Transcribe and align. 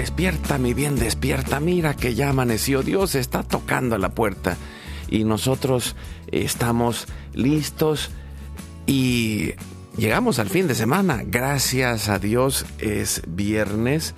Despierta, 0.00 0.56
mi 0.56 0.72
bien, 0.72 0.96
despierta. 0.96 1.60
Mira 1.60 1.94
que 1.94 2.14
ya 2.14 2.30
amaneció. 2.30 2.82
Dios 2.82 3.14
está 3.14 3.42
tocando 3.42 3.98
la 3.98 4.08
puerta. 4.08 4.56
Y 5.10 5.24
nosotros 5.24 5.94
estamos 6.32 7.06
listos 7.34 8.10
y 8.86 9.50
llegamos 9.98 10.38
al 10.38 10.48
fin 10.48 10.66
de 10.68 10.74
semana. 10.74 11.20
Gracias 11.26 12.08
a 12.08 12.18
Dios 12.18 12.64
es 12.78 13.20
viernes 13.28 14.14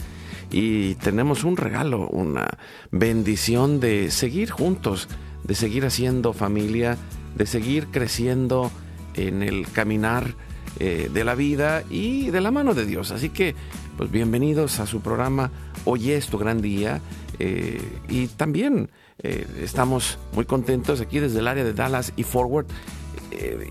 y 0.52 0.94
tenemos 0.94 1.42
un 1.42 1.56
regalo, 1.56 2.06
una 2.10 2.46
bendición 2.92 3.80
de 3.80 4.12
seguir 4.12 4.52
juntos, 4.52 5.08
de 5.42 5.56
seguir 5.56 5.84
haciendo 5.84 6.32
familia, 6.32 6.96
de 7.34 7.44
seguir 7.44 7.88
creciendo 7.88 8.70
en 9.14 9.42
el 9.42 9.66
caminar 9.72 10.36
eh, 10.80 11.10
de 11.12 11.24
la 11.24 11.34
vida 11.34 11.84
y 11.90 12.30
de 12.30 12.40
la 12.40 12.50
mano 12.50 12.72
de 12.72 12.86
Dios. 12.86 13.10
Así 13.10 13.28
que 13.28 13.54
pues 13.96 14.10
bienvenidos 14.10 14.80
a 14.80 14.86
su 14.86 15.00
programa 15.00 15.50
Hoy 15.84 16.12
es 16.12 16.28
tu 16.28 16.38
gran 16.38 16.62
día 16.62 17.00
eh, 17.38 17.80
y 18.08 18.28
también 18.28 18.88
eh, 19.22 19.46
estamos 19.60 20.18
muy 20.32 20.46
contentos 20.46 21.00
aquí 21.00 21.18
desde 21.18 21.40
el 21.40 21.48
área 21.48 21.62
de 21.62 21.74
Dallas 21.74 22.12
y 22.16 22.22
Forward 22.22 22.66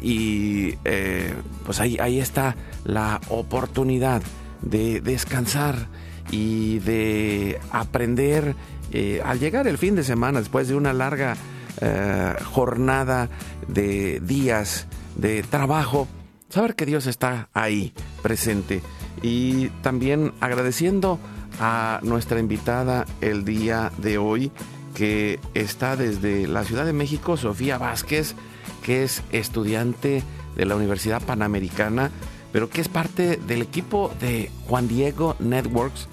y 0.02 0.74
pues 1.66 1.80
ahí, 1.80 1.98
ahí 2.00 2.20
está 2.20 2.56
la 2.84 3.22
oportunidad 3.30 4.22
de 4.62 5.02
descansar 5.02 5.88
y 6.32 6.80
de 6.80 7.60
aprender 7.72 8.56
al 9.24 9.40
llegar 9.40 9.68
el 9.68 9.78
fin 9.78 9.96
de 9.96 10.04
semana 10.04 10.40
después 10.40 10.68
de 10.68 10.76
una 10.76 10.94
larga 10.94 11.38
jornada 12.44 13.30
de 13.68 14.20
días 14.20 14.88
de 15.16 15.44
trabajo, 15.44 16.08
saber 16.51 16.75
que 16.75 16.85
Dios 16.85 17.07
está 17.07 17.50
ahí 17.53 17.94
presente. 18.22 18.81
Y 19.22 19.69
también 19.81 20.34
agradeciendo 20.39 21.19
a 21.59 22.00
nuestra 22.03 22.39
invitada 22.39 23.06
el 23.22 23.45
día 23.45 23.91
de 23.97 24.17
hoy 24.17 24.51
que 24.94 25.39
está 25.53 25.95
desde 25.95 26.47
la 26.47 26.63
Ciudad 26.63 26.85
de 26.85 26.94
México, 26.94 27.38
Sofía 27.38 27.78
Vázquez, 27.78 28.35
que 28.84 29.03
es 29.03 29.23
estudiante 29.31 30.23
de 30.56 30.66
la 30.66 30.75
Universidad 30.75 31.22
Panamericana, 31.22 32.12
pero 32.51 32.69
que 32.69 32.81
es 32.81 32.89
parte 32.89 33.38
del 33.38 33.62
equipo 33.62 34.12
de 34.19 34.51
Juan 34.68 34.88
Diego 34.88 35.35
Networks, 35.39 36.07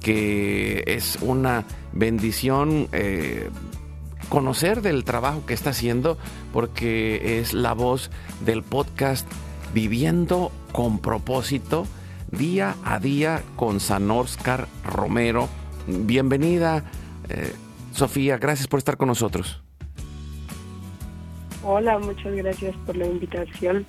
que 0.00 0.84
es 0.86 1.18
una 1.22 1.64
bendición 1.92 2.88
eh, 2.92 3.48
conocer 4.28 4.82
del 4.82 5.04
trabajo 5.04 5.46
que 5.46 5.54
está 5.54 5.70
haciendo, 5.70 6.18
porque 6.52 7.40
es 7.40 7.54
la 7.54 7.72
voz 7.72 8.10
del 8.44 8.62
podcast 8.62 9.26
Viviendo 9.74 10.50
con 10.72 10.98
propósito, 10.98 11.86
día 12.30 12.76
a 12.84 12.98
día 12.98 13.42
con 13.56 13.80
San 13.80 14.10
Oscar 14.10 14.66
Romero. 14.84 15.48
Bienvenida, 15.86 16.84
eh, 17.28 17.52
Sofía, 17.92 18.38
gracias 18.38 18.66
por 18.66 18.78
estar 18.78 18.96
con 18.96 19.08
nosotros. 19.08 19.62
Hola, 21.62 21.98
muchas 21.98 22.34
gracias 22.34 22.74
por 22.86 22.96
la 22.96 23.06
invitación. 23.06 23.86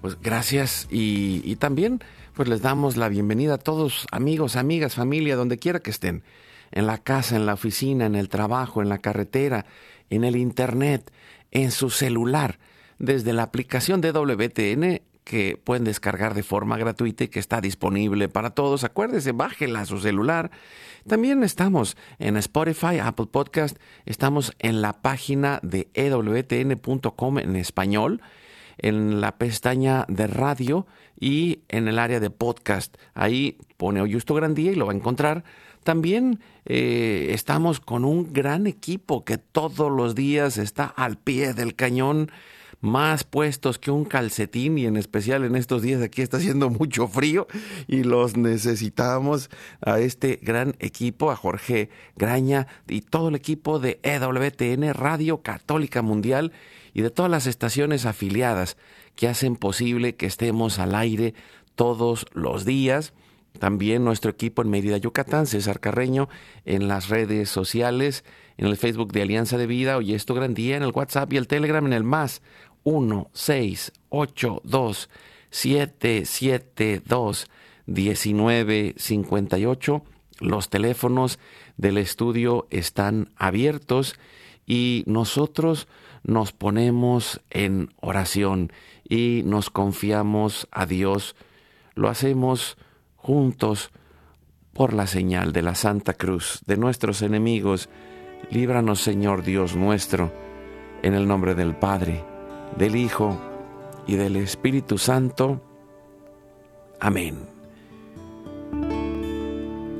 Pues 0.00 0.20
gracias 0.20 0.88
y, 0.90 1.42
y 1.44 1.56
también 1.56 2.00
pues 2.34 2.48
les 2.48 2.62
damos 2.62 2.96
la 2.96 3.08
bienvenida 3.08 3.54
a 3.54 3.58
todos, 3.58 4.06
amigos, 4.10 4.56
amigas, 4.56 4.94
familia, 4.94 5.36
donde 5.36 5.58
quiera 5.58 5.80
que 5.80 5.90
estén, 5.90 6.22
en 6.70 6.86
la 6.86 6.98
casa, 6.98 7.36
en 7.36 7.46
la 7.46 7.54
oficina, 7.54 8.06
en 8.06 8.16
el 8.16 8.28
trabajo, 8.28 8.82
en 8.82 8.88
la 8.88 8.98
carretera, 8.98 9.66
en 10.10 10.24
el 10.24 10.36
internet, 10.36 11.12
en 11.50 11.70
su 11.70 11.90
celular, 11.90 12.58
desde 13.02 13.32
la 13.32 13.42
aplicación 13.42 14.00
de 14.00 14.12
WTN 14.12 15.02
que 15.24 15.60
pueden 15.62 15.84
descargar 15.84 16.34
de 16.34 16.44
forma 16.44 16.78
gratuita 16.78 17.24
y 17.24 17.28
que 17.28 17.40
está 17.40 17.60
disponible 17.60 18.28
para 18.28 18.50
todos. 18.50 18.84
Acuérdese, 18.84 19.32
bájela 19.32 19.80
a 19.80 19.86
su 19.86 19.98
celular. 19.98 20.52
También 21.06 21.42
estamos 21.42 21.96
en 22.20 22.36
Spotify, 22.36 23.00
Apple 23.02 23.26
Podcast, 23.26 23.76
estamos 24.06 24.52
en 24.60 24.82
la 24.82 25.02
página 25.02 25.58
de 25.64 25.88
ewtn.com 25.94 27.38
en 27.38 27.56
español, 27.56 28.22
en 28.78 29.20
la 29.20 29.36
pestaña 29.36 30.04
de 30.08 30.28
radio 30.28 30.86
y 31.18 31.60
en 31.68 31.88
el 31.88 31.98
área 31.98 32.20
de 32.20 32.30
podcast. 32.30 32.96
Ahí 33.14 33.58
pone 33.76 34.00
Oyusto 34.00 34.34
Grandía 34.34 34.70
y 34.70 34.76
lo 34.76 34.86
va 34.86 34.92
a 34.92 34.96
encontrar. 34.96 35.42
También 35.82 36.38
eh, 36.66 37.30
estamos 37.30 37.80
con 37.80 38.04
un 38.04 38.32
gran 38.32 38.68
equipo 38.68 39.24
que 39.24 39.38
todos 39.38 39.90
los 39.90 40.14
días 40.14 40.56
está 40.56 40.84
al 40.84 41.18
pie 41.18 41.52
del 41.52 41.74
cañón 41.74 42.30
más 42.82 43.22
puestos 43.22 43.78
que 43.78 43.92
un 43.92 44.04
calcetín 44.04 44.76
y 44.76 44.86
en 44.86 44.96
especial 44.96 45.44
en 45.44 45.54
estos 45.54 45.82
días 45.82 46.02
aquí 46.02 46.20
está 46.20 46.36
haciendo 46.38 46.68
mucho 46.68 47.06
frío 47.06 47.46
y 47.86 48.02
los 48.02 48.36
necesitamos 48.36 49.50
a 49.80 50.00
este 50.00 50.40
gran 50.42 50.74
equipo, 50.80 51.30
a 51.30 51.36
Jorge 51.36 51.90
Graña 52.16 52.66
y 52.88 53.02
todo 53.02 53.28
el 53.28 53.36
equipo 53.36 53.78
de 53.78 54.00
EWTN 54.02 54.92
Radio 54.94 55.42
Católica 55.42 56.02
Mundial 56.02 56.52
y 56.92 57.02
de 57.02 57.10
todas 57.10 57.30
las 57.30 57.46
estaciones 57.46 58.04
afiliadas 58.04 58.76
que 59.14 59.28
hacen 59.28 59.54
posible 59.54 60.16
que 60.16 60.26
estemos 60.26 60.80
al 60.80 60.96
aire 60.96 61.34
todos 61.76 62.26
los 62.32 62.64
días. 62.64 63.14
También 63.58 64.02
nuestro 64.04 64.30
equipo 64.30 64.62
en 64.62 64.70
Mérida, 64.70 64.96
Yucatán, 64.96 65.46
César 65.46 65.78
Carreño, 65.78 66.28
en 66.64 66.88
las 66.88 67.10
redes 67.10 67.48
sociales, 67.48 68.24
en 68.56 68.66
el 68.66 68.76
Facebook 68.76 69.12
de 69.12 69.22
Alianza 69.22 69.58
de 69.58 69.66
Vida, 69.66 69.98
hoy 69.98 70.14
esto 70.14 70.34
gran 70.34 70.54
día, 70.54 70.76
en 70.76 70.82
el 70.82 70.92
WhatsApp 70.92 71.32
y 71.32 71.36
el 71.36 71.46
Telegram, 71.46 71.84
en 71.86 71.92
el 71.92 72.02
más 72.02 72.42
1 72.84 73.30
6 73.32 73.92
8 74.08 74.62
2 74.64 75.10
7 75.50 76.24
7 76.24 77.02
2 77.04 77.50
19 77.86 78.94
58. 78.96 80.02
Los 80.40 80.68
teléfonos 80.68 81.38
del 81.76 81.98
estudio 81.98 82.66
están 82.70 83.30
abiertos 83.36 84.18
y 84.66 85.04
nosotros 85.06 85.88
nos 86.24 86.52
ponemos 86.52 87.40
en 87.50 87.92
oración 88.00 88.72
y 89.08 89.42
nos 89.44 89.70
confiamos 89.70 90.68
a 90.70 90.86
Dios. 90.86 91.36
Lo 91.94 92.08
hacemos 92.08 92.76
juntos 93.16 93.90
por 94.72 94.94
la 94.94 95.06
señal 95.06 95.52
de 95.52 95.62
la 95.62 95.74
Santa 95.74 96.14
Cruz 96.14 96.62
de 96.66 96.76
nuestros 96.76 97.22
enemigos. 97.22 97.88
Líbranos, 98.50 99.00
Señor 99.00 99.42
Dios 99.42 99.76
nuestro, 99.76 100.32
en 101.02 101.14
el 101.14 101.28
nombre 101.28 101.54
del 101.54 101.76
Padre 101.76 102.31
del 102.76 102.96
Hijo 102.96 103.38
y 104.06 104.16
del 104.16 104.36
Espíritu 104.36 104.98
Santo. 104.98 105.60
Amén. 107.00 107.38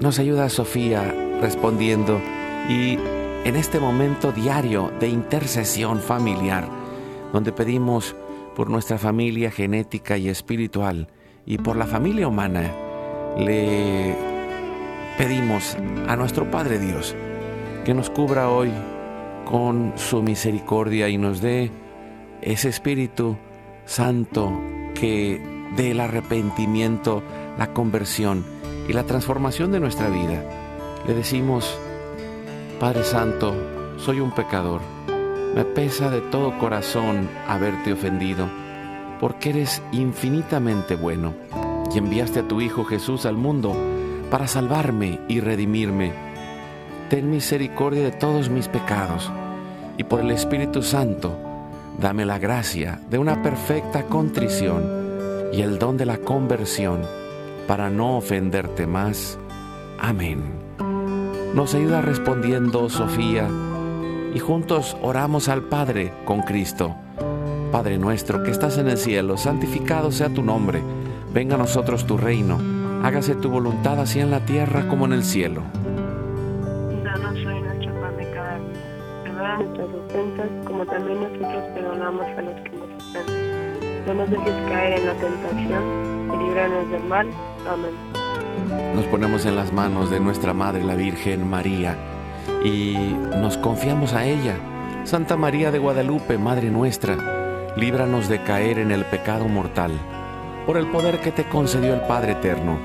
Nos 0.01 0.19
ayuda 0.19 0.49
Sofía 0.49 1.15
respondiendo 1.41 2.21
y 2.69 2.99
en 3.45 3.57
este 3.57 3.81
momento 3.81 4.33
diario 4.33 4.93
de 5.01 5.09
intercesión 5.09 6.01
familiar, 6.01 6.69
donde 7.33 7.53
pedimos 7.53 8.15
por 8.55 8.71
nuestra 8.71 8.99
familia 8.99 9.51
genética 9.51 10.17
y 10.17 10.29
espiritual 10.29 11.09
y 11.47 11.59
por 11.59 11.77
la 11.77 11.87
familia 11.87 12.29
humana, 12.29 12.73
le 13.39 14.15
pedimos 15.19 15.77
a 16.09 16.17
nuestro 16.17 16.51
Padre 16.51 16.79
Dios 16.79 17.17
que 17.85 17.95
nos 17.95 18.11
cubra 18.11 18.49
hoy 18.51 18.71
con 19.45 19.93
su 19.97 20.23
misericordia 20.23 21.09
y 21.09 21.19
nos 21.19 21.41
dé 21.41 21.71
ese 22.43 22.69
Espíritu 22.69 23.37
Santo 23.85 24.53
que 24.95 25.41
dé 25.77 25.93
el 25.93 26.01
arrepentimiento, 26.01 27.23
la 27.59 27.73
conversión 27.73 28.45
y 28.89 28.93
la 28.93 29.05
transformación 29.05 29.73
de 29.73 29.81
nuestra 29.81 30.09
vida. 30.09 30.45
Le 31.07 31.15
decimos, 31.15 31.79
Padre 32.79 33.05
Santo, 33.05 33.55
soy 33.97 34.21
un 34.21 34.33
pecador. 34.33 34.81
Me 35.55 35.65
pesa 35.65 36.11
de 36.11 36.21
todo 36.21 36.59
corazón 36.59 37.29
haberte 37.47 37.93
ofendido, 37.93 38.49
porque 39.21 39.51
eres 39.51 39.83
infinitamente 39.93 40.97
bueno 40.97 41.35
y 41.95 41.99
enviaste 41.99 42.41
a 42.41 42.49
tu 42.49 42.61
Hijo 42.61 42.85
Jesús 42.85 43.27
al 43.27 43.37
mundo 43.37 43.77
para 44.31 44.49
salvarme 44.49 45.21
y 45.29 45.41
redimirme. 45.41 46.13
Ten 47.11 47.31
misericordia 47.31 48.03
de 48.03 48.13
todos 48.13 48.49
mis 48.49 48.69
pecados 48.69 49.31
y 49.99 50.05
por 50.05 50.21
el 50.21 50.31
Espíritu 50.31 50.83
Santo, 50.83 51.52
dame 52.01 52.25
la 52.25 52.39
gracia 52.39 53.01
de 53.11 53.19
una 53.19 53.43
perfecta 53.43 54.05
contrición 54.05 55.51
y 55.53 55.63
el 55.63 55.79
don 55.79 55.97
de 55.97 56.07
la 56.07 56.19
conversión 56.19 57.03
para 57.67 57.91
no 57.91 58.17
ofenderte 58.17 58.87
más. 58.87 59.39
Amén. 60.01 60.43
Nos 61.55 61.75
ayuda 61.75 62.01
respondiendo 62.01 62.89
Sofía 62.89 63.49
y 64.35 64.39
juntos 64.39 64.97
oramos 65.03 65.49
al 65.49 65.63
Padre 65.65 66.13
con 66.25 66.41
Cristo. 66.41 66.95
Padre 67.71 67.99
nuestro 67.99 68.43
que 68.43 68.51
estás 68.51 68.79
en 68.79 68.89
el 68.89 68.99
cielo, 68.99 69.37
santificado 69.37 70.13
sea 70.13 70.29
tu 70.29 70.43
nombre 70.43 70.83
Venga 71.33 71.55
a 71.55 71.59
nosotros 71.59 72.07
tu 72.07 72.19
reino, 72.19 72.59
hágase 73.03 73.35
tu 73.35 73.49
voluntad 73.49 73.99
así 73.99 74.21
en 74.21 74.31
la 74.31 74.45
tierra 74.45 74.87
como 74.87 75.07
en 75.07 75.15
el 75.15 75.25
cielo. 75.25 75.63
No 84.13 84.19
nos 84.19 84.31
dejes 84.31 84.53
caer 84.69 84.99
en 84.99 85.07
la 85.07 85.15
tentación 85.15 86.31
y 86.35 86.45
líbranos 86.45 86.91
del 86.91 87.03
mal. 87.05 87.31
Amén. 87.67 88.95
Nos 88.95 89.07
ponemos 89.07 89.47
en 89.47 89.57
las 89.57 89.73
manos 89.73 90.11
de 90.11 90.21
nuestra 90.21 90.53
Madre 90.53 90.85
la 90.85 90.97
Virgen 90.97 91.49
María 91.49 91.97
y 92.63 92.95
nos 93.39 93.57
confiamos 93.57 94.13
a 94.13 94.27
ella. 94.27 94.57
Santa 95.05 95.39
María 95.39 95.71
de 95.71 95.79
Guadalupe, 95.79 96.37
Madre 96.37 96.69
nuestra, 96.69 97.73
líbranos 97.75 98.29
de 98.29 98.43
caer 98.43 98.81
en 98.81 98.91
el 98.91 99.07
pecado 99.07 99.49
mortal 99.49 99.93
por 100.67 100.77
el 100.77 100.89
poder 100.89 101.23
que 101.23 101.33
te 101.33 101.49
concedió 101.49 101.95
el 101.95 102.03
Padre 102.03 102.33
Eterno. 102.33 102.79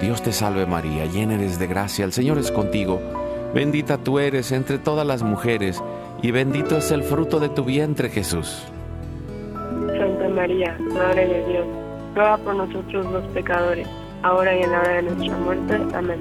Dios 0.00 0.20
te 0.20 0.32
salve 0.32 0.66
María, 0.66 1.06
llena 1.06 1.34
eres 1.34 1.60
de 1.60 1.68
gracia, 1.68 2.04
el 2.04 2.12
Señor 2.12 2.38
es 2.38 2.50
contigo. 2.50 3.00
Bendita 3.54 3.98
tú 3.98 4.18
eres 4.18 4.50
entre 4.50 4.78
todas 4.78 5.06
las 5.06 5.22
mujeres, 5.22 5.80
y 6.22 6.32
bendito 6.32 6.76
es 6.76 6.90
el 6.90 7.04
fruto 7.04 7.38
de 7.38 7.50
tu 7.50 7.62
vientre 7.62 8.10
Jesús. 8.10 8.66
María, 10.36 10.76
Madre 10.78 11.26
de 11.26 11.46
Dios, 11.46 11.66
ruega 12.14 12.36
por 12.36 12.54
nosotros 12.54 13.06
los 13.06 13.24
pecadores, 13.28 13.88
ahora 14.22 14.54
y 14.54 14.62
en 14.62 14.70
la 14.70 14.80
hora 14.80 14.92
de 14.96 15.02
nuestra 15.02 15.38
muerte. 15.38 15.78
Amén. 15.94 16.20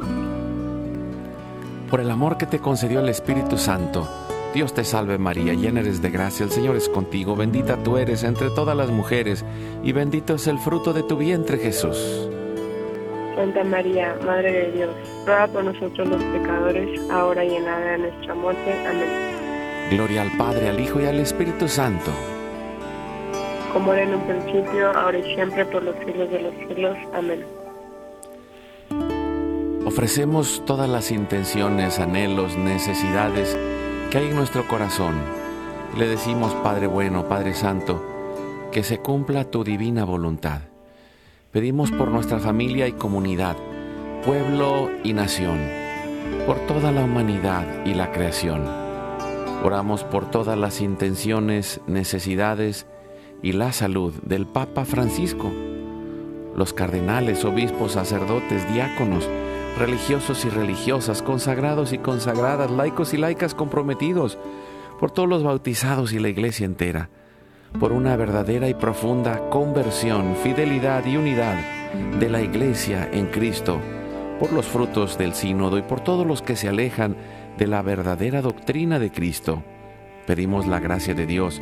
Por 1.91 1.99
el 1.99 2.09
amor 2.09 2.37
que 2.37 2.45
te 2.45 2.59
concedió 2.59 3.01
el 3.01 3.09
Espíritu 3.09 3.57
Santo, 3.57 4.07
Dios 4.53 4.73
te 4.73 4.85
salve 4.85 5.17
María, 5.17 5.53
llena 5.53 5.81
eres 5.81 6.01
de 6.01 6.11
gracia, 6.11 6.45
el 6.45 6.51
Señor 6.51 6.77
es 6.77 6.87
contigo, 6.87 7.35
bendita 7.35 7.75
tú 7.83 7.97
eres 7.97 8.23
entre 8.23 8.49
todas 8.51 8.75
las 8.77 8.89
mujeres, 8.89 9.43
y 9.83 9.91
bendito 9.91 10.35
es 10.35 10.47
el 10.47 10.59
fruto 10.59 10.93
de 10.93 11.03
tu 11.03 11.17
vientre 11.17 11.57
Jesús. 11.57 12.29
Santa 13.35 13.65
María, 13.65 14.15
Madre 14.25 14.49
de 14.49 14.71
Dios, 14.71 14.95
ruega 15.25 15.47
por 15.47 15.65
nosotros 15.65 16.07
los 16.07 16.23
pecadores, 16.23 17.01
ahora 17.11 17.43
y 17.43 17.53
en 17.53 17.65
la 17.65 17.75
hora 17.75 17.91
de 17.91 17.97
nuestra 17.97 18.33
muerte. 18.33 18.87
Amén. 18.87 19.89
Gloria 19.91 20.21
al 20.21 20.31
Padre, 20.37 20.69
al 20.69 20.79
Hijo 20.79 21.01
y 21.01 21.05
al 21.05 21.19
Espíritu 21.19 21.67
Santo. 21.67 22.11
Como 23.75 23.91
era 23.91 24.03
en 24.03 24.15
un 24.15 24.21
principio, 24.21 24.89
ahora 24.95 25.17
y 25.17 25.35
siempre, 25.35 25.65
por 25.65 25.83
los 25.83 25.97
siglos 25.97 26.31
de 26.31 26.41
los 26.43 26.53
siglos. 26.53 26.97
Amén. 27.13 27.45
Ofrecemos 29.85 30.63
todas 30.65 30.87
las 30.87 31.11
intenciones, 31.11 31.99
anhelos, 31.99 32.55
necesidades, 32.55 33.53
que 34.09 34.19
hay 34.19 34.27
en 34.29 34.35
nuestro 34.37 34.65
corazón. 34.69 35.15
Le 35.97 36.07
decimos, 36.07 36.53
Padre 36.63 36.87
bueno, 36.87 37.27
Padre 37.27 37.53
Santo, 37.53 38.01
que 38.71 38.81
se 38.81 38.99
cumpla 38.99 39.43
tu 39.51 39.65
divina 39.65 40.05
voluntad. 40.05 40.61
Pedimos 41.51 41.91
por 41.91 42.07
nuestra 42.07 42.39
familia 42.39 42.87
y 42.87 42.93
comunidad, 42.93 43.57
pueblo 44.25 44.89
y 45.03 45.11
nación, 45.11 45.59
por 46.47 46.59
toda 46.59 46.93
la 46.93 47.03
humanidad 47.03 47.65
y 47.85 47.93
la 47.93 48.13
creación. 48.13 48.65
Oramos 49.65 50.05
por 50.05 50.31
todas 50.31 50.57
las 50.57 50.79
intenciones, 50.79 51.81
necesidades 51.87 52.87
y 53.45 53.51
la 53.51 53.71
salud 53.71 54.11
del 54.23 54.47
Papa 54.47 54.85
Francisco, 54.85 55.51
los 56.55 56.73
cardenales, 56.73 57.45
obispos, 57.45 57.91
sacerdotes, 57.91 58.67
diáconos, 58.73 59.29
religiosos 59.77 60.45
y 60.45 60.49
religiosas, 60.49 61.21
consagrados 61.21 61.93
y 61.93 61.99
consagradas, 61.99 62.71
laicos 62.71 63.13
y 63.13 63.17
laicas 63.17 63.53
comprometidos, 63.53 64.39
por 64.99 65.11
todos 65.11 65.29
los 65.29 65.43
bautizados 65.43 66.11
y 66.11 66.17
la 66.17 66.29
iglesia 66.29 66.65
entera, 66.65 67.11
por 67.79 67.91
una 67.91 68.15
verdadera 68.15 68.67
y 68.67 68.73
profunda 68.73 69.47
conversión, 69.51 70.35
fidelidad 70.41 71.05
y 71.05 71.15
unidad 71.15 71.59
de 72.19 72.29
la 72.31 72.41
iglesia 72.41 73.07
en 73.13 73.27
Cristo, 73.27 73.79
por 74.39 74.53
los 74.53 74.65
frutos 74.65 75.19
del 75.19 75.35
sínodo 75.35 75.77
y 75.77 75.83
por 75.83 75.99
todos 75.99 76.25
los 76.25 76.41
que 76.41 76.55
se 76.55 76.67
alejan 76.67 77.15
de 77.59 77.67
la 77.67 77.83
verdadera 77.83 78.41
doctrina 78.41 78.97
de 78.97 79.11
Cristo. 79.11 79.61
Pedimos 80.25 80.65
la 80.65 80.79
gracia 80.79 81.13
de 81.13 81.27
Dios 81.27 81.61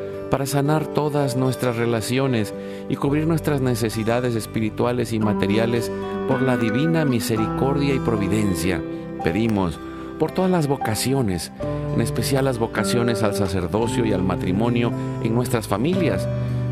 para 0.31 0.45
sanar 0.45 0.87
todas 0.87 1.35
nuestras 1.35 1.75
relaciones 1.75 2.53
y 2.89 2.95
cubrir 2.95 3.27
nuestras 3.27 3.59
necesidades 3.59 4.33
espirituales 4.33 5.11
y 5.11 5.19
materiales 5.19 5.91
por 6.27 6.41
la 6.41 6.55
divina 6.55 7.03
misericordia 7.03 7.93
y 7.93 7.99
providencia. 7.99 8.81
Pedimos 9.25 9.77
por 10.17 10.31
todas 10.31 10.49
las 10.49 10.67
vocaciones, 10.67 11.51
en 11.93 11.99
especial 11.99 12.45
las 12.45 12.59
vocaciones 12.59 13.23
al 13.23 13.35
sacerdocio 13.35 14.05
y 14.05 14.13
al 14.13 14.23
matrimonio 14.23 14.93
en 15.21 15.35
nuestras 15.35 15.67
familias, 15.67 16.25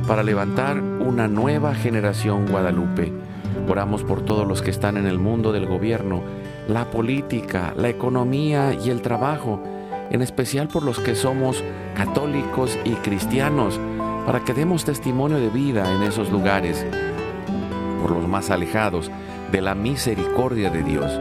para 0.07 0.23
levantar 0.23 0.79
una 0.81 1.27
nueva 1.27 1.75
generación 1.75 2.47
guadalupe. 2.49 3.11
Oramos 3.67 4.03
por 4.03 4.21
todos 4.21 4.47
los 4.47 4.61
que 4.61 4.71
están 4.71 4.95
en 4.95 5.05
el 5.05 5.19
mundo 5.19 5.51
del 5.51 5.65
gobierno, 5.65 6.21
la 6.69 6.89
política, 6.89 7.73
la 7.75 7.89
economía 7.89 8.73
y 8.73 8.89
el 8.89 9.01
trabajo, 9.01 9.61
en 10.09 10.21
especial 10.21 10.67
por 10.67 10.83
los 10.83 10.99
que 10.99 11.15
somos 11.15 11.63
católicos 11.95 12.77
y 12.83 12.91
cristianos, 12.95 13.79
para 14.25 14.43
que 14.43 14.53
demos 14.53 14.85
testimonio 14.85 15.37
de 15.37 15.49
vida 15.49 15.93
en 15.93 16.03
esos 16.03 16.31
lugares, 16.31 16.85
por 18.01 18.11
los 18.11 18.27
más 18.27 18.49
alejados 18.49 19.11
de 19.51 19.61
la 19.61 19.75
misericordia 19.75 20.69
de 20.69 20.83
Dios, 20.83 21.19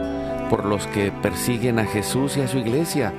por 0.49 0.65
los 0.65 0.87
que 0.87 1.11
persiguen 1.11 1.79
a 1.79 1.85
Jesús 1.85 2.37
y 2.37 2.41
a 2.41 2.47
su 2.47 2.57
iglesia, 2.57 3.13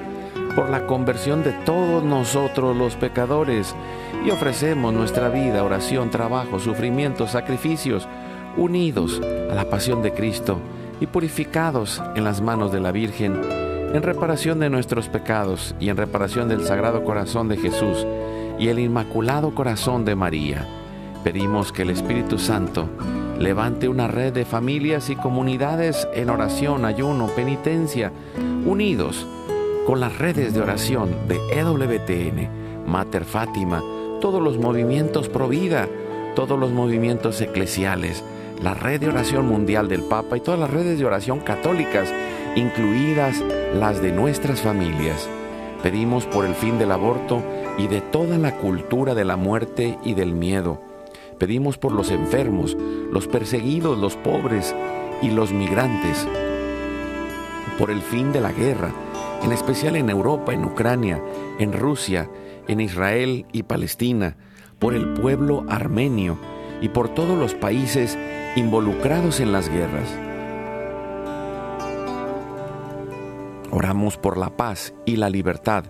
por 0.55 0.71
la 0.71 0.87
conversión 0.87 1.43
de 1.43 1.53
todos 1.53 2.03
nosotros 2.03 2.77
los 2.77 2.97
pecadores, 2.97 3.75
y 4.25 4.31
ofrecemos 4.31 4.93
nuestra 4.93 5.29
vida, 5.29 5.65
oración, 5.65 6.11
trabajo, 6.11 6.59
sufrimiento, 6.59 7.27
sacrificios, 7.27 8.09
unidos 8.57 9.21
a 9.51 9.55
la 9.55 9.71
pasión 9.71 10.03
de 10.03 10.13
Cristo 10.13 10.61
y 11.01 11.07
purificados 11.07 12.03
en 12.17 12.25
las 12.25 12.41
manos 12.41 12.73
de 12.73 12.81
la 12.81 12.93
Virgen 12.93 13.70
en 13.93 14.03
reparación 14.03 14.61
de 14.61 14.71
nuestros 14.71 15.09
pecados 15.09 15.75
y 15.81 15.89
en 15.89 15.97
reparación 15.97 16.49
del 16.49 16.65
Sagrado 16.65 17.05
Corazón 17.05 17.49
de 17.49 17.57
Jesús 17.57 18.07
y 18.59 18.69
el 18.69 18.79
Inmaculado 18.79 19.55
Corazón 19.55 20.05
de 20.05 20.15
María. 20.15 20.67
Pedimos 21.25 21.73
que 21.73 21.83
el 21.83 21.91
Espíritu 21.91 22.39
Santo 22.39 22.89
levante 23.39 23.89
una 23.89 24.07
red 24.07 24.33
de 24.33 24.45
familias 24.45 25.11
y 25.11 25.17
comunidades 25.17 26.07
en 26.15 26.31
oración, 26.31 26.85
ayuno, 26.85 27.27
penitencia, 27.29 28.13
unidos 28.65 29.27
con 29.87 29.99
las 29.99 30.19
redes 30.19 30.55
de 30.55 30.61
oración 30.61 31.11
de 31.27 31.41
EWTN, 31.51 32.87
Mater 32.87 33.25
Fátima, 33.25 33.83
todos 34.21 34.41
los 34.41 34.59
movimientos 34.59 35.29
pro 35.29 35.49
vida, 35.49 35.89
todos 36.37 36.59
los 36.59 36.71
movimientos 36.71 37.41
eclesiales, 37.41 38.23
la 38.63 38.75
red 38.75 39.01
de 39.01 39.09
oración 39.09 39.47
mundial 39.47 39.89
del 39.89 40.03
Papa 40.03 40.37
y 40.37 40.41
todas 40.41 40.61
las 40.61 40.71
redes 40.71 40.99
de 40.99 41.05
oración 41.05 41.41
católicas, 41.41 42.13
incluidas 42.57 43.43
las 43.75 44.03
de 44.03 44.13
nuestras 44.13 44.61
familias. 44.61 45.29
Pedimos 45.83 46.27
por 46.27 46.45
el 46.45 46.55
fin 46.55 46.79
del 46.79 46.93
aborto 46.93 47.43
y 47.79 47.89
de 47.89 48.03
toda 48.03 48.37
la 48.37 48.57
cultura 48.57 49.15
de 49.15 49.25
la 49.25 49.37
muerte 49.37 49.99
y 50.05 50.13
del 50.13 50.35
miedo. 50.35 50.81
Pedimos 51.39 51.79
por 51.79 51.93
los 51.93 52.11
enfermos, 52.11 52.77
los 53.11 53.27
perseguidos, 53.27 53.99
los 53.99 54.17
pobres 54.17 54.75
y 55.23 55.31
los 55.31 55.53
migrantes. 55.53 56.29
Por 57.79 57.91
el 57.91 58.03
fin 58.03 58.31
de 58.31 58.43
la 58.43 58.53
guerra, 58.53 58.93
en 59.43 59.53
especial 59.53 59.97
en 59.97 60.11
Europa, 60.11 60.53
en 60.53 60.67
Ucrania, 60.67 61.23
en 61.59 61.73
Rusia, 61.73 62.29
en 62.69 62.81
Israel 62.81 63.47
y 63.53 63.63
Palestina, 63.63 64.37
por 64.79 64.93
el 64.93 65.15
pueblo 65.15 65.65
armenio 65.67 66.39
y 66.81 66.89
por 66.89 67.09
todos 67.09 67.39
los 67.39 67.55
países 67.55 68.19
involucrados 68.57 69.41
en 69.41 69.53
las 69.53 69.69
guerras. 69.69 70.09
Oramos 73.71 74.17
por 74.17 74.37
la 74.37 74.51
paz 74.51 74.93
y 75.05 75.17
la 75.17 75.31
libertad 75.31 75.85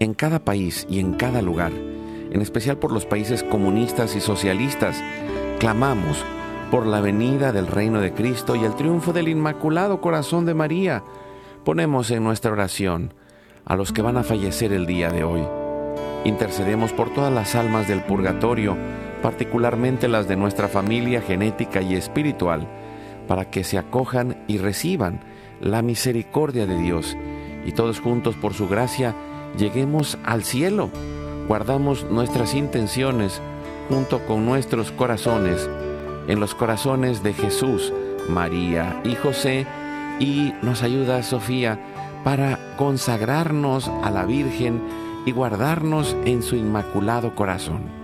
en 0.00 0.14
cada 0.14 0.44
país 0.44 0.86
y 0.90 1.00
en 1.00 1.14
cada 1.14 1.40
lugar, 1.40 1.72
en 1.72 2.40
especial 2.42 2.78
por 2.78 2.92
los 2.92 3.06
países 3.06 3.42
comunistas 3.42 4.14
y 4.16 4.20
socialistas. 4.20 5.02
Clamamos 5.58 6.24
por 6.70 6.86
la 6.86 7.00
venida 7.00 7.52
del 7.52 7.66
reino 7.66 8.00
de 8.00 8.12
Cristo 8.12 8.56
y 8.56 8.64
el 8.64 8.74
triunfo 8.74 9.12
del 9.12 9.28
Inmaculado 9.28 10.00
Corazón 10.00 10.44
de 10.44 10.54
María. 10.54 11.02
Ponemos 11.64 12.10
en 12.10 12.24
nuestra 12.24 12.52
oración 12.52 13.14
a 13.64 13.76
los 13.76 13.92
que 13.92 14.02
van 14.02 14.16
a 14.16 14.24
fallecer 14.24 14.72
el 14.72 14.86
día 14.86 15.10
de 15.10 15.24
hoy. 15.24 15.42
Intercedemos 16.24 16.92
por 16.92 17.12
todas 17.14 17.32
las 17.32 17.54
almas 17.54 17.88
del 17.88 18.02
purgatorio, 18.02 18.76
particularmente 19.24 20.06
las 20.06 20.28
de 20.28 20.36
nuestra 20.36 20.68
familia 20.68 21.22
genética 21.22 21.80
y 21.80 21.94
espiritual, 21.94 22.68
para 23.26 23.46
que 23.46 23.64
se 23.64 23.78
acojan 23.78 24.44
y 24.46 24.58
reciban 24.58 25.20
la 25.62 25.80
misericordia 25.80 26.66
de 26.66 26.76
Dios 26.76 27.16
y 27.64 27.72
todos 27.72 28.00
juntos 28.00 28.36
por 28.36 28.52
su 28.52 28.68
gracia 28.68 29.14
lleguemos 29.56 30.18
al 30.24 30.44
cielo. 30.44 30.90
Guardamos 31.48 32.04
nuestras 32.10 32.54
intenciones 32.54 33.40
junto 33.88 34.18
con 34.26 34.44
nuestros 34.44 34.92
corazones 34.92 35.70
en 36.28 36.38
los 36.38 36.54
corazones 36.54 37.22
de 37.22 37.32
Jesús, 37.32 37.94
María 38.28 39.00
y 39.04 39.14
José 39.14 39.66
y 40.20 40.52
nos 40.60 40.82
ayuda 40.82 41.22
Sofía 41.22 41.80
para 42.24 42.58
consagrarnos 42.76 43.88
a 43.88 44.10
la 44.10 44.26
Virgen 44.26 44.82
y 45.24 45.32
guardarnos 45.32 46.14
en 46.26 46.42
su 46.42 46.56
inmaculado 46.56 47.34
corazón. 47.34 48.03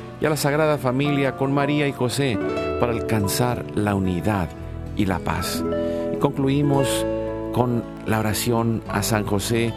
y 0.21 0.25
a 0.25 0.29
la 0.29 0.37
Sagrada 0.37 0.77
Familia 0.77 1.35
con 1.35 1.51
María 1.51 1.87
y 1.87 1.91
José 1.91 2.37
para 2.79 2.93
alcanzar 2.93 3.65
la 3.75 3.95
unidad 3.95 4.47
y 4.95 5.07
la 5.07 5.19
paz. 5.19 5.63
Concluimos 6.19 7.05
con 7.53 7.83
la 8.05 8.19
oración 8.19 8.83
a 8.87 9.01
San 9.01 9.25
José. 9.25 9.73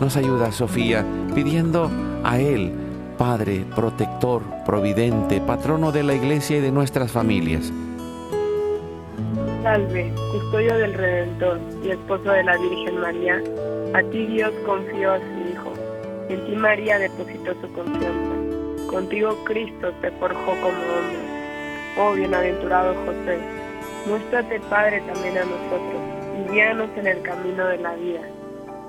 Nos 0.00 0.16
ayuda 0.16 0.52
Sofía 0.52 1.04
pidiendo 1.34 1.90
a 2.24 2.38
Él, 2.38 2.72
Padre, 3.18 3.64
protector, 3.74 4.42
providente, 4.64 5.40
patrono 5.40 5.90
de 5.90 6.04
la 6.04 6.14
iglesia 6.14 6.58
y 6.58 6.60
de 6.60 6.70
nuestras 6.70 7.10
familias. 7.10 7.72
Salve, 9.64 10.12
custodio 10.32 10.76
del 10.76 10.94
Redentor 10.94 11.58
y 11.84 11.90
esposo 11.90 12.30
de 12.30 12.44
la 12.44 12.56
Virgen 12.56 13.00
María, 13.00 13.42
a 13.94 14.02
ti 14.10 14.26
Dios 14.26 14.52
confió 14.64 15.12
a 15.12 15.18
su 15.18 15.50
Hijo, 15.50 15.72
en 16.28 16.46
ti 16.46 16.54
María 16.54 16.98
depositó 17.00 17.54
su 17.60 17.72
confianza, 17.72 18.27
contigo 18.88 19.36
Cristo 19.44 19.92
te 20.00 20.10
forjó 20.12 20.46
como 20.46 20.68
hombre. 20.68 21.38
Oh 21.96 22.12
bienaventurado 22.14 22.94
José, 23.04 23.38
muéstrate 24.06 24.60
Padre 24.68 25.00
también 25.12 25.38
a 25.38 25.44
nosotros 25.44 26.02
y 26.36 26.52
guíanos 26.52 26.88
en 26.96 27.06
el 27.06 27.22
camino 27.22 27.66
de 27.66 27.78
la 27.78 27.94
vida. 27.94 28.22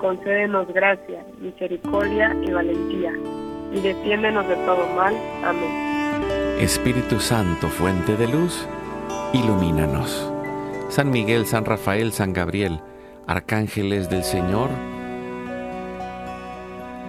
Concédenos 0.00 0.66
gracia, 0.72 1.24
misericordia 1.40 2.34
y 2.42 2.50
valentía, 2.50 3.12
y 3.72 3.80
defiéndenos 3.80 4.48
de 4.48 4.56
todo 4.56 4.86
mal. 4.96 5.14
Amén. 5.44 6.58
Espíritu 6.58 7.20
Santo, 7.20 7.68
fuente 7.68 8.16
de 8.16 8.26
luz, 8.28 8.66
ilumínanos. 9.32 10.32
San 10.88 11.10
Miguel, 11.10 11.46
San 11.46 11.64
Rafael, 11.64 12.12
San 12.12 12.32
Gabriel, 12.32 12.80
arcángeles 13.26 14.08
del 14.08 14.24
Señor, 14.24 14.70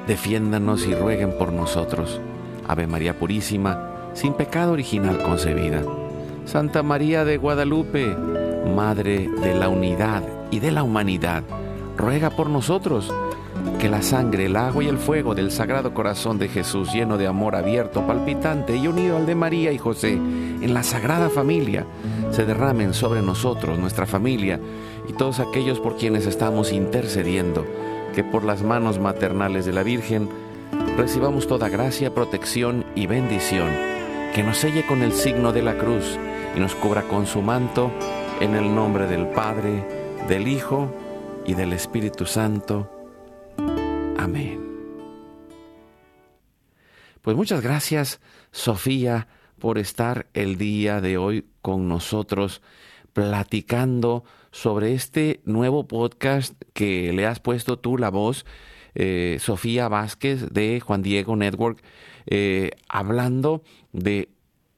defiéndanos 0.07 0.85
y 0.85 0.93
rueguen 0.93 1.37
por 1.37 1.51
nosotros. 1.51 2.21
Ave 2.67 2.87
María 2.87 3.17
Purísima, 3.17 4.11
sin 4.13 4.33
pecado 4.33 4.73
original 4.73 5.21
concebida. 5.23 5.83
Santa 6.45 6.83
María 6.83 7.23
de 7.25 7.37
Guadalupe, 7.37 8.15
Madre 8.75 9.27
de 9.41 9.55
la 9.55 9.69
unidad 9.69 10.23
y 10.51 10.59
de 10.59 10.71
la 10.71 10.83
humanidad, 10.83 11.43
ruega 11.97 12.29
por 12.29 12.49
nosotros. 12.49 13.13
Que 13.79 13.89
la 13.89 14.01
sangre, 14.01 14.45
el 14.45 14.55
agua 14.55 14.83
y 14.83 14.87
el 14.87 14.97
fuego 14.97 15.35
del 15.35 15.51
Sagrado 15.51 15.93
Corazón 15.93 16.37
de 16.39 16.47
Jesús, 16.47 16.93
lleno 16.93 17.17
de 17.17 17.27
amor 17.27 17.55
abierto, 17.55 18.05
palpitante 18.05 18.75
y 18.75 18.87
unido 18.87 19.17
al 19.17 19.25
de 19.25 19.35
María 19.35 19.71
y 19.71 19.77
José, 19.77 20.13
en 20.13 20.73
la 20.73 20.83
Sagrada 20.83 21.29
Familia, 21.29 21.85
se 22.31 22.45
derramen 22.45 22.93
sobre 22.93 23.21
nosotros, 23.21 23.77
nuestra 23.77 24.05
familia 24.05 24.59
y 25.07 25.13
todos 25.13 25.39
aquellos 25.39 25.79
por 25.79 25.97
quienes 25.97 26.27
estamos 26.27 26.71
intercediendo, 26.71 27.65
que 28.15 28.23
por 28.23 28.43
las 28.43 28.61
manos 28.61 28.99
maternales 28.99 29.65
de 29.65 29.73
la 29.73 29.83
Virgen 29.83 30.29
recibamos 31.01 31.47
toda 31.47 31.67
gracia, 31.67 32.13
protección 32.13 32.85
y 32.93 33.07
bendición, 33.07 33.71
que 34.35 34.43
nos 34.43 34.59
selle 34.59 34.85
con 34.85 35.01
el 35.01 35.13
signo 35.13 35.51
de 35.51 35.63
la 35.63 35.75
cruz 35.75 36.19
y 36.55 36.59
nos 36.59 36.75
cubra 36.75 37.07
con 37.07 37.25
su 37.25 37.41
manto, 37.41 37.91
en 38.39 38.53
el 38.53 38.75
nombre 38.75 39.07
del 39.07 39.27
Padre, 39.29 39.83
del 40.27 40.47
Hijo 40.47 40.93
y 41.43 41.55
del 41.55 41.73
Espíritu 41.73 42.27
Santo. 42.27 42.87
Amén. 44.15 44.61
Pues 47.23 47.35
muchas 47.35 47.61
gracias, 47.61 48.21
Sofía, 48.51 49.27
por 49.57 49.79
estar 49.79 50.27
el 50.35 50.59
día 50.59 51.01
de 51.01 51.17
hoy 51.17 51.47
con 51.63 51.87
nosotros 51.87 52.61
platicando 53.13 54.23
sobre 54.51 54.93
este 54.93 55.41
nuevo 55.45 55.87
podcast 55.87 56.53
que 56.73 57.11
le 57.11 57.25
has 57.25 57.39
puesto 57.39 57.79
tú 57.79 57.97
la 57.97 58.11
voz, 58.11 58.45
eh, 58.95 59.37
Sofía 59.39 59.87
Vázquez 59.87 60.51
de 60.51 60.79
Juan 60.79 61.01
Diego 61.01 61.35
Network, 61.35 61.83
eh, 62.27 62.71
hablando 62.89 63.63
de 63.91 64.29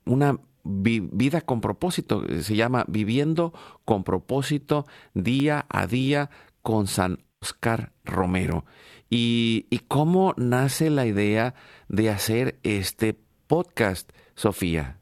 una 0.06 0.38
vida 0.64 1.42
con 1.42 1.62
propósito, 1.62 2.24
se 2.42 2.56
llama 2.56 2.86
Viviendo 2.88 3.54
con 3.86 4.04
propósito 4.04 4.86
día 5.14 5.66
a 5.70 5.88
día 5.88 6.30
con 6.62 6.88
San 6.88 7.20
Oscar 7.42 7.92
Romero. 8.06 8.66
Y, 9.10 9.68
cómo 9.90 10.34
nace 10.38 10.90
la 10.90 11.06
idea 11.06 11.54
de 11.88 12.10
hacer 12.10 12.56
este 12.64 13.16
podcast, 13.48 14.12
Sofía. 14.34 14.98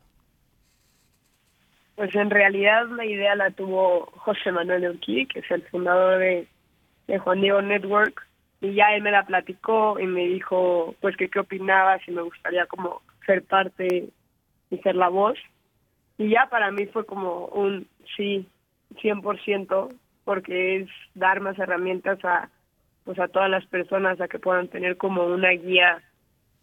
Pues 1.96 2.14
en 2.16 2.30
realidad 2.30 2.90
la 2.90 3.06
idea 3.06 3.36
la 3.36 3.52
tuvo 3.52 4.08
José 4.18 4.52
Manuel 4.52 4.90
Urquí, 4.90 5.28
que 5.28 5.40
es 5.40 5.52
el 5.52 5.62
fundador 5.68 6.20
de 6.20 7.20
Juan 7.20 7.40
Diego 7.40 7.62
Network, 7.62 8.28
y 8.62 8.76
ya 8.76 8.96
él 8.96 9.02
me 9.02 9.12
la 9.12 9.26
platicó 9.26 10.00
y 10.00 10.06
me 10.06 10.28
dijo 10.28 10.96
pues 11.02 11.18
que 11.18 11.30
qué 11.30 11.40
opinaba, 11.40 12.00
si 12.00 12.12
me 12.12 12.22
gustaría 12.22 12.68
como 12.68 13.02
ser 13.26 13.44
parte 13.44 14.10
y 14.70 14.78
ser 14.78 14.96
la 14.96 15.10
voz. 15.10 15.38
y 16.18 16.30
ya 16.30 16.48
para 16.50 16.72
mí 16.72 16.86
fue 16.86 17.06
como 17.06 17.48
un 17.48 17.88
sí, 18.16 18.48
100%, 19.02 19.94
porque 20.24 20.78
es 20.78 20.90
dar 21.16 21.40
más 21.42 21.58
herramientas 21.58 22.24
a, 22.24 22.50
pues 23.04 23.20
a 23.20 23.28
todas 23.28 23.50
las 23.50 23.66
personas 23.66 24.22
a 24.22 24.28
que 24.28 24.40
puedan 24.40 24.68
tener 24.68 24.98
como 24.98 25.26
una 25.26 25.50
guía 25.50 26.02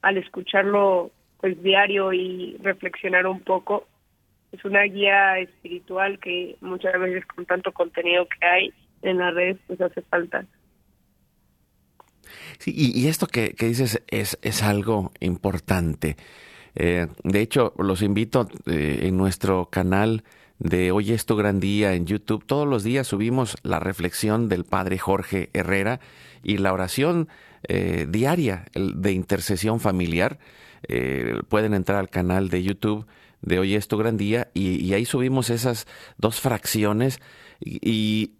al 0.02 0.16
escucharlo 0.16 1.10
pues 1.40 1.60
diario 1.62 2.12
y 2.12 2.56
reflexionar 2.62 3.26
un 3.26 3.40
poco. 3.40 3.86
Es 4.52 4.64
una 4.64 4.82
guía 4.82 5.38
espiritual 5.38 6.18
que 6.18 6.56
muchas 6.60 6.98
veces 6.98 7.26
con 7.26 7.44
tanto 7.46 7.72
contenido 7.72 8.26
que 8.26 8.46
hay 8.46 8.72
en 9.02 9.18
las 9.18 9.34
redes 9.34 9.58
pues 9.66 9.80
hace 9.80 10.02
falta. 10.02 10.44
Sí, 12.58 12.72
y, 12.74 13.06
esto 13.06 13.26
que, 13.26 13.54
dices 13.58 14.02
es, 14.08 14.38
es 14.42 14.62
algo 14.62 15.12
importante. 15.20 16.16
Eh, 16.74 17.06
de 17.24 17.40
hecho, 17.40 17.72
los 17.78 18.02
invito 18.02 18.48
eh, 18.66 19.00
en 19.02 19.16
nuestro 19.16 19.68
canal 19.70 20.24
de 20.58 20.90
Hoy 20.90 21.12
es 21.12 21.24
tu 21.24 21.36
gran 21.36 21.60
día 21.60 21.94
en 21.94 22.06
YouTube. 22.06 22.44
Todos 22.44 22.66
los 22.66 22.82
días 22.82 23.06
subimos 23.06 23.56
la 23.62 23.78
reflexión 23.80 24.48
del 24.48 24.64
Padre 24.64 24.98
Jorge 24.98 25.50
Herrera 25.52 26.00
y 26.42 26.58
la 26.58 26.72
oración 26.72 27.28
eh, 27.68 28.06
diaria 28.08 28.66
de 28.74 29.12
intercesión 29.12 29.80
familiar. 29.80 30.38
pueden 31.48 31.74
entrar 31.74 31.98
al 31.98 32.08
canal 32.08 32.48
de 32.48 32.62
YouTube 32.62 33.06
de 33.42 33.58
Hoy 33.58 33.74
es 33.74 33.88
tu 33.88 33.96
gran 33.96 34.16
día 34.16 34.48
y, 34.54 34.92
ahí 34.92 35.04
subimos 35.04 35.50
esas 35.50 35.86
dos 36.16 36.40
fracciones 36.40 37.20
y, 37.60 37.78
y, 37.82 38.37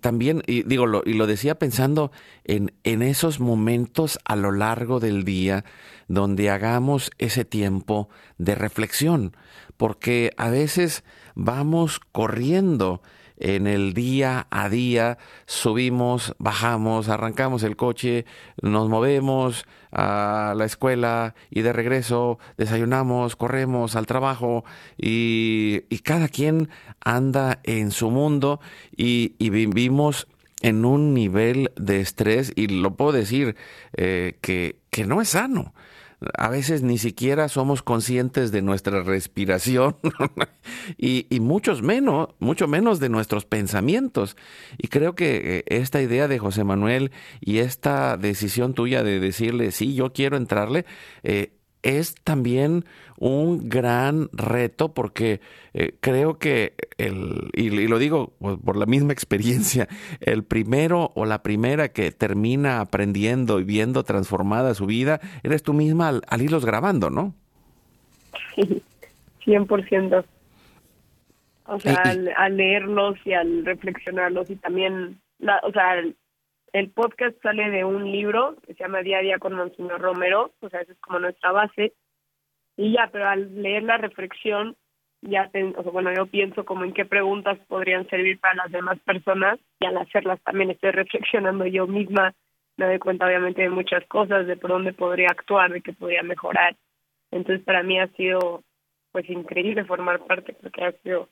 también, 0.00 0.42
y 0.46 0.62
digo, 0.62 0.86
lo, 0.86 1.02
y 1.04 1.14
lo 1.14 1.26
decía 1.26 1.58
pensando 1.58 2.12
en, 2.44 2.72
en 2.84 3.02
esos 3.02 3.40
momentos 3.40 4.18
a 4.24 4.36
lo 4.36 4.52
largo 4.52 5.00
del 5.00 5.24
día 5.24 5.64
donde 6.08 6.50
hagamos 6.50 7.10
ese 7.18 7.44
tiempo 7.44 8.08
de 8.38 8.54
reflexión, 8.54 9.36
porque 9.76 10.32
a 10.36 10.50
veces 10.50 11.04
vamos 11.34 12.00
corriendo 12.12 13.02
en 13.44 13.66
el 13.66 13.92
día 13.92 14.46
a 14.50 14.70
día 14.70 15.18
subimos, 15.44 16.34
bajamos, 16.38 17.10
arrancamos 17.10 17.62
el 17.62 17.76
coche, 17.76 18.24
nos 18.62 18.88
movemos 18.88 19.66
a 19.92 20.54
la 20.56 20.64
escuela 20.64 21.34
y 21.50 21.60
de 21.60 21.74
regreso 21.74 22.38
desayunamos, 22.56 23.36
corremos 23.36 23.96
al 23.96 24.06
trabajo 24.06 24.64
y, 24.96 25.80
cada 26.04 26.28
quien 26.28 26.70
anda 27.00 27.60
en 27.64 27.90
su 27.90 28.10
mundo 28.10 28.60
y, 28.96 29.34
vivimos 29.38 30.26
en 30.62 30.86
un 30.86 31.12
nivel 31.12 31.70
de 31.76 32.00
estrés 32.00 32.50
y 32.56 32.68
lo 32.68 32.96
puedo 32.96 33.12
decir 33.12 33.56
eh, 33.94 34.38
que, 34.40 34.80
que 34.88 35.04
no 35.04 35.20
es 35.20 35.28
sano 35.28 35.74
a 36.36 36.48
veces 36.48 36.82
ni 36.82 36.98
siquiera 36.98 37.48
somos 37.48 37.82
conscientes 37.82 38.52
de 38.52 38.62
nuestra 38.62 39.02
respiración 39.02 39.96
y, 40.96 41.26
muchos 41.40 41.82
menos, 41.82 42.28
mucho 42.38 42.68
menos 42.68 43.00
de 43.00 43.08
nuestros 43.08 43.44
pensamientos. 43.44 44.36
Y 44.78 44.88
creo 44.88 45.14
que 45.14 45.58
eh, 45.58 45.64
esta 45.66 46.00
idea 46.00 46.28
de 46.28 46.38
José 46.38 46.64
Manuel 46.64 47.12
y 47.40 47.58
esta 47.58 48.16
decisión 48.16 48.74
tuya 48.74 49.02
de 49.02 49.20
decirle, 49.20 49.70
sí, 49.72 49.94
yo 49.94 50.12
quiero 50.12 50.36
entrarle, 50.36 50.86
eh, 51.22 51.52
es 51.84 52.14
también 52.24 52.84
un 53.18 53.68
gran 53.68 54.28
reto 54.32 54.92
porque 54.92 55.40
eh, 55.74 55.94
creo 56.00 56.38
que, 56.38 56.74
el, 56.98 57.50
y, 57.52 57.86
lo 57.86 57.98
digo 57.98 58.32
por, 58.64 58.76
la 58.76 58.86
misma 58.86 59.12
experiencia, 59.16 59.86
el 60.20 60.42
primero 60.42 61.12
o 61.14 61.26
la 61.26 61.42
primera 61.42 61.90
que 61.90 62.10
termina 62.10 62.80
aprendiendo 62.80 63.60
y 63.60 63.64
viendo 63.64 64.02
transformada 64.02 64.74
su 64.74 64.86
vida, 64.86 65.20
eres 65.42 65.62
tú 65.62 65.74
misma 65.74 66.20
al, 66.26 66.42
irlos 66.42 66.64
grabando, 66.64 67.10
¿no? 67.10 67.34
Sí, 68.56 69.52
100%. 69.52 70.24
O 71.66 71.80
sea, 71.80 72.02
al, 72.36 72.56
leerlos 72.56 73.16
y 73.26 73.34
al 73.34 73.64
reflexionarlos 73.66 74.48
y 74.48 74.56
también, 74.56 75.20
la, 75.38 75.60
o 75.64 75.70
sea, 75.70 76.02
el 76.74 76.90
podcast 76.90 77.40
sale 77.40 77.70
de 77.70 77.84
un 77.84 78.10
libro 78.10 78.56
que 78.66 78.74
se 78.74 78.82
llama 78.82 79.02
Día 79.02 79.18
a 79.18 79.22
Día 79.22 79.38
con 79.38 79.54
Monseñor 79.54 80.00
Romero, 80.00 80.50
o 80.60 80.68
sea, 80.68 80.80
esa 80.80 80.90
es 80.90 80.98
como 80.98 81.20
nuestra 81.20 81.52
base. 81.52 81.92
Y 82.76 82.94
ya, 82.94 83.08
pero 83.12 83.28
al 83.28 83.62
leer 83.62 83.84
la 83.84 83.96
reflexión, 83.96 84.76
ya, 85.22 85.48
o 85.76 85.82
sea, 85.84 85.92
bueno, 85.92 86.12
yo 86.12 86.26
pienso 86.26 86.64
como 86.64 86.84
en 86.84 86.92
qué 86.92 87.04
preguntas 87.04 87.60
podrían 87.68 88.08
servir 88.08 88.40
para 88.40 88.56
las 88.56 88.72
demás 88.72 88.98
personas 89.04 89.60
y 89.78 89.86
al 89.86 89.96
hacerlas 89.98 90.42
también 90.42 90.70
estoy 90.70 90.90
reflexionando 90.90 91.64
yo 91.64 91.86
misma, 91.86 92.34
me 92.76 92.86
doy 92.86 92.98
cuenta 92.98 93.26
obviamente 93.26 93.62
de 93.62 93.70
muchas 93.70 94.04
cosas, 94.08 94.44
de 94.48 94.56
por 94.56 94.70
dónde 94.70 94.92
podría 94.92 95.28
actuar, 95.28 95.70
de 95.70 95.80
qué 95.80 95.92
podría 95.92 96.24
mejorar. 96.24 96.74
Entonces 97.30 97.64
para 97.64 97.84
mí 97.84 98.00
ha 98.00 98.08
sido 98.08 98.64
pues 99.12 99.30
increíble 99.30 99.84
formar 99.84 100.26
parte 100.26 100.54
porque 100.54 100.84
ha 100.84 100.90
sido 101.04 101.28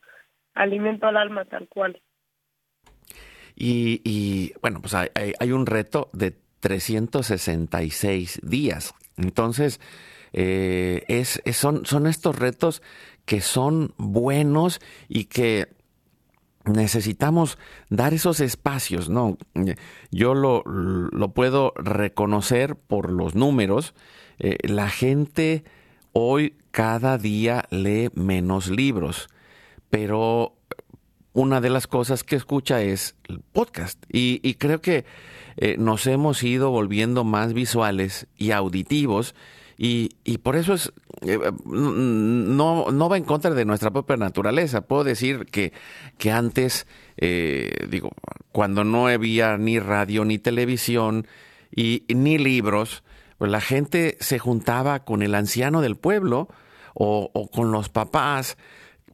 alimento 0.53 1.05
al 1.05 1.17
alma 1.17 1.43
tal 1.43 1.67
cual. 1.67 2.01
Y, 3.55 4.53
bueno, 4.61 4.81
pues 4.81 4.93
hay, 4.93 5.51
un 5.51 5.65
reto 5.65 6.09
de 6.13 6.35
366 6.59 8.39
días. 8.43 8.93
Entonces, 9.17 9.79
eh, 10.33 11.03
es, 11.07 11.41
son, 11.53 11.85
son 11.85 12.07
estos 12.07 12.37
retos 12.37 12.81
que 13.25 13.41
son 13.41 13.93
buenos 13.97 14.81
y 15.07 15.25
que 15.25 15.67
necesitamos 16.65 17.57
dar 17.89 18.13
esos 18.13 18.39
espacios, 18.39 19.09
¿no? 19.09 19.37
Yo 20.11 20.33
lo, 20.33 20.63
lo 20.65 21.33
puedo 21.33 21.73
reconocer 21.75 22.75
por 22.75 23.11
los 23.11 23.35
números. 23.35 23.93
Eh, 24.39 24.57
la 24.63 24.89
gente 24.89 25.63
hoy 26.13 26.55
cada 26.71 27.17
día 27.17 27.65
lee 27.69 28.09
menos 28.13 28.69
libros, 28.69 29.29
pero 29.89 30.55
una 31.33 31.61
de 31.61 31.69
las 31.69 31.87
cosas 31.87 32.23
que 32.23 32.35
escucha 32.35 32.81
es 32.81 33.15
el 33.27 33.39
podcast. 33.39 34.01
Y, 34.09 34.53
creo 34.55 34.81
que 34.81 35.05
eh, 35.57 35.75
nos 35.77 36.05
hemos 36.07 36.43
ido 36.43 36.69
volviendo 36.69 37.23
más 37.23 37.53
visuales 37.53 38.27
y 38.37 38.51
auditivos. 38.51 39.35
Y, 39.75 40.09
por 40.43 40.55
eso 40.55 40.75
es, 40.75 40.93
eh, 41.21 41.39
no, 41.65 42.91
no 42.91 43.09
va 43.09 43.17
en 43.17 43.23
contra 43.23 43.51
de 43.51 43.65
nuestra 43.65 43.91
propia 43.91 44.15
naturaleza. 44.15 44.81
Puedo 44.81 45.03
decir 45.03 45.47
que, 45.47 45.73
que 46.19 46.31
antes, 46.31 46.85
eh, 47.17 47.87
digo, 47.89 48.11
cuando 48.51 48.83
no 48.83 49.07
había 49.07 49.57
ni 49.57 49.79
radio 49.79 50.25
ni 50.25 50.37
televisión 50.37 51.27
y, 51.75 52.03
ni 52.09 52.37
libros, 52.37 53.03
pues 53.39 53.49
la 53.49 53.61
gente 53.61 54.17
se 54.19 54.37
juntaba 54.37 55.03
con 55.03 55.23
el 55.23 55.33
anciano 55.33 55.81
del 55.81 55.95
pueblo 55.95 56.47
o 56.93 57.49
con 57.51 57.71
los 57.71 57.89
papás 57.89 58.55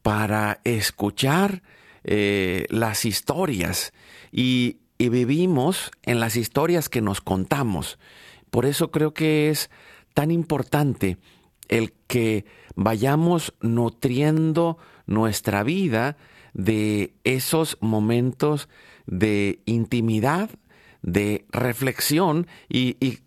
para 0.02 0.60
escuchar 0.66 1.62
eh, 2.04 2.66
las 2.70 3.06
historias 3.06 3.94
y, 4.32 4.78
vivimos 4.98 5.92
en 6.04 6.20
las 6.20 6.36
historias 6.36 6.90
que 6.90 7.00
nos 7.00 7.22
contamos. 7.22 7.98
Por 8.52 8.66
eso 8.66 8.92
creo 8.92 9.14
que 9.14 9.50
es 9.50 9.70
tan 10.14 10.30
importante 10.30 11.18
el 11.70 11.94
que 12.08 12.44
vayamos 12.76 13.54
nutriendo 13.62 14.78
nuestra 15.06 15.64
vida 15.64 16.18
de 16.54 17.14
esos 17.24 17.78
momentos 17.80 18.68
de 19.06 19.62
intimidad, 19.66 20.50
de 21.02 21.46
reflexión 21.52 22.46
y, 22.68 22.98
y 23.00 23.20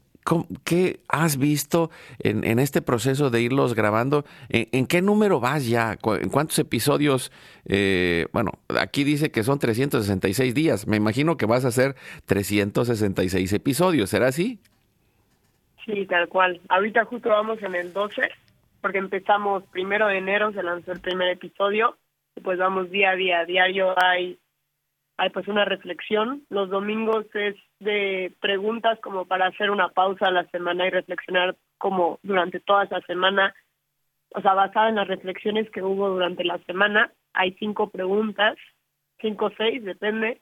¿Qué 0.65 1.01
has 1.09 1.37
visto 1.37 1.91
en, 2.21 2.59
este 2.59 2.81
proceso 2.81 3.31
de 3.31 3.43
irlos 3.43 3.75
grabando? 3.75 4.25
¿En, 4.49 4.87
qué 4.87 5.03
número 5.03 5.41
vas 5.41 5.69
ya? 5.69 5.97
¿En 6.21 6.29
cuántos 6.31 6.59
episodios? 6.61 7.33
Eh, 7.67 8.27
bueno, 8.33 8.53
aquí 8.79 9.03
dice 9.03 9.33
que 9.33 9.43
son 9.43 9.59
366 9.59 10.55
días. 10.55 10.87
Me 10.87 10.97
imagino 10.97 11.37
que 11.37 11.47
vas 11.47 11.65
a 11.65 11.69
hacer 11.69 11.97
366 12.27 13.53
episodios. 13.53 14.11
¿Será 14.11 14.29
así? 14.29 14.61
Sí, 15.85 16.07
tal 16.07 16.29
cual. 16.29 16.61
Ahorita 16.69 17.05
justo 17.05 17.29
vamos 17.29 17.61
en 17.63 17.75
el 17.75 17.93
12, 17.93 18.23
porque 18.81 18.99
empezamos 18.99 19.65
primero 19.73 20.07
de 20.07 20.19
enero, 20.19 20.53
se 20.53 20.63
lanzó 20.63 20.93
el 20.93 21.01
primer 21.01 21.29
episodio, 21.31 21.97
y 22.37 22.41
pues 22.41 22.59
vamos 22.59 22.91
día 22.91 23.11
a 23.11 23.17
día. 23.17 23.45
Diario 23.45 23.95
hay 24.01 24.39
hay 25.17 25.31
pues 25.31 25.49
una 25.49 25.65
reflexión. 25.65 26.43
Los 26.49 26.71
domingos 26.71 27.27
es 27.35 27.57
de 27.81 28.33
preguntas 28.41 28.99
como 29.01 29.25
para 29.25 29.47
hacer 29.47 29.71
una 29.71 29.89
pausa 29.89 30.27
a 30.27 30.33
la 30.33 30.45
semana 30.47 30.87
y 30.87 30.91
reflexionar 30.91 31.57
como 31.79 32.19
durante 32.23 32.61
toda 32.61 32.85
esa 32.85 33.01
semana, 33.03 33.55
o 34.35 34.41
sea, 34.41 34.55
basada 34.55 34.89
en 34.89 34.97
las 34.97 35.09
reflexiones 35.09 35.71
que 35.71 35.83
hubo 35.83 36.09
durante 36.09 36.45
la 36.45 36.59
semana. 36.65 37.13
Hay 37.35 37.53
cinco 37.59 37.91
preguntas, 37.91 38.57
cinco 39.21 39.47
o 39.47 39.53
seis, 39.57 39.85
depende. 39.85 40.41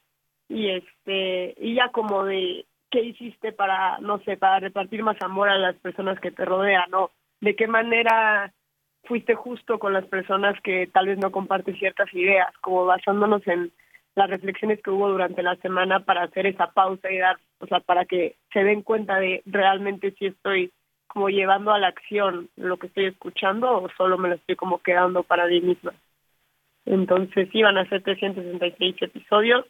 Y 0.49 0.71
este, 0.71 1.55
y 1.59 1.75
ya 1.77 1.91
como 1.91 2.25
de 2.25 2.67
qué 2.91 3.03
hiciste 3.03 3.53
para, 3.53 3.99
no 4.01 4.19
sé, 4.21 4.37
para 4.37 4.61
repartir 4.61 5.03
más 5.03 5.17
amor 5.23 5.49
a 5.49 5.59
las 5.59 5.77
personas 5.77 6.19
que 6.21 6.31
te 6.31 6.45
rodean, 6.45 6.91
¿no? 6.91 7.11
De 7.41 7.55
qué 7.55 7.67
manera 7.67 8.53
fuiste 9.05 9.35
justo 9.35 9.79
con 9.79 9.93
las 9.93 10.05
personas 10.07 10.61
que 10.63 10.89
tal 10.93 11.07
vez 11.07 11.19
no 11.19 11.31
comparten 11.31 11.77
ciertas 11.79 12.13
ideas, 12.13 12.53
como 12.61 12.85
basándonos 12.85 13.47
en 13.47 13.73
las 14.21 14.31
reflexiones 14.31 14.83
que 14.83 14.91
hubo 14.91 15.09
durante 15.09 15.43
la 15.43 15.57
semana 15.57 16.01
para 16.01 16.25
hacer 16.25 16.47
esa 16.47 16.71
pausa 16.73 17.11
y 17.11 17.17
dar, 17.17 17.39
o 17.59 17.67
sea, 17.67 17.81
para 17.81 18.05
que 18.05 18.37
se 18.53 18.63
den 18.63 18.83
cuenta 18.83 19.19
de 19.19 19.43
realmente 19.47 20.15
si 20.19 20.27
estoy 20.27 20.73
como 21.07 21.31
llevando 21.31 21.73
a 21.73 21.79
la 21.79 21.89
acción 21.89 22.51
lo 22.57 22.77
que 22.77 22.89
estoy 22.89 23.07
escuchando 23.07 23.83
o 23.83 23.89
solo 23.97 24.19
me 24.19 24.29
lo 24.29 24.35
estoy 24.35 24.57
como 24.57 24.79
quedando 24.79 25.23
para 25.23 25.47
mí 25.47 25.63
misma. 25.63 25.95
Entonces 26.85 27.49
iban 27.53 27.79
a 27.79 27.89
ser 27.89 28.03
366 28.03 28.97
episodios 29.01 29.65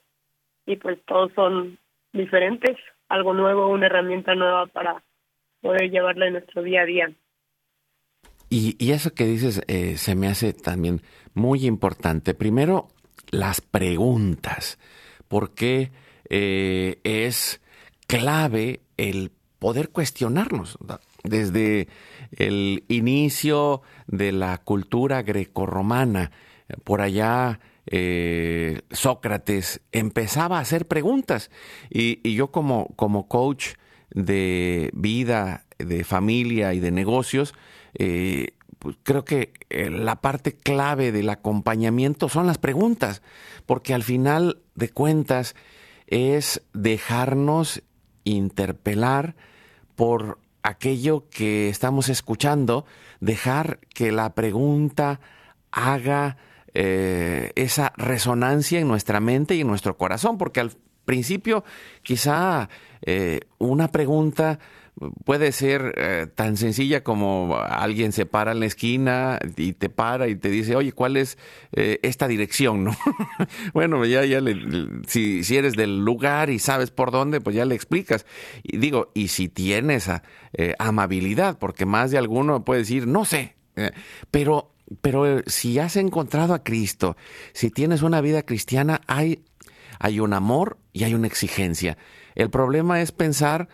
y 0.67 0.77
pues 0.77 0.99
todos 1.07 1.33
son 1.35 1.79
diferentes, 2.13 2.77
algo 3.09 3.33
nuevo, 3.33 3.69
una 3.69 3.87
herramienta 3.87 4.35
nueva 4.35 4.67
para 4.67 5.03
poder 5.61 5.91
llevarla 5.91 6.27
en 6.27 6.33
nuestro 6.35 6.63
día 6.63 6.83
a 6.83 6.87
día. 6.87 7.13
Y, 8.49 8.75
y 8.85 8.91
eso 8.91 9.15
que 9.15 9.27
dices 9.27 9.63
eh, 9.69 9.97
se 9.97 10.17
me 10.17 10.27
hace 10.27 10.53
también 10.53 11.03
muy 11.35 11.67
importante. 11.67 12.35
Primero, 12.35 12.89
las 13.31 13.61
preguntas, 13.61 14.79
porque 15.29 15.93
eh, 16.29 17.01
es 17.05 17.61
clave 18.07 18.81
el 18.97 19.33
poder 19.59 19.91
cuestionarnos. 19.91 20.79
Desde 21.23 21.89
el 22.33 22.85
inicio 22.89 23.83
de 24.07 24.33
la 24.33 24.59
cultura 24.59 25.23
grecorromana, 25.23 26.33
por 26.85 27.01
allá 27.01 27.61
eh, 27.87 28.81
Sócrates 28.91 29.81
empezaba 29.93 30.59
a 30.59 30.63
hacer 30.63 30.87
preguntas 30.87 31.51
y, 31.91 32.35
yo 32.35 32.51
como, 32.51 32.89
como 32.97 33.29
coach 33.29 33.75
de 34.11 34.91
vida, 34.93 35.65
de 35.79 36.05
familia 36.05 36.73
y 36.75 36.81
de 36.81 36.91
negocios, 36.91 37.55
eh, 37.95 38.55
pues 38.81 38.97
creo 39.03 39.25
que 39.25 39.53
eh, 39.69 39.91
la 39.91 40.17
parte 40.17 40.57
clave 40.57 41.13
del 41.13 41.29
acompañamiento 41.29 42.29
son 42.29 42.47
las 42.47 42.59
preguntas, 42.59 43.23
porque 43.67 43.95
al 43.95 44.03
final 44.03 44.63
de 44.75 44.89
cuentas 44.89 45.55
es 46.07 46.63
dejarnos 46.73 47.83
interpelar 48.25 49.37
por 49.97 50.39
aquello 50.63 51.29
que 51.29 51.69
estamos 51.69 52.09
escuchando, 52.09 52.87
dejar 53.21 53.81
que 53.95 54.13
la 54.13 54.35
pregunta 54.35 55.21
haga 55.71 56.39
eh, 56.73 57.53
esa 57.57 57.93
resonancia 57.99 58.81
en 58.81 58.89
nuestra 58.89 59.21
mente 59.21 59.57
y 59.57 59.61
en 59.61 59.67
nuestro 59.67 59.99
corazón, 59.99 60.39
porque 60.39 60.61
al 60.61 60.73
principio 61.05 61.65
quizá 62.03 62.71
eh, 63.03 63.41
una 63.59 63.89
pregunta 63.89 64.59
puede 65.25 65.53
ser 65.53 65.95
eh, 65.97 66.27
tan 66.35 66.57
sencilla 66.57 67.03
como 67.03 67.57
alguien 67.57 68.13
se 68.13 68.27
para 68.27 68.53
en 68.53 68.61
la 68.61 68.67
esquina 68.67 69.39
y 69.57 69.73
te 69.73 69.89
para 69.89 70.29
y 70.29 70.37
te 70.37 70.51
dice, 70.51 70.77
oye, 70.77 70.93
¿cuál 70.93 71.17
es 71.17 71.39
eh, 71.73 71.99
esta 72.03 72.29
dirección? 72.29 72.85
¿no? 72.85 72.97
bueno, 73.73 74.05
ya, 74.05 74.25
ya 74.25 74.41
le, 74.41 74.57
si, 75.07 75.43
si, 75.43 75.57
eres 75.57 75.75
del 75.75 76.05
lugar 76.05 76.51
y 76.51 76.59
sabes 76.59 76.91
por 76.91 77.11
dónde, 77.11 77.41
pues 77.41 77.57
ya 77.57 77.65
le 77.65 77.75
explicas. 77.75 78.27
Y 78.63 78.77
digo, 78.77 79.11
y 79.15 79.29
si 79.29 79.49
tienes 79.49 80.11
eh, 80.53 80.75
amabilidad, 80.79 81.59
porque 81.59 81.87
más 81.87 82.11
de 82.11 82.19
alguno 82.19 82.65
puede 82.65 82.81
decir, 82.81 83.07
no 83.07 83.25
sé, 83.25 83.57
pero, 84.31 84.75
pero 85.01 85.43
si 85.47 85.79
has 85.79 85.97
encontrado 85.97 86.53
a 86.53 86.63
Cristo, 86.63 87.17
si 87.55 87.71
tienes 87.71 88.03
una 88.03 88.21
vida 88.21 88.43
cristiana, 88.43 89.01
hay, 89.07 89.45
hay 89.99 90.21
un 90.21 90.35
amor 90.35 90.77
y 90.93 91.05
hay 91.05 91.15
una 91.15 91.27
exigencia. 91.27 91.97
El 92.35 92.51
problema 92.51 93.01
es 93.01 93.13
pensar 93.13 93.69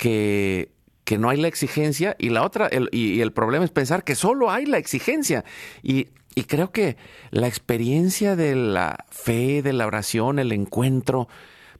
que, 0.00 0.72
que 1.04 1.18
no 1.18 1.28
hay 1.28 1.36
la 1.36 1.46
exigencia 1.46 2.16
y 2.18 2.30
la 2.30 2.42
otra, 2.42 2.68
el, 2.68 2.88
y, 2.90 3.20
el 3.20 3.32
problema 3.32 3.66
es 3.66 3.70
pensar 3.70 4.02
que 4.02 4.14
solo 4.14 4.50
hay 4.50 4.64
la 4.64 4.78
exigencia. 4.78 5.44
Y, 5.82 6.08
y 6.34 6.44
creo 6.44 6.72
que 6.72 6.96
la 7.30 7.48
experiencia 7.48 8.34
de 8.34 8.56
la 8.56 9.04
fe, 9.10 9.60
de 9.60 9.74
la 9.74 9.86
oración, 9.86 10.38
el 10.38 10.52
encuentro, 10.52 11.28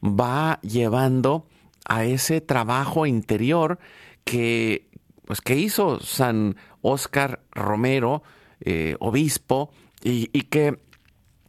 va 0.04 0.60
llevando 0.60 1.46
a 1.86 2.04
ese 2.04 2.42
trabajo 2.42 3.06
interior 3.06 3.78
que, 4.24 4.90
pues, 5.24 5.40
que 5.40 5.56
hizo 5.56 5.98
San 6.00 6.56
Óscar 6.82 7.40
Romero, 7.52 8.22
eh, 8.60 8.96
obispo, 9.00 9.70
y, 10.04 10.28
y, 10.34 10.42
que 10.42 10.78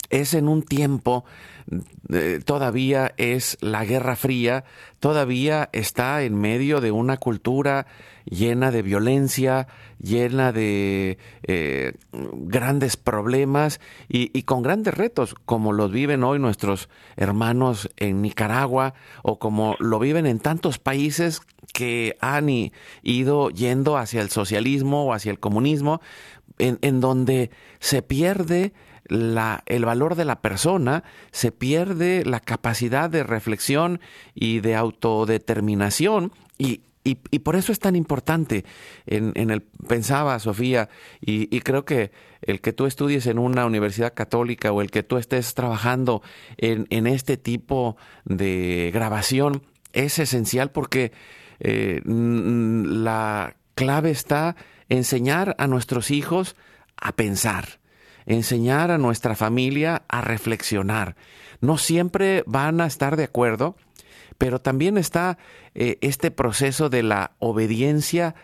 es 0.10 0.34
en 0.36 0.48
un 0.48 0.64
tiempo 0.64 1.26
todavía 2.46 3.14
es 3.18 3.58
la 3.62 3.86
Guerra 3.86 4.16
Fría, 4.16 4.64
todavía 5.00 5.70
está 5.72 6.24
en 6.24 6.36
medio 6.36 6.82
de 6.82 6.92
una 6.92 7.18
cultura 7.18 7.88
llena 8.26 8.72
de 8.72 8.82
violencia, 8.82 9.68
llena 10.00 10.52
de 10.52 11.18
eh, 11.44 11.94
grandes 12.12 12.98
problemas 12.98 13.80
y, 14.08 14.44
con 14.44 14.62
grandes 14.62 14.94
retos, 14.94 15.36
como 15.46 15.74
los 15.74 15.92
viven 15.92 16.24
hoy 16.24 16.40
nuestros 16.40 16.90
hermanos 17.16 17.90
en 17.98 18.22
Nicaragua 18.22 18.94
o 19.24 19.40
como 19.40 19.76
lo 19.80 20.00
viven 20.00 20.26
en 20.26 20.40
tantos 20.40 20.80
países 20.80 21.42
que 21.74 22.18
han 22.20 22.50
ido 23.02 23.50
yendo 23.50 23.98
hacia 23.98 24.22
el 24.22 24.30
socialismo 24.30 25.06
o 25.06 25.14
hacia 25.14 25.32
el 25.32 25.40
comunismo, 25.40 26.02
en, 26.58 26.80
en 26.82 27.02
donde 27.02 27.52
se 27.80 28.02
pierde 28.02 28.74
la, 29.06 29.64
el 29.66 29.86
valor 29.86 30.16
de 30.16 30.26
la 30.26 30.42
persona, 30.42 31.04
se 31.32 31.52
pierde 31.52 32.24
la 32.26 32.40
capacidad 32.40 33.10
de 33.10 33.24
reflexión 33.24 34.00
y 34.34 34.60
de 34.60 34.76
autodeterminación. 34.76 36.32
Y, 36.58 36.82
y, 37.04 37.16
por 37.40 37.56
eso 37.56 37.72
es 37.72 37.80
tan 37.80 37.96
importante. 37.96 38.64
En, 39.08 39.32
en 39.36 39.50
el, 39.50 39.62
pensaba 39.62 40.38
Sofía, 40.38 40.90
y, 41.20 41.54
y, 41.56 41.62
creo 41.62 41.84
que 41.84 42.12
el 42.44 42.62
que 42.62 42.74
tú 42.74 42.86
estudies 42.86 43.26
en 43.26 43.40
una 43.40 43.66
universidad 43.66 44.14
católica 44.14 44.72
o 44.72 44.82
el 44.82 44.92
que 44.92 45.02
tú 45.02 45.18
estés 45.18 45.56
trabajando 45.56 46.22
en, 46.58 46.86
en 46.92 47.08
este 47.08 47.38
tipo 47.38 47.98
de 48.26 48.92
grabación 48.94 49.64
es 49.94 50.20
esencial 50.20 50.72
porque 50.72 51.12
eh, 51.60 52.02
la 52.06 53.56
clave 53.76 54.12
está 54.12 54.56
enseñar 54.91 55.56
a 55.58 55.67
nuestros 55.67 56.12
hijos 56.12 56.56
a 56.97 57.13
pensar 57.13 57.82
enseñar 58.25 58.91
a 58.91 58.97
nuestra 58.97 59.36
familia 59.36 60.04
a 60.08 60.21
reflexionar. 60.21 61.15
No 61.60 61.77
siempre 61.77 62.43
van 62.45 62.82
a 62.82 62.86
estar 62.86 63.15
de 63.15 63.25
acuerdo, 63.25 63.75
pero 64.38 64.60
también 64.60 64.97
está 64.97 65.38
eh, 65.75 65.97
este 66.01 66.32
proceso 66.32 66.89
de 66.89 67.04
la 67.04 67.32
obediencia 67.39 68.36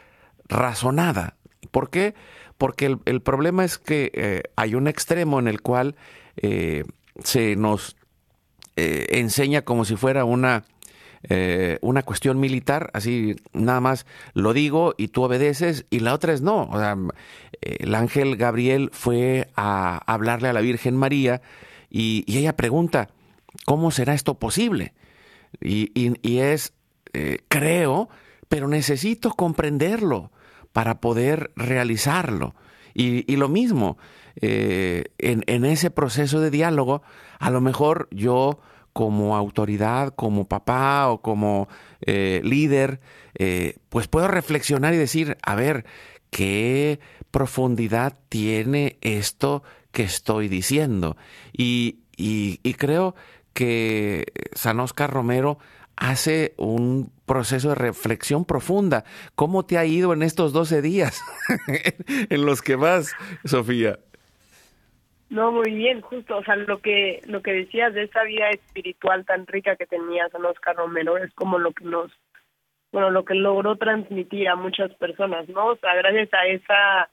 razonada. 0.47 1.35
¿Por 1.71 1.89
qué? 1.89 2.15
Porque 2.57 2.97
el, 3.05 3.21
problema 3.21 3.65
es 3.65 3.77
que 3.77 4.11
eh, 4.13 4.43
hay 4.55 4.75
un 4.75 4.87
extremo 4.87 5.39
en 5.39 5.47
el 5.47 5.61
cual 5.61 5.95
eh, 6.37 6.83
se 7.23 7.55
nos 7.55 7.95
enseña 8.79 9.63
como 9.63 9.85
si 9.85 9.95
fuera 9.95 10.23
una 10.23 10.63
eh, 11.29 11.77
una 11.81 12.03
cuestión 12.03 12.39
militar, 12.39 12.89
así 12.93 13.35
nada 13.51 13.81
más 13.81 14.05
lo 14.33 14.53
digo 14.53 14.93
y 14.97 15.09
tú 15.09 15.23
obedeces, 15.23 15.85
y 15.89 15.99
la 15.99 16.13
otra 16.13 16.33
es 16.33 16.41
no. 16.41 16.63
O 16.71 16.79
sea, 16.79 16.95
el 17.61 17.95
ángel 17.95 18.37
Gabriel 18.37 18.89
fue 18.93 19.49
a 19.55 19.97
hablarle 20.11 20.47
a 20.47 20.53
la 20.53 20.61
Virgen 20.61 20.95
María 20.95 21.41
y, 21.89 22.23
ella 22.27 22.55
pregunta, 22.55 23.09
¿cómo 23.65 23.91
será 23.91 24.13
esto 24.13 24.39
posible? 24.39 24.93
Y, 25.61 26.39
es, 26.39 26.73
eh, 27.13 27.39
creo, 27.47 28.09
pero 28.47 28.67
necesito 28.67 29.31
comprenderlo 29.31 30.31
para 30.71 31.01
poder 31.01 31.51
realizarlo. 31.55 32.55
Y, 32.93 33.35
lo 33.35 33.47
mismo, 33.47 33.97
eh, 34.37 35.05
en 35.19 35.65
ese 35.65 35.91
proceso 35.91 36.39
de 36.39 36.51
diálogo, 36.51 37.03
a 37.37 37.51
lo 37.51 37.61
mejor 37.61 38.07
yo 38.11 38.59
como 38.97 39.37
autoridad, 39.37 40.15
como 40.15 40.47
papá 40.47 41.07
o 41.09 41.21
como 41.21 41.69
eh, 42.01 42.41
líder, 42.43 42.99
eh, 43.35 43.75
pues 43.89 44.07
puedo 44.07 44.27
reflexionar 44.27 44.95
y 44.95 44.97
decir, 44.97 45.37
a 45.43 45.53
ver, 45.53 45.85
¿qué 46.31 46.99
profundidad 47.29 48.17
tiene 48.27 48.97
esto 49.01 49.61
que 49.91 50.01
estoy 50.01 50.47
diciendo? 50.47 51.15
Y, 51.53 51.99
y, 52.17 52.59
y 52.63 52.73
creo 52.73 53.13
que 53.53 54.25
San 54.55 54.79
Oscar 54.79 55.11
Romero 55.11 55.59
hace 55.95 56.55
un 56.57 57.11
proceso 57.27 57.69
de 57.69 57.75
reflexión 57.75 58.45
profunda. 58.45 59.03
¿Cómo 59.35 59.63
te 59.63 59.77
ha 59.77 59.85
ido 59.85 60.11
en 60.11 60.23
estos 60.23 60.53
12 60.53 60.81
días 60.81 61.21
en 62.29 62.45
los 62.47 62.63
que 62.63 62.75
vas, 62.75 63.11
Sofía? 63.45 63.99
No, 65.29 65.51
muy 65.51 65.71
bien, 65.73 66.01
justo, 66.01 66.37
o 66.37 66.43
sea, 66.43 66.55
lo 66.55 66.79
que 66.79 67.21
lo 67.25 67.41
que 67.41 67.51
decías 67.51 67.93
de 67.93 68.03
esa 68.03 68.23
vida 68.23 68.49
espiritual 68.49 69.25
tan 69.25 69.45
rica 69.45 69.75
que 69.75 69.85
tenía 69.85 70.29
San 70.29 70.45
Oscar 70.45 70.77
Romero 70.77 71.17
es 71.17 71.33
como 71.33 71.59
lo 71.59 71.73
que 71.73 71.83
nos, 71.83 72.11
bueno, 72.93 73.11
lo 73.11 73.25
que 73.25 73.35
logró 73.35 73.75
transmitir 73.75 74.47
a 74.47 74.55
muchas 74.55 74.93
personas, 74.95 75.49
¿no? 75.49 75.67
O 75.67 75.75
sea, 75.77 75.95
gracias 75.95 76.33
a 76.33 76.45
esa, 76.47 77.09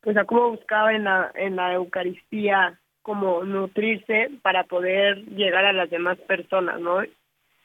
pues 0.00 0.16
a 0.16 0.24
cómo 0.24 0.50
buscaba 0.50 0.94
en 0.94 1.04
la, 1.04 1.32
en 1.34 1.56
la 1.56 1.74
Eucaristía 1.74 2.78
como 3.02 3.42
nutrirse 3.44 4.30
para 4.42 4.64
poder 4.64 5.24
llegar 5.26 5.64
a 5.64 5.72
las 5.72 5.90
demás 5.90 6.18
personas, 6.18 6.80
¿no? 6.80 7.02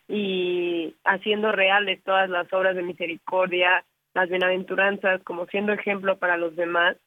Y 0.08 0.96
haciendo 1.04 1.52
reales 1.52 2.04
todas 2.04 2.30
las 2.30 2.52
obras 2.54 2.76
de 2.76 2.84
misericordia, 2.84 3.84
las 4.16 4.30
bienaventuranzas, 4.30 5.22
como 5.24 5.46
siendo 5.46 5.74
ejemplo 5.74 6.18
para 6.18 6.38
los 6.38 6.56
demás, 6.56 6.98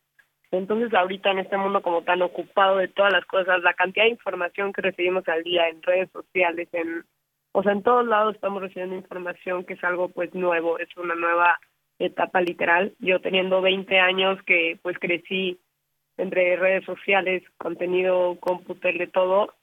entonces, 0.59 0.93
ahorita 0.95 1.31
en 1.31 1.41
este 1.41 1.57
mundo 1.57 1.83
como 1.83 2.03
tan 2.03 2.23
ocupado 2.23 2.79
de 2.79 2.89
todas 2.89 3.13
las 3.13 3.25
cosas, 3.27 3.63
la 3.63 3.75
cantidad 3.75 4.05
de 4.05 4.11
información 4.11 4.73
que 4.73 4.83
recibimos 4.83 5.27
al 5.29 5.43
día 5.43 5.69
en 5.69 5.83
redes 5.83 6.11
sociales, 6.13 6.69
en, 6.73 7.05
o 7.53 7.63
sea, 7.63 7.73
en 7.73 7.83
todos 7.83 8.07
lados 8.07 8.35
estamos 8.35 8.63
recibiendo 8.63 8.97
información 8.97 9.65
que 9.65 9.75
es 9.75 9.85
algo 9.85 10.09
pues 10.09 10.35
nuevo, 10.35 10.79
es 10.79 10.89
una 10.97 11.15
nueva 11.15 11.59
etapa 11.99 12.41
literal. 12.41 12.95
Yo 12.99 13.21
teniendo 13.21 13.63
20 13.63 13.99
años 13.99 14.39
que 14.45 14.79
pues 14.83 14.99
crecí 14.99 15.61
entre 16.17 16.57
redes 16.57 16.85
sociales, 16.85 17.43
contenido, 17.59 18.37
cómputer, 18.41 18.99
de 18.99 19.07
todo, 19.07 19.55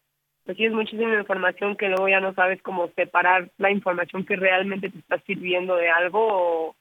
pues 0.45 0.57
sí 0.57 0.65
es 0.65 0.73
muchísima 0.73 1.15
información 1.15 1.75
que 1.75 1.87
luego 1.87 2.09
ya 2.09 2.19
no 2.19 2.33
sabes 2.33 2.61
cómo 2.61 2.89
separar 2.95 3.51
la 3.57 3.71
información 3.71 4.25
que 4.25 4.35
realmente 4.35 4.89
te 4.89 4.99
está 4.99 5.19
sirviendo 5.19 5.75
de 5.75 5.89
algo 5.89 6.27
o 6.29 6.75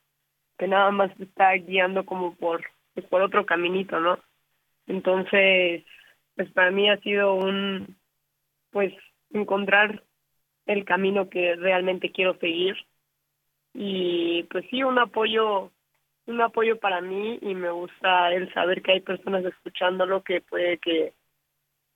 que 0.58 0.66
nada 0.66 0.90
más 0.90 1.14
te 1.16 1.24
está 1.24 1.52
guiando 1.52 2.04
como 2.04 2.34
por, 2.34 2.62
pues 2.94 3.06
por 3.06 3.22
otro 3.22 3.46
caminito, 3.46 4.00
¿no? 4.00 4.18
Entonces, 4.86 5.84
pues 6.34 6.50
para 6.52 6.70
mí 6.70 6.90
ha 6.90 6.98
sido 6.98 7.34
un, 7.34 7.96
pues 8.70 8.92
encontrar 9.32 10.02
el 10.66 10.84
camino 10.84 11.28
que 11.28 11.56
realmente 11.56 12.12
quiero 12.12 12.36
seguir 12.38 12.76
y 13.74 14.44
pues 14.44 14.64
sí 14.70 14.82
un 14.82 14.98
apoyo 14.98 15.70
un 16.26 16.40
apoyo 16.40 16.78
para 16.78 17.00
mí 17.00 17.38
y 17.42 17.54
me 17.54 17.70
gusta 17.70 18.32
el 18.32 18.52
saber 18.52 18.82
que 18.82 18.92
hay 18.92 19.00
personas 19.00 19.44
escuchándolo 19.44 20.22
que 20.22 20.40
puede 20.40 20.78
que 20.78 21.12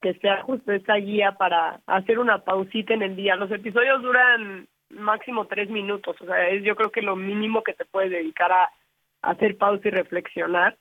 que 0.01 0.13
sea 0.15 0.43
justo 0.43 0.71
esa 0.71 0.95
guía 0.95 1.31
para 1.31 1.81
hacer 1.87 2.19
una 2.19 2.43
pausita 2.43 2.93
en 2.93 3.01
el 3.01 3.15
día. 3.15 3.35
Los 3.35 3.49
episodios 3.49 4.03
duran 4.03 4.67
máximo 4.89 5.47
tres 5.47 5.69
minutos, 5.69 6.15
o 6.21 6.25
sea, 6.25 6.49
es 6.49 6.63
yo 6.63 6.75
creo 6.75 6.91
que 6.91 7.01
lo 7.01 7.15
mínimo 7.15 7.63
que 7.63 7.73
te 7.73 7.85
puedes 7.85 8.11
dedicar 8.11 8.51
a, 8.51 8.63
a 9.21 9.31
hacer 9.31 9.57
pausa 9.57 9.87
y 9.87 9.91
reflexionar, 9.91 10.77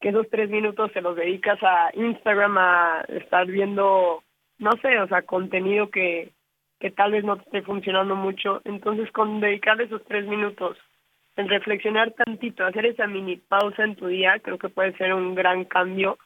que 0.00 0.10
esos 0.10 0.28
tres 0.30 0.50
minutos 0.50 0.90
se 0.92 1.00
los 1.00 1.16
dedicas 1.16 1.58
a 1.62 1.90
Instagram, 1.94 2.58
a 2.58 3.04
estar 3.08 3.46
viendo, 3.46 4.22
no 4.58 4.70
sé, 4.82 4.98
o 4.98 5.08
sea, 5.08 5.22
contenido 5.22 5.90
que, 5.90 6.32
que 6.78 6.90
tal 6.90 7.12
vez 7.12 7.24
no 7.24 7.36
te 7.36 7.44
esté 7.44 7.62
funcionando 7.62 8.14
mucho. 8.14 8.60
Entonces, 8.64 9.10
con 9.12 9.40
dedicarle 9.40 9.84
esos 9.84 10.04
tres 10.04 10.26
minutos 10.26 10.76
en 11.36 11.48
reflexionar 11.48 12.12
tantito, 12.12 12.64
hacer 12.64 12.86
esa 12.86 13.06
mini 13.06 13.36
pausa 13.36 13.84
en 13.84 13.96
tu 13.96 14.06
día, 14.06 14.38
creo 14.40 14.58
que 14.58 14.68
puede 14.68 14.96
ser 14.96 15.12
un 15.14 15.34
gran 15.34 15.64
cambio. 15.64 16.18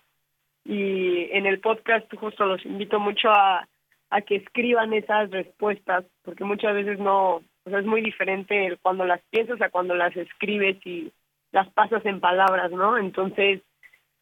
Y 0.64 1.28
en 1.33 1.46
el 1.46 1.61
podcast 1.61 2.12
justo 2.14 2.44
los 2.44 2.64
invito 2.64 3.00
mucho 3.00 3.30
a, 3.30 3.66
a 4.11 4.20
que 4.22 4.37
escriban 4.37 4.92
esas 4.92 5.30
respuestas, 5.30 6.04
porque 6.22 6.44
muchas 6.44 6.74
veces 6.74 6.98
no, 6.98 7.37
o 7.37 7.70
sea, 7.70 7.78
es 7.78 7.87
muy 7.87 8.02
diferente 8.02 8.76
cuando 8.83 9.04
las 9.04 9.20
piensas 9.30 9.61
a 9.62 9.70
cuando 9.70 9.94
las 9.94 10.16
escribes 10.16 10.76
y 10.85 11.12
las 11.52 11.68
pasas 11.72 12.04
en 12.06 12.20
palabras, 12.20 12.70
¿no? 12.70 12.98
Entonces, 12.98 13.62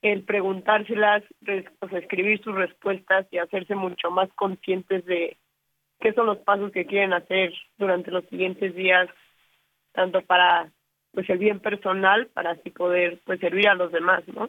el 0.03 0.23
preguntárselas, 0.23 1.23
escribir 1.91 2.43
sus 2.43 2.55
respuestas 2.55 3.27
y 3.31 3.39
hacerse 3.39 3.75
mucho 3.75 4.11
más 4.11 4.29
conscientes 4.35 5.05
de, 5.05 5.37
qué 6.01 6.13
son 6.13 6.27
los 6.27 6.39
pasos 6.39 6.73
que 6.73 6.87
quieren 6.87 7.13
hacer 7.13 7.53
durante 7.77 8.11
los 8.11 8.25
siguientes 8.27 8.75
días, 8.75 9.09
tanto 9.93 10.23
para 10.23 10.71
pues 11.13 11.29
el 11.31 11.39
bien 11.39 11.61
personal, 11.61 12.29
para 12.29 12.53
así 12.53 12.71
poder 12.71 13.21
pues 13.25 13.41
servir 13.41 13.69
a 13.69 13.75
los 13.75 13.91
demás, 13.91 14.23
¿no? 14.29 14.49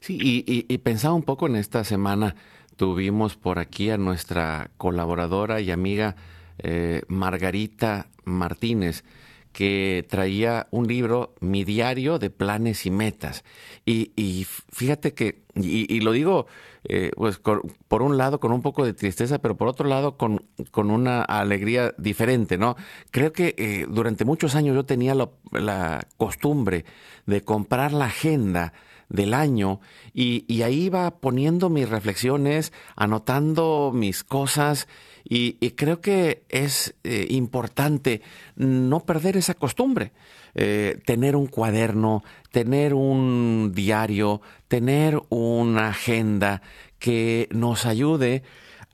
Sí, 0.00 0.18
y, 0.20 0.64
y, 0.72 0.78
pensaba 0.78 1.12
un 1.12 1.24
poco 1.24 1.46
en 1.46 1.56
esta 1.56 1.84
semana, 1.84 2.34
tuvimos 2.76 3.36
por 3.36 3.58
aquí 3.58 3.90
a 3.90 3.98
nuestra 3.98 4.70
colaboradora 4.78 5.60
y 5.60 5.70
amiga 5.70 6.16
eh, 6.58 7.02
Margarita 7.08 8.06
Martínez, 8.24 9.04
que 9.52 10.06
traía 10.08 10.68
un 10.70 10.86
libro, 10.86 11.34
Mi 11.40 11.64
diario 11.64 12.18
de 12.18 12.30
planes 12.30 12.86
y 12.86 12.90
metas. 12.90 13.44
Y, 13.84 14.12
y 14.16 14.46
fíjate 14.72 15.14
que, 15.14 15.42
y, 15.54 16.00
lo 16.00 16.12
digo 16.12 16.46
eh, 16.84 17.10
pues 17.16 17.40
por 17.40 18.02
un 18.02 18.16
lado 18.16 18.40
con 18.40 18.52
un 18.52 18.62
poco 18.62 18.84
de 18.84 18.94
tristeza, 18.94 19.38
pero 19.38 19.56
por 19.56 19.68
otro 19.68 19.88
lado 19.88 20.16
con, 20.16 20.46
con 20.70 20.90
una 20.90 21.22
alegría 21.22 21.94
diferente, 21.98 22.56
¿no? 22.56 22.76
Creo 23.10 23.32
que 23.32 23.54
eh, 23.58 23.86
durante 23.88 24.24
muchos 24.24 24.54
años 24.54 24.74
yo 24.74 24.84
tenía 24.84 25.14
la, 25.14 25.30
la 25.52 26.06
costumbre 26.16 26.84
de 27.26 27.42
comprar 27.42 27.92
la 27.92 28.06
agenda 28.06 28.72
del 29.08 29.34
año 29.34 29.80
y, 30.14 30.44
y, 30.46 30.62
ahí 30.62 30.84
iba 30.84 31.10
poniendo 31.18 31.68
mis 31.68 31.88
reflexiones, 31.88 32.72
anotando 32.94 33.90
mis 33.92 34.22
cosas 34.22 34.86
y, 35.24 35.52
creo 35.72 36.00
que 36.00 36.42
es 36.48 36.94
eh, 37.04 37.26
importante 37.30 38.22
no 38.56 39.00
perder 39.00 39.36
esa 39.36 39.54
costumbre, 39.54 40.12
eh, 40.54 41.00
tener 41.04 41.36
un 41.36 41.46
cuaderno, 41.46 42.24
tener 42.50 42.94
un 42.94 43.72
diario, 43.74 44.40
tener 44.68 45.20
una 45.28 45.88
agenda 45.88 46.62
que 46.98 47.48
nos 47.50 47.86
ayude 47.86 48.42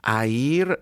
a 0.03 0.27
ir 0.27 0.81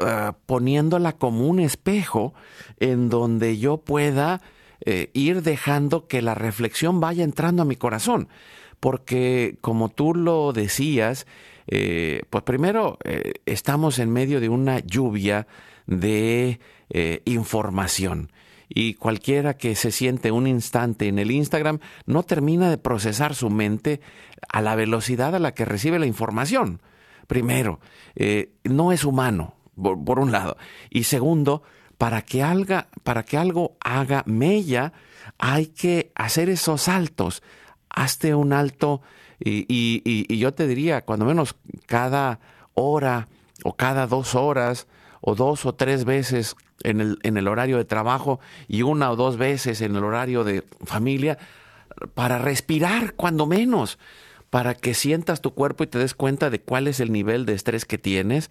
uh, 0.00 0.32
poniéndola 0.46 1.12
como 1.12 1.48
un 1.48 1.60
espejo 1.60 2.34
en 2.80 3.10
donde 3.10 3.58
yo 3.58 3.78
pueda 3.78 4.40
eh, 4.80 5.10
ir 5.14 5.42
dejando 5.42 6.06
que 6.08 6.22
la 6.22 6.34
reflexión 6.34 7.00
vaya 7.00 7.24
entrando 7.24 7.62
a 7.62 7.66
mi 7.66 7.76
corazón. 7.76 8.28
Porque 8.80 9.56
como 9.60 9.88
tú 9.88 10.14
lo 10.14 10.52
decías, 10.52 11.26
eh, 11.66 12.22
pues 12.30 12.44
primero 12.44 12.98
eh, 13.04 13.34
estamos 13.46 13.98
en 13.98 14.12
medio 14.12 14.40
de 14.40 14.48
una 14.48 14.80
lluvia 14.80 15.46
de 15.86 16.60
eh, 16.90 17.22
información 17.24 18.30
y 18.68 18.94
cualquiera 18.94 19.56
que 19.56 19.74
se 19.74 19.90
siente 19.90 20.30
un 20.30 20.46
instante 20.46 21.08
en 21.08 21.18
el 21.18 21.30
Instagram 21.30 21.80
no 22.06 22.22
termina 22.22 22.70
de 22.70 22.78
procesar 22.78 23.34
su 23.34 23.50
mente 23.50 24.00
a 24.48 24.60
la 24.60 24.74
velocidad 24.74 25.34
a 25.34 25.38
la 25.38 25.54
que 25.54 25.64
recibe 25.64 25.98
la 25.98 26.06
información. 26.06 26.80
Primero, 27.26 27.80
no 28.64 28.92
es 28.92 29.04
humano, 29.04 29.54
por, 29.76 30.18
un 30.18 30.32
lado. 30.32 30.56
Y 30.90 31.04
segundo, 31.04 31.62
para 31.96 32.22
que, 32.22 32.44
para 33.02 33.22
que 33.22 33.38
algo 33.38 33.76
haga 33.80 34.22
mella, 34.26 34.92
hay 35.38 35.66
que 35.66 36.12
hacer 36.14 36.48
esos 36.50 36.82
saltos 36.82 37.42
hazte 37.94 38.34
un 38.34 38.52
alto 38.52 39.02
y, 39.44 40.02
y, 40.04 40.38
yo 40.38 40.54
te 40.54 40.66
diría, 40.66 41.02
cuando 41.02 41.26
menos 41.26 41.54
cada 41.86 42.40
hora 42.72 43.28
o 43.62 43.76
cada 43.76 44.06
dos 44.06 44.34
horas 44.34 44.86
o 45.20 45.34
dos 45.34 45.66
o 45.66 45.74
tres 45.74 46.04
veces 46.04 46.56
en 46.82 47.00
el, 47.00 47.18
en 47.22 47.36
el 47.36 47.48
horario 47.48 47.76
de 47.76 47.84
trabajo 47.84 48.40
y 48.68 48.82
una 48.82 49.10
o 49.10 49.16
dos 49.16 49.36
veces 49.36 49.80
en 49.82 49.96
el 49.96 50.04
horario 50.04 50.44
de 50.44 50.64
familia, 50.84 51.38
para 52.14 52.38
respirar 52.38 53.14
cuando 53.14 53.46
menos, 53.46 53.98
para 54.50 54.74
que 54.74 54.94
sientas 54.94 55.40
tu 55.40 55.52
cuerpo 55.52 55.84
y 55.84 55.88
te 55.88 55.98
des 55.98 56.14
cuenta 56.14 56.48
de 56.50 56.60
cuál 56.60 56.88
es 56.88 57.00
el 57.00 57.12
nivel 57.12 57.44
de 57.44 57.54
estrés 57.54 57.84
que 57.84 57.98
tienes. 57.98 58.50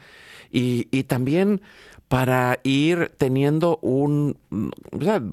Y, 0.52 0.88
y 0.92 1.04
también 1.04 1.62
para 2.14 2.60
ir 2.62 3.12
teniendo 3.18 3.80
un, 3.82 4.38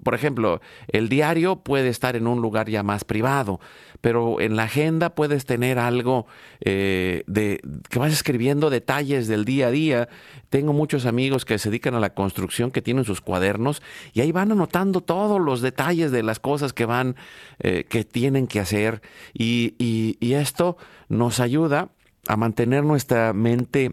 por 0.02 0.14
ejemplo, 0.14 0.62
el 0.88 1.10
diario 1.10 1.56
puede 1.56 1.90
estar 1.90 2.16
en 2.16 2.26
un 2.26 2.40
lugar 2.40 2.70
ya 2.70 2.82
más 2.82 3.04
privado, 3.04 3.60
pero 4.00 4.40
en 4.40 4.56
la 4.56 4.62
agenda 4.62 5.14
puedes 5.14 5.44
tener 5.44 5.78
algo 5.78 6.26
eh, 6.62 7.22
de 7.26 7.60
que 7.90 7.98
vas 7.98 8.14
escribiendo 8.14 8.70
detalles 8.70 9.28
del 9.28 9.44
día 9.44 9.66
a 9.66 9.70
día. 9.70 10.08
Tengo 10.48 10.72
muchos 10.72 11.04
amigos 11.04 11.44
que 11.44 11.58
se 11.58 11.68
dedican 11.68 11.96
a 11.96 12.00
la 12.00 12.14
construcción 12.14 12.70
que 12.70 12.80
tienen 12.80 13.04
sus 13.04 13.20
cuadernos 13.20 13.82
y 14.14 14.22
ahí 14.22 14.32
van 14.32 14.50
anotando 14.50 15.02
todos 15.02 15.38
los 15.38 15.60
detalles 15.60 16.12
de 16.12 16.22
las 16.22 16.40
cosas 16.40 16.72
que 16.72 16.86
van, 16.86 17.14
eh, 17.58 17.84
que 17.90 18.04
tienen 18.04 18.46
que 18.46 18.58
hacer 18.58 19.02
y, 19.34 19.74
y, 19.78 20.16
y 20.18 20.32
esto 20.32 20.78
nos 21.10 21.40
ayuda 21.40 21.90
a 22.26 22.38
mantener 22.38 22.84
nuestra 22.84 23.34
mente 23.34 23.92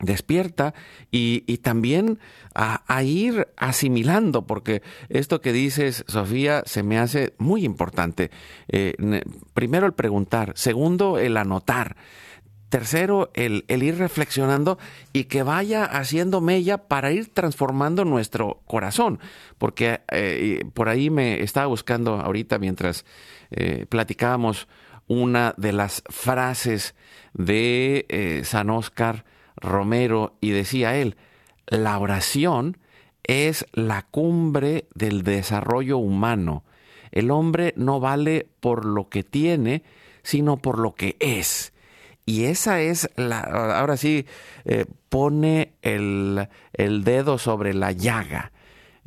despierta 0.00 0.74
y, 1.10 1.44
y 1.46 1.58
también 1.58 2.18
a, 2.54 2.82
a, 2.86 3.02
ir 3.02 3.48
asimilando, 3.56 4.46
porque 4.46 4.82
esto 5.08 5.40
que 5.40 5.52
dices, 5.52 6.04
Sofía, 6.06 6.62
se 6.66 6.82
me 6.82 6.98
hace 6.98 7.34
muy 7.38 7.64
importante. 7.64 8.30
Eh, 8.68 8.94
primero 9.54 9.86
el 9.86 9.92
preguntar, 9.92 10.52
segundo 10.54 11.18
el 11.18 11.36
anotar. 11.36 11.96
Tercero, 12.68 13.30
el, 13.34 13.64
el, 13.68 13.84
ir 13.84 13.96
reflexionando 13.96 14.76
y 15.12 15.24
que 15.24 15.44
vaya 15.44 15.84
haciendo 15.84 16.40
mella 16.40 16.88
para 16.88 17.12
ir 17.12 17.32
transformando 17.32 18.04
nuestro 18.04 18.60
corazón. 18.66 19.20
Porque 19.56 20.00
eh, 20.10 20.64
por 20.74 20.88
ahí 20.88 21.08
me 21.08 21.42
estaba 21.42 21.66
buscando 21.66 22.16
ahorita 22.20 22.58
mientras 22.58 23.04
eh, 23.52 23.86
platicábamos 23.88 24.66
una 25.06 25.54
de 25.56 25.72
las 25.72 26.02
frases 26.10 26.96
de 27.34 28.42
San 28.44 28.70
Oscar 28.70 29.24
Romero 29.56 30.36
y 30.40 30.50
decía 30.50 30.96
él, 30.96 31.16
la 31.66 31.98
oración 31.98 32.78
es 33.24 33.66
la 33.72 34.02
cumbre 34.02 34.86
del 34.94 35.22
desarrollo 35.22 35.98
humano. 35.98 36.64
El 37.10 37.30
hombre 37.30 37.74
no 37.76 37.98
vale 37.98 38.48
por 38.60 38.84
lo 38.84 39.08
que 39.08 39.24
tiene, 39.24 39.82
sino 40.22 40.58
por 40.58 40.78
lo 40.78 40.94
que 40.94 41.16
es. 41.18 41.72
Y 42.24 42.44
esa 42.44 42.80
es 42.80 43.08
la, 43.16 43.40
ahora 43.40 43.96
sí, 43.96 44.26
eh, 44.64 44.84
pone 45.08 45.74
el, 45.82 46.48
el, 46.72 47.04
dedo 47.04 47.38
sobre 47.38 47.72
la 47.72 47.92
llaga. 47.92 48.52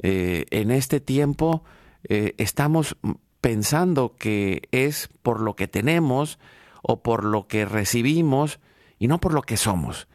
Eh, 0.01 0.45
en 0.51 0.71
este 0.71 1.01
tiempo 1.01 1.63
eh, 2.07 2.33
estamos 2.37 2.95
pensando 3.41 4.15
que 4.17 4.61
es 4.71 5.09
por 5.21 5.41
lo 5.41 5.55
que 5.55 5.67
tenemos 5.67 6.39
o 6.81 7.03
por 7.03 7.25
lo 7.25 7.47
que 7.47 7.65
recibimos 7.65 8.59
y 8.97 9.07
no 9.07 9.19
por 9.19 9.33
lo 9.33 9.41
que 9.41 9.57
somos 9.57 10.07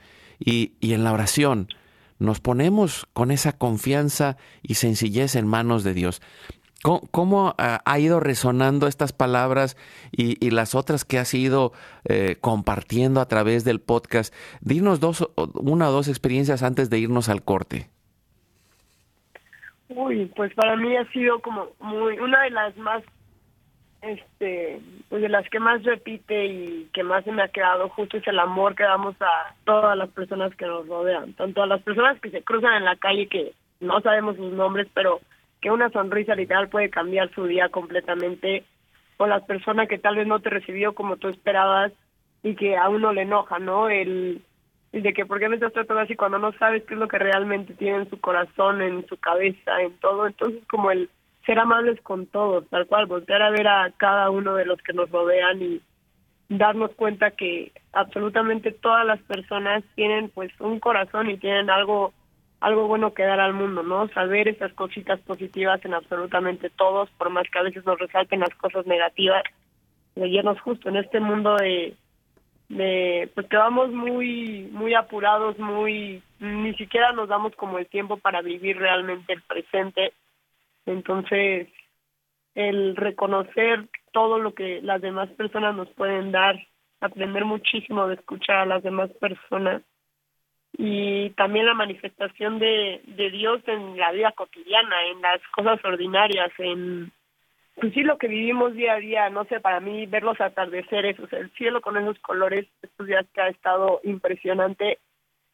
y, 0.44 0.72
y 0.80 0.92
en 0.92 1.04
la 1.04 1.12
oración 1.12 1.68
nos 2.18 2.40
ponemos 2.40 3.06
con 3.12 3.30
esa 3.30 3.56
confianza 3.56 4.36
y 4.62 4.74
sencillez 4.74 5.36
en 5.36 5.46
manos 5.46 5.84
de 5.84 5.94
Dios. 5.94 6.20
¿Cómo, 7.10 7.54
ha 7.56 7.98
ido 7.98 8.20
resonando 8.20 8.86
estas 8.86 9.14
palabras 9.14 9.74
y, 10.12 10.50
las 10.50 10.74
otras 10.74 11.06
que 11.06 11.18
has 11.18 11.32
ido 11.32 11.72
eh, 12.06 12.36
compartiendo 12.42 13.22
a 13.22 13.26
través 13.26 13.64
del 13.64 13.80
podcast? 13.80 14.34
Dinos 14.60 15.00
dos, 15.00 15.26
una 15.54 15.88
o 15.88 15.92
dos 15.92 16.08
experiencias 16.08 16.62
antes 16.62 16.90
de 16.90 16.98
irnos 16.98 17.30
al 17.30 17.42
corte. 17.42 17.88
Uy, 19.88 20.30
pues 20.36 20.52
para 20.52 20.76
mí 20.76 20.94
ha 20.94 21.10
sido 21.10 21.40
como 21.40 21.68
muy 21.80 22.18
una 22.18 22.42
de 22.42 22.50
las 22.50 22.76
más 22.76 23.02
este 24.04 24.80
pues 25.08 25.22
de 25.22 25.28
las 25.28 25.48
que 25.48 25.60
más 25.60 25.82
repite 25.82 26.46
y 26.46 26.88
que 26.92 27.02
más 27.02 27.24
se 27.24 27.32
me 27.32 27.42
ha 27.42 27.48
quedado 27.48 27.88
justo 27.88 28.16
es 28.16 28.26
el 28.26 28.38
amor 28.38 28.74
que 28.74 28.82
damos 28.82 29.14
a 29.20 29.54
todas 29.64 29.96
las 29.96 30.10
personas 30.10 30.54
que 30.56 30.66
nos 30.66 30.86
rodean, 30.86 31.32
tanto 31.34 31.62
a 31.62 31.66
las 31.66 31.82
personas 31.82 32.20
que 32.20 32.30
se 32.30 32.42
cruzan 32.42 32.74
en 32.74 32.84
la 32.84 32.96
calle 32.96 33.28
que 33.28 33.52
no 33.80 34.00
sabemos 34.00 34.36
sus 34.36 34.52
nombres, 34.52 34.88
pero 34.94 35.20
que 35.60 35.70
una 35.70 35.90
sonrisa 35.90 36.34
literal 36.34 36.68
puede 36.68 36.90
cambiar 36.90 37.32
su 37.34 37.46
día 37.46 37.68
completamente, 37.68 38.64
o 39.16 39.26
las 39.26 39.42
personas 39.44 39.88
que 39.88 39.98
tal 39.98 40.16
vez 40.16 40.26
no 40.26 40.40
te 40.40 40.50
recibió 40.50 40.94
como 40.94 41.16
tú 41.16 41.28
esperabas 41.28 41.92
y 42.42 42.54
que 42.54 42.76
a 42.76 42.88
uno 42.88 43.12
le 43.12 43.22
enoja, 43.22 43.58
¿no? 43.58 43.88
El, 43.88 44.42
de 44.92 45.12
que 45.12 45.24
por 45.24 45.38
qué 45.38 45.48
me 45.48 45.56
estás 45.56 45.72
tratando 45.72 46.02
así 46.02 46.14
cuando 46.16 46.38
no 46.38 46.52
sabes 46.52 46.84
qué 46.84 46.94
es 46.94 47.00
lo 47.00 47.08
que 47.08 47.18
realmente 47.18 47.74
tiene 47.74 47.98
en 47.98 48.10
su 48.10 48.20
corazón, 48.20 48.82
en 48.82 49.06
su 49.06 49.16
cabeza, 49.16 49.80
en 49.80 49.96
todo, 49.98 50.26
entonces 50.26 50.62
como 50.68 50.90
el 50.90 51.08
ser 51.46 51.58
amables 51.58 52.00
con 52.02 52.26
todos, 52.26 52.68
tal 52.70 52.86
cual, 52.86 53.06
voltear 53.06 53.42
a 53.42 53.50
ver 53.50 53.68
a 53.68 53.92
cada 53.96 54.30
uno 54.30 54.54
de 54.54 54.64
los 54.64 54.80
que 54.82 54.92
nos 54.92 55.10
rodean 55.10 55.60
y 55.62 55.80
darnos 56.48 56.92
cuenta 56.94 57.30
que 57.30 57.72
absolutamente 57.92 58.72
todas 58.72 59.06
las 59.06 59.20
personas 59.22 59.82
tienen 59.94 60.28
pues 60.30 60.52
un 60.60 60.80
corazón 60.80 61.30
y 61.30 61.36
tienen 61.36 61.70
algo 61.70 62.12
algo 62.60 62.86
bueno 62.86 63.12
que 63.12 63.24
dar 63.24 63.40
al 63.40 63.52
mundo, 63.52 63.82
¿no? 63.82 64.08
Saber 64.08 64.48
esas 64.48 64.72
cositas 64.72 65.20
positivas 65.20 65.84
en 65.84 65.92
absolutamente 65.92 66.70
todos, 66.70 67.10
por 67.18 67.28
más 67.28 67.44
que 67.50 67.58
a 67.58 67.62
veces 67.62 67.84
nos 67.84 67.98
resalten 67.98 68.40
las 68.40 68.54
cosas 68.54 68.86
negativas, 68.86 69.42
leernos 70.14 70.58
justo 70.60 70.88
en 70.88 70.96
este 70.96 71.20
mundo 71.20 71.56
de, 71.56 71.94
de 72.70 73.28
pues 73.34 73.48
que 73.48 73.56
vamos 73.58 73.90
muy 73.90 74.68
muy 74.72 74.94
apurados, 74.94 75.58
muy 75.58 76.22
ni 76.40 76.74
siquiera 76.74 77.12
nos 77.12 77.28
damos 77.28 77.54
como 77.56 77.78
el 77.78 77.86
tiempo 77.86 78.16
para 78.16 78.40
vivir 78.40 78.78
realmente 78.78 79.34
el 79.34 79.42
presente. 79.42 80.14
Entonces, 80.86 81.68
el 82.54 82.96
reconocer 82.96 83.88
todo 84.12 84.38
lo 84.38 84.54
que 84.54 84.80
las 84.82 85.00
demás 85.00 85.28
personas 85.30 85.74
nos 85.74 85.88
pueden 85.90 86.32
dar, 86.32 86.56
aprender 87.00 87.44
muchísimo 87.44 88.06
de 88.06 88.14
escuchar 88.14 88.56
a 88.56 88.66
las 88.66 88.82
demás 88.82 89.10
personas 89.20 89.82
y 90.76 91.30
también 91.30 91.66
la 91.66 91.74
manifestación 91.74 92.58
de, 92.58 93.00
de 93.04 93.30
Dios 93.30 93.62
en 93.66 93.96
la 93.96 94.12
vida 94.12 94.32
cotidiana, 94.32 95.06
en 95.06 95.20
las 95.20 95.40
cosas 95.54 95.84
ordinarias, 95.84 96.50
en 96.58 97.12
pues 97.76 97.92
sí 97.92 98.02
lo 98.02 98.18
que 98.18 98.28
vivimos 98.28 98.74
día 98.74 98.94
a 98.94 98.98
día, 98.98 99.30
no 99.30 99.44
sé, 99.46 99.60
para 99.60 99.80
mí 99.80 100.06
ver 100.06 100.22
los 100.22 100.40
atardeceres, 100.40 101.18
o 101.18 101.26
sea, 101.26 101.40
el 101.40 101.50
cielo 101.52 101.80
con 101.80 101.96
esos 101.96 102.18
colores, 102.20 102.66
estos 102.82 103.06
días 103.06 103.26
que 103.34 103.40
ha 103.40 103.48
estado 103.48 104.00
impresionante, 104.04 104.98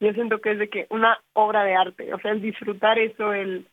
yo 0.01 0.13
siento 0.13 0.41
que 0.41 0.53
es 0.53 0.59
de 0.59 0.69
que 0.69 0.87
una 0.91 1.19
obra 1.33 1.65
de 1.65 1.75
arte, 1.75 2.13
o 2.13 2.19
sea, 2.21 2.33
el 2.33 2.43
disfrutar 2.43 2.99
eso, 2.99 3.33
el 3.33 3.67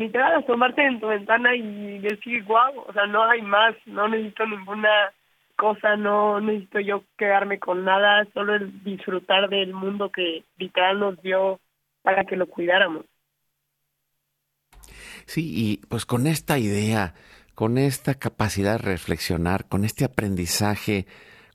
literal 0.00 0.42
asomarte 0.42 0.82
en 0.82 0.98
tu 0.98 1.08
ventana 1.08 1.54
y 1.54 1.98
decir, 1.98 2.42
wow, 2.44 2.84
o 2.88 2.92
sea, 2.94 3.06
no 3.06 3.22
hay 3.22 3.42
más, 3.42 3.74
no 3.84 4.08
necesito 4.08 4.46
ninguna 4.46 5.12
cosa, 5.56 5.94
no 5.96 6.40
necesito 6.40 6.80
yo 6.80 7.04
quedarme 7.18 7.58
con 7.58 7.84
nada, 7.84 8.26
solo 8.32 8.54
el 8.54 8.82
disfrutar 8.82 9.50
del 9.50 9.74
mundo 9.74 10.10
que 10.10 10.42
literal 10.56 10.98
nos 10.98 11.20
dio 11.20 11.60
para 12.02 12.24
que 12.24 12.36
lo 12.36 12.46
cuidáramos. 12.46 13.04
Sí, 15.26 15.52
y 15.54 15.86
pues 15.86 16.06
con 16.06 16.26
esta 16.26 16.58
idea, 16.58 17.12
con 17.54 17.76
esta 17.76 18.14
capacidad 18.14 18.78
de 18.80 18.90
reflexionar, 18.92 19.68
con 19.68 19.84
este 19.84 20.06
aprendizaje 20.06 21.04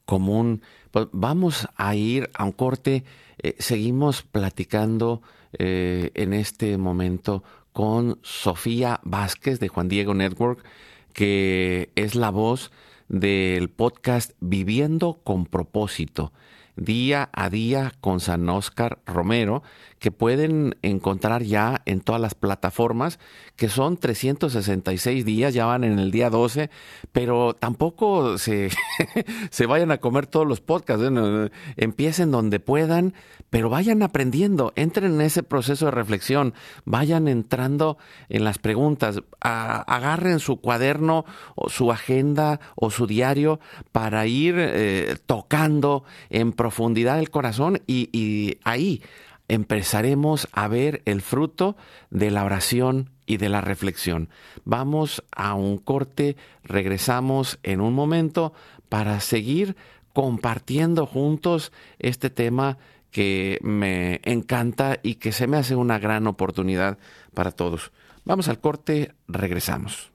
común, 0.06 0.62
pues 0.92 1.08
vamos 1.12 1.68
a 1.76 1.96
ir 1.96 2.30
a 2.36 2.44
un 2.44 2.52
corte. 2.52 3.04
Eh, 3.42 3.56
seguimos 3.58 4.22
platicando 4.22 5.24
eh, 5.58 6.12
en 6.14 6.34
este 6.34 6.78
momento 6.78 7.44
con 7.76 8.20
Sofía 8.24 9.02
Vázquez 9.04 9.60
de 9.60 9.68
Juan 9.68 9.90
Diego 9.90 10.14
Network, 10.14 10.64
que 11.12 11.92
es 11.96 12.16
la 12.16 12.30
voz 12.30 12.72
del 13.10 13.70
podcast 13.70 14.32
Viviendo 14.40 15.20
con 15.26 15.46
propósito, 15.46 16.32
día 16.76 17.30
a 17.34 17.50
día 17.50 17.94
con 18.02 18.20
San 18.20 18.48
Oscar 18.50 19.00
Romero, 19.06 19.64
que 20.00 20.12
pueden 20.12 20.76
encontrar 20.82 21.44
ya 21.44 21.82
en 21.86 22.02
todas 22.02 22.22
las 22.22 22.36
plataformas, 22.36 23.20
que 23.56 23.70
son 23.70 23.98
366 23.98 25.26
días, 25.26 25.54
ya 25.54 25.66
van 25.66 25.84
en 25.84 25.98
el 25.98 26.12
día 26.12 26.30
12, 26.30 26.70
pero 27.12 27.56
tampoco 27.56 28.38
se, 28.38 28.70
se 29.50 29.66
vayan 29.66 29.92
a 29.92 29.98
comer 29.98 30.28
todos 30.28 30.46
los 30.46 30.62
podcasts, 30.62 31.04
empiecen 31.78 32.32
donde 32.32 32.60
puedan, 32.60 33.14
pero 33.50 33.70
vayan 33.70 34.04
aprendiendo, 34.04 34.74
entren 34.76 35.16
en 35.16 35.22
ese 35.22 35.42
proceso 35.42 35.86
de 35.86 35.92
reflexión, 35.92 36.54
vayan 36.84 37.28
entrando 37.28 37.98
en 38.30 38.44
las 38.44 38.58
preguntas, 38.60 39.22
agarren 39.40 40.40
su 40.40 40.58
cuaderno 40.58 41.26
o 41.56 41.70
su 41.70 41.92
agenda 41.92 42.60
o 42.76 42.92
su 42.92 43.08
diario 43.08 43.60
para 43.92 44.28
ir 44.28 44.56
eh, 44.58 45.18
tocando 45.26 46.04
en 46.30 46.52
profundidad 46.66 47.20
el 47.20 47.30
corazón 47.30 47.84
y, 47.86 48.10
y 48.12 48.58
ahí 48.64 49.04
empezaremos 49.48 50.48
a 50.52 50.68
ver 50.68 51.04
el 51.06 51.22
fruto 51.22 51.78
de 52.10 52.32
la 52.32 52.44
oración 52.44 53.12
y 53.28 53.38
de 53.38 53.50
la 53.50 53.62
reflexión. 53.62 54.30
Vamos 54.64 55.24
a 55.32 55.54
un 55.54 55.78
corte, 55.78 56.38
regresamos 56.64 57.60
en 57.62 57.82
un 57.82 57.94
momento 57.94 58.52
para 58.90 59.20
seguir 59.20 59.76
compartiendo 60.12 61.06
juntos 61.06 61.72
este 62.00 62.32
tema 62.32 62.80
que 63.12 63.60
me 63.62 64.22
encanta 64.24 64.98
y 65.04 65.16
que 65.16 65.32
se 65.32 65.46
me 65.46 65.58
hace 65.58 65.76
una 65.76 66.00
gran 66.00 66.26
oportunidad 66.26 66.98
para 67.36 67.52
todos. 67.52 67.92
Vamos 68.24 68.48
al 68.48 68.60
corte, 68.60 69.14
regresamos. 69.28 70.15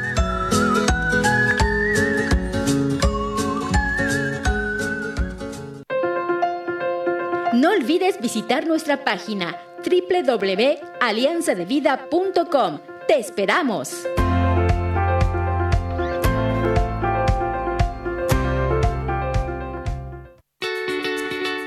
olvides 7.81 8.21
visitar 8.21 8.67
nuestra 8.67 9.03
página 9.03 9.59
www.alianzadevida.com. 9.83 12.79
¡Te 13.07 13.19
esperamos! 13.19 14.05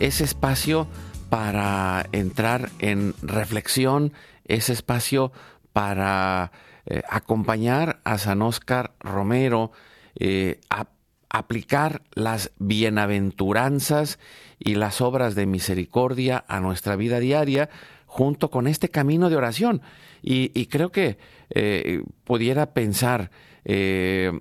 Ese 0.00 0.24
espacio 0.24 0.86
para 1.30 2.06
entrar 2.12 2.70
en 2.80 3.14
reflexión, 3.22 4.12
ese 4.54 4.72
espacio 4.72 5.32
para 5.72 6.52
eh, 6.86 7.02
acompañar 7.08 8.00
a 8.04 8.18
San 8.18 8.42
Oscar 8.42 8.92
Romero 9.00 9.72
eh, 10.16 10.60
a 10.70 10.88
aplicar 11.30 12.02
las 12.12 12.50
bienaventuranzas 12.58 14.18
y 14.58 14.74
las 14.74 15.00
obras 15.00 15.34
de 15.36 15.46
misericordia 15.46 16.44
a 16.48 16.60
nuestra 16.60 16.96
vida 16.96 17.20
diaria 17.20 17.70
junto 18.06 18.50
con 18.50 18.66
este 18.66 18.88
camino 18.88 19.30
de 19.30 19.36
oración. 19.36 19.82
Y, 20.22 20.66
creo 20.66 20.90
que 20.90 21.16
eh, 21.50 22.02
pudiera 22.24 22.74
pensar 22.74 23.30
eh, 23.64 24.32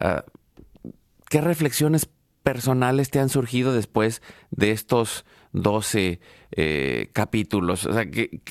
ah, 0.00 0.24
qué 1.28 1.40
reflexiones 1.40 2.08
personales 2.42 3.10
te 3.10 3.20
han 3.20 3.28
surgido 3.28 3.72
después 3.72 4.22
de 4.50 4.72
estos 4.72 5.24
12 5.54 6.20
eh, 6.52 7.08
capítulos. 7.12 7.86
O 7.86 7.92
sea, 7.94 8.04
que, 8.10 8.42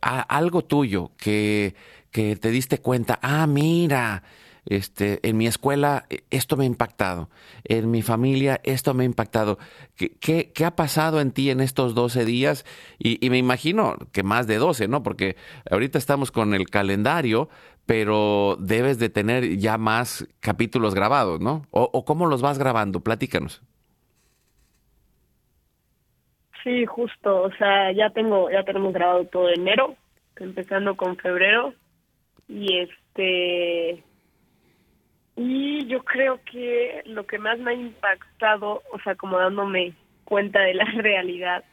algo 0.00 0.64
tuyo 0.64 1.12
que, 1.18 1.74
que 2.10 2.36
te 2.36 2.50
diste 2.50 2.78
cuenta, 2.78 3.18
ah, 3.22 3.46
mira, 3.46 4.22
este, 4.66 5.26
en 5.28 5.36
mi 5.36 5.46
escuela 5.46 6.06
eh, 6.10 6.22
esto 6.30 6.56
me 6.56 6.64
ha 6.64 6.66
impactado, 6.66 7.30
en 7.64 7.90
mi 7.90 8.02
familia 8.02 8.60
esto 8.64 8.94
me 8.94 9.04
ha 9.04 9.06
impactado. 9.06 9.58
¿Qué, 9.96 10.52
qué, 10.52 10.64
ha 10.64 10.76
pasado 10.76 11.20
en 11.20 11.32
ti 11.32 11.50
en 11.50 11.60
estos 11.60 11.94
12 11.94 12.24
días? 12.24 12.64
Y, 12.98 13.28
me 13.30 13.38
imagino 13.38 13.96
que 14.12 14.22
más 14.22 14.46
de 14.46 14.56
12, 14.56 14.88
¿no? 14.88 15.02
Porque 15.02 15.36
ahorita 15.70 15.98
estamos 15.98 16.30
con 16.30 16.54
el 16.54 16.68
calendario, 16.68 17.48
pero 17.86 18.56
debes 18.60 18.98
de 18.98 19.08
tener 19.08 19.58
ya 19.58 19.78
más 19.78 20.26
capítulos 20.40 20.94
grabados, 20.94 21.40
¿no? 21.40 21.66
¿O, 21.70 22.04
cómo 22.04 22.26
los 22.26 22.42
vas 22.42 22.58
grabando? 22.58 23.00
Platícanos. 23.00 23.62
Sí, 26.62 26.84
justo, 26.86 27.42
o 27.42 27.52
sea, 27.52 27.92
ya 27.92 28.10
tengo, 28.10 28.50
ya 28.50 28.62
tenemos 28.64 28.92
grabado 28.92 29.24
todo 29.26 29.48
enero, 29.48 29.96
empezando 30.36 30.96
con 30.96 31.16
febrero, 31.16 31.74
y 32.48 32.78
este, 32.78 34.02
y 35.36 35.86
yo 35.86 36.04
creo 36.04 36.40
que 36.44 37.02
lo 37.06 37.26
que 37.26 37.38
más 37.38 37.58
me 37.58 37.70
ha 37.70 37.74
impactado, 37.74 38.82
o 38.92 39.00
sea, 39.02 39.14
como 39.14 39.38
dándome 39.38 39.94
cuenta 40.24 40.60
de 40.60 40.74
la 40.74 40.84
realidad, 40.96 41.64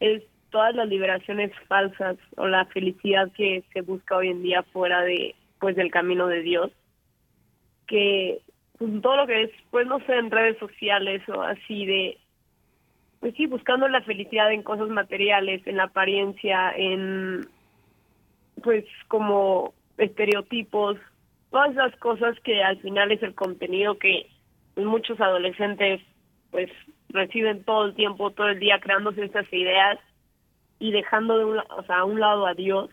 es 0.00 0.22
todas 0.50 0.74
las 0.74 0.88
liberaciones 0.88 1.52
falsas 1.66 2.16
o 2.36 2.46
la 2.46 2.64
felicidad 2.66 3.30
que 3.32 3.62
se 3.72 3.82
busca 3.82 4.16
hoy 4.16 4.28
en 4.28 4.42
día 4.42 4.62
fuera 4.62 5.02
de 5.02 5.34
pues 5.60 5.76
del 5.76 5.90
camino 5.90 6.26
de 6.28 6.42
Dios 6.42 6.70
que 7.86 8.40
pues, 8.78 9.02
todo 9.02 9.16
lo 9.16 9.26
que 9.26 9.42
es 9.42 9.50
pues 9.70 9.86
no 9.86 9.98
sé 10.06 10.14
en 10.14 10.30
redes 10.30 10.58
sociales 10.58 11.22
o 11.28 11.42
así 11.42 11.84
de 11.84 12.18
pues 13.20 13.34
sí 13.34 13.46
buscando 13.46 13.88
la 13.88 14.02
felicidad 14.02 14.52
en 14.52 14.62
cosas 14.62 14.88
materiales 14.88 15.66
en 15.66 15.76
la 15.76 15.84
apariencia 15.84 16.72
en 16.76 17.48
pues 18.62 18.84
como 19.08 19.74
estereotipos 19.96 20.96
todas 21.50 21.74
las 21.74 21.94
cosas 21.96 22.38
que 22.40 22.62
al 22.62 22.78
final 22.80 23.12
es 23.12 23.22
el 23.22 23.34
contenido 23.34 23.98
que 23.98 24.28
muchos 24.76 25.20
adolescentes 25.20 26.00
pues 26.50 26.70
reciben 27.10 27.64
todo 27.64 27.86
el 27.86 27.94
tiempo, 27.94 28.30
todo 28.30 28.48
el 28.48 28.58
día 28.58 28.80
creándose 28.80 29.24
estas 29.24 29.50
ideas 29.52 29.98
y 30.78 30.92
dejando 30.92 31.38
de 31.38 31.44
un, 31.44 31.58
o 31.58 31.82
sea, 31.86 31.98
a 31.98 32.04
un 32.04 32.20
lado 32.20 32.46
a 32.46 32.54
Dios, 32.54 32.90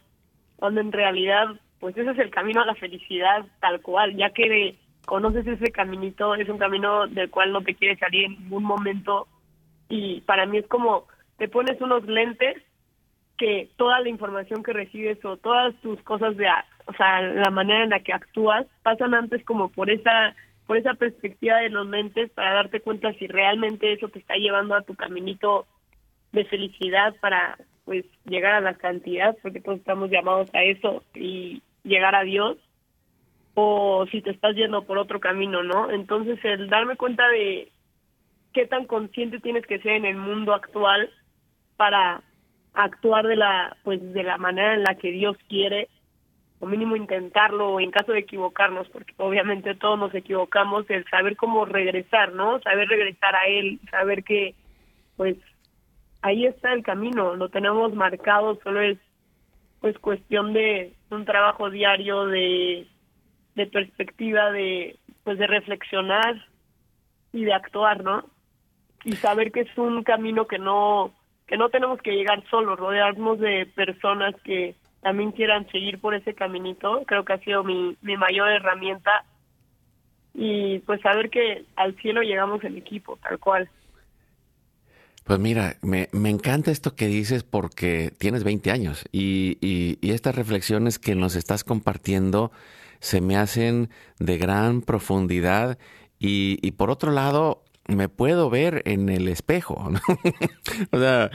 cuando 0.56 0.82
en 0.82 0.92
realidad 0.92 1.48
pues 1.80 1.96
ese 1.98 2.12
es 2.12 2.20
el 2.20 2.32
camino 2.32 2.62
a 2.62 2.66
la 2.66 2.76
felicidad 2.76 3.46
tal 3.60 3.82
cual, 3.82 4.16
ya 4.16 4.32
que 4.32 4.76
conoces 5.06 5.46
ese 5.46 5.72
caminito, 5.72 6.34
es 6.36 6.50
un 6.50 6.58
camino 6.58 7.08
del 7.08 7.30
cual 7.30 7.52
no 7.52 7.62
te 7.62 7.76
quieres 7.76 8.00
salir 8.00 8.26
en 8.26 8.40
ningún 8.40 8.64
momento 8.64 9.28
y 9.90 10.22
para 10.22 10.46
mí 10.46 10.58
es 10.58 10.68
como 10.68 11.08
te 11.38 11.48
pones 11.48 11.80
unos 11.82 12.06
lentes 12.06 12.62
que 13.38 13.70
toda 13.76 14.00
la 14.00 14.10
información 14.10 14.64
que 14.64 14.74
recibes 14.74 15.24
o 15.26 15.38
todas 15.38 15.76
tus 15.82 16.02
cosas 16.04 16.38
de 16.38 16.48
o 16.88 16.94
sea, 16.94 17.22
la 17.22 17.50
manera 17.50 17.84
en 17.84 17.90
la 17.90 18.00
que 18.00 18.14
actúas, 18.14 18.68
pasan 18.84 19.14
antes 19.14 19.44
como 19.44 19.70
por 19.70 19.90
esa 19.90 20.36
por 20.68 20.78
esa 20.78 20.96
perspectiva 20.96 21.58
de 21.58 21.70
los 21.70 21.88
mentes 21.88 22.32
para 22.32 22.54
darte 22.54 22.82
cuenta 22.82 23.14
si 23.14 23.28
realmente 23.28 23.94
eso 23.94 24.10
te 24.10 24.20
está 24.20 24.36
llevando 24.36 24.74
a 24.76 24.82
tu 24.82 24.96
caminito 24.96 25.68
de 26.32 26.46
felicidad 26.46 27.16
para 27.22 27.58
pues 27.86 28.04
llegar 28.26 28.54
a 28.54 28.62
la 28.62 28.74
cantidad, 28.74 29.38
porque 29.44 29.62
todos 29.62 29.78
estamos 29.78 30.10
llamados 30.10 30.50
a 30.56 30.64
eso 30.64 31.04
y 31.14 31.62
llegar 31.84 32.16
a 32.16 32.24
Dios, 32.24 32.58
o 33.54 34.06
si 34.12 34.22
te 34.22 34.32
estás 34.32 34.56
yendo 34.56 34.84
por 34.86 34.98
otro 34.98 35.20
camino, 35.20 35.62
¿no? 35.62 35.92
Entonces 35.92 36.40
el 36.44 36.68
darme 36.68 36.98
cuenta 36.98 37.28
de 37.30 37.72
qué 38.56 38.66
tan 38.66 38.86
consciente 38.86 39.42
tienes 39.42 39.66
que 39.68 39.80
ser 39.80 39.92
en 39.92 40.06
el 40.06 40.16
mundo 40.16 40.54
actual 40.54 41.12
para 41.76 42.24
actuar 42.74 43.28
de 43.28 43.36
la 43.36 43.76
pues 43.84 44.02
de 44.14 44.24
la 44.24 44.38
manera 44.38 44.74
en 44.74 44.84
la 44.84 44.96
que 44.96 45.12
Dios 45.12 45.36
quiere 45.50 45.90
o 46.60 46.66
mínimo 46.66 46.96
intentarlo 46.96 47.82
en 47.82 47.92
caso 47.92 48.14
de 48.14 48.20
equivocarnos, 48.20 48.88
porque 48.88 49.14
obviamente 49.18 49.76
todos 49.76 50.00
nos 50.00 50.16
equivocamos, 50.16 50.90
el 50.90 51.04
saber 51.10 51.36
cómo 51.36 51.66
regresar, 51.66 52.32
¿no? 52.32 52.62
Saber 52.62 52.88
regresar 52.88 53.36
a 53.36 53.46
él, 53.48 53.78
saber 53.92 54.24
que 54.24 54.56
pues 55.18 55.36
ahí 56.22 56.46
está 56.46 56.72
el 56.72 56.82
camino, 56.82 57.36
lo 57.36 57.50
tenemos 57.50 57.94
marcado, 57.94 58.58
solo 58.64 58.80
es 58.80 58.98
pues 59.82 60.00
cuestión 60.00 60.54
de 60.54 60.94
un 61.12 61.26
trabajo 61.26 61.70
diario 61.70 62.26
de 62.28 62.88
de 63.56 63.68
perspectiva 63.68 64.50
de 64.52 64.98
pues 65.26 65.38
de 65.40 65.48
reflexionar 65.48 66.46
y 67.34 67.44
de 67.44 67.54
actuar, 67.54 68.02
¿no? 68.02 68.34
Y 69.06 69.14
saber 69.14 69.54
que 69.54 69.62
es 69.62 69.78
un 69.78 70.04
camino 70.04 70.48
que 70.48 70.60
no 70.60 71.14
que 71.48 71.58
no 71.58 71.70
tenemos 71.70 72.02
que 72.02 72.12
llegar 72.12 72.44
solos, 72.50 72.80
rodearnos 72.80 73.40
de 73.40 73.68
personas 73.68 74.36
que 74.44 74.76
también 75.02 75.32
quieran 75.32 75.70
seguir 75.70 76.00
por 76.00 76.16
ese 76.16 76.34
caminito, 76.34 77.04
creo 77.06 77.24
que 77.24 77.34
ha 77.34 77.40
sido 77.40 77.64
mi, 77.64 77.96
mi 78.02 78.18
mayor 78.18 78.50
herramienta 78.50 79.24
y 80.34 80.80
pues 80.80 81.02
saber 81.02 81.30
que 81.30 81.66
al 81.76 81.96
cielo 81.98 82.22
llegamos 82.22 82.64
en 82.64 82.78
equipo, 82.78 83.18
tal 83.22 83.38
cual. 83.40 83.70
Pues 85.24 85.40
mira, 85.40 85.76
me, 85.82 86.10
me, 86.12 86.30
encanta 86.30 86.72
esto 86.72 86.96
que 86.96 87.08
dices 87.08 87.44
porque 87.44 88.12
tienes 88.18 88.44
20 88.44 88.72
años 88.72 89.06
y, 89.12 89.58
y, 89.62 89.98
y, 90.02 90.12
estas 90.12 90.36
reflexiones 90.36 91.00
que 91.00 91.16
nos 91.16 91.36
estás 91.36 91.64
compartiendo 91.64 92.52
se 93.00 93.22
me 93.22 93.38
hacen 93.38 93.90
de 94.20 94.38
gran 94.38 94.82
profundidad 94.82 95.80
y, 96.20 96.60
y 96.62 96.72
por 96.72 96.92
otro 96.92 97.12
lado, 97.12 97.65
me 97.88 98.10
puedo 98.10 98.50
ver 98.50 98.82
en 98.86 99.10
el 99.10 99.28
espejo. 99.28 99.76
o 100.92 101.00
sea, 101.00 101.32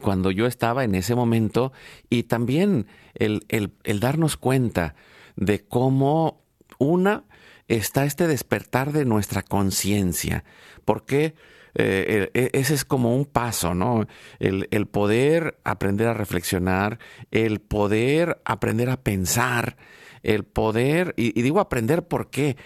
cuando, 0.00 0.30
yo 0.30 0.46
estaba 0.46 0.84
en 0.84 0.94
ese 0.94 1.14
momento 1.14 1.72
y 2.10 2.24
también 2.24 2.86
el, 3.14 3.44
el 3.48 4.00
darnos 4.00 4.36
cuenta 4.36 4.94
de 5.36 5.64
cómo 5.64 6.44
una 6.78 7.24
está 7.68 8.04
este 8.04 8.26
despertar 8.26 8.92
de 8.92 9.04
nuestra 9.04 9.42
conciencia. 9.42 10.44
Porque 10.84 11.34
eh, 11.74 12.30
e, 12.34 12.50
ese 12.52 12.74
es 12.74 12.84
como 12.84 13.14
un 13.16 13.24
paso, 13.24 13.74
¿no? 13.74 14.06
El, 14.38 14.68
el, 14.70 14.86
poder 14.86 15.58
aprender 15.64 16.06
a 16.06 16.14
reflexionar, 16.14 16.98
el 17.30 17.60
poder 17.60 18.40
aprender 18.44 18.90
a 18.90 19.02
pensar, 19.02 19.76
el 20.22 20.44
poder, 20.44 21.14
y, 21.16 21.40
digo 21.42 21.60
aprender 21.60 22.06
por 22.06 22.30
qué, 22.30 22.56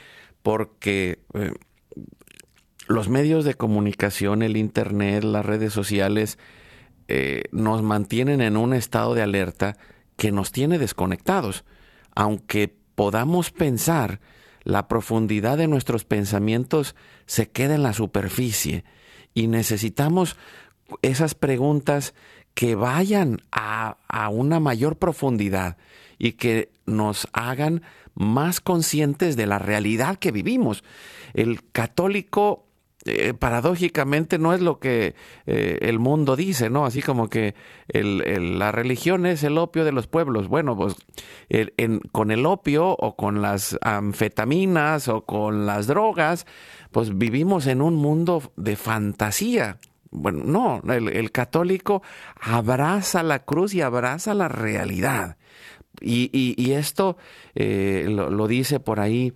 porque 0.43 1.21
eh, 1.35 1.53
los 2.89 3.09
medios 3.09 3.45
de 3.45 3.55
comunicación, 3.55 4.43
el 4.43 4.57
Internet, 4.57 5.23
las 5.23 5.45
redes 5.45 5.73
sociales, 5.73 6.39
eh, 7.07 7.45
nos 7.53 7.83
mantienen 7.83 8.41
en 8.41 8.57
un 8.57 8.73
estado 8.73 9.15
de 9.15 9.23
alerta 9.23 9.77
que 10.17 10.33
nos 10.33 10.53
tiene 10.53 10.79
desconectados. 10.79 11.65
Aunque 12.15 12.75
podamos 12.95 13.51
pensar, 13.51 14.21
la 14.65 14.89
profundidad 14.89 15.59
de 15.59 15.69
nuestros 15.69 16.05
pensamientos 16.05 16.97
se 17.27 17.51
queda 17.51 17.75
en 17.75 17.83
la 17.83 17.93
superficie 17.93 18.85
y 19.35 19.47
necesitamos 19.47 20.37
esas 21.03 21.35
preguntas 21.35 22.15
que 22.55 22.75
vayan 22.75 23.43
a, 23.53 23.97
una 24.31 24.61
mayor 24.61 24.97
profundidad 24.97 25.77
y 26.19 26.33
que 26.33 26.73
nos 26.87 27.29
hagan 27.33 27.83
más 28.15 28.61
conscientes 28.61 29.37
de 29.37 29.47
la 29.47 29.59
realidad 29.59 30.17
que 30.17 30.33
vivimos. 30.33 30.83
El 31.35 31.63
católico 31.71 32.68
eh, 33.09 33.35
paradójicamente 33.35 34.39
no 34.39 34.53
es 34.55 34.61
lo 34.61 34.79
que 34.79 35.15
eh, 35.47 35.79
el 35.83 35.99
mundo 35.99 36.37
dice, 36.37 36.71
¿no? 36.71 36.87
Así 36.87 37.03
como 37.03 37.29
que 37.29 37.55
la 37.93 38.71
religión 38.73 39.27
es 39.27 39.43
el 39.43 39.59
opio 39.59 39.85
de 39.85 39.93
los 39.93 40.07
pueblos. 40.07 40.49
Bueno, 40.49 40.77
pues 40.77 40.97
con 42.13 42.31
el 42.31 42.47
opio 42.47 42.91
o 42.91 43.17
con 43.17 43.41
las 43.41 43.79
anfetaminas 43.83 45.09
o 45.09 45.25
con 45.25 45.67
las 45.67 45.87
drogas, 45.87 46.47
pues 46.91 47.17
vivimos 47.17 47.67
en 47.67 47.83
un 47.83 47.97
mundo 47.97 48.53
de 48.57 48.77
fantasía. 48.77 49.79
Bueno, 50.11 50.45
no, 50.45 50.93
el, 50.93 51.31
católico 51.33 52.03
abraza 52.41 53.23
la 53.23 53.45
cruz 53.45 53.75
y 53.75 53.83
abraza 53.83 54.35
la 54.35 54.49
realidad. 54.49 55.37
Y, 56.01 56.73
esto 56.73 57.17
eh, 57.55 58.07
lo, 58.09 58.47
dice 58.47 58.81
por 58.81 59.01
ahí 59.01 59.33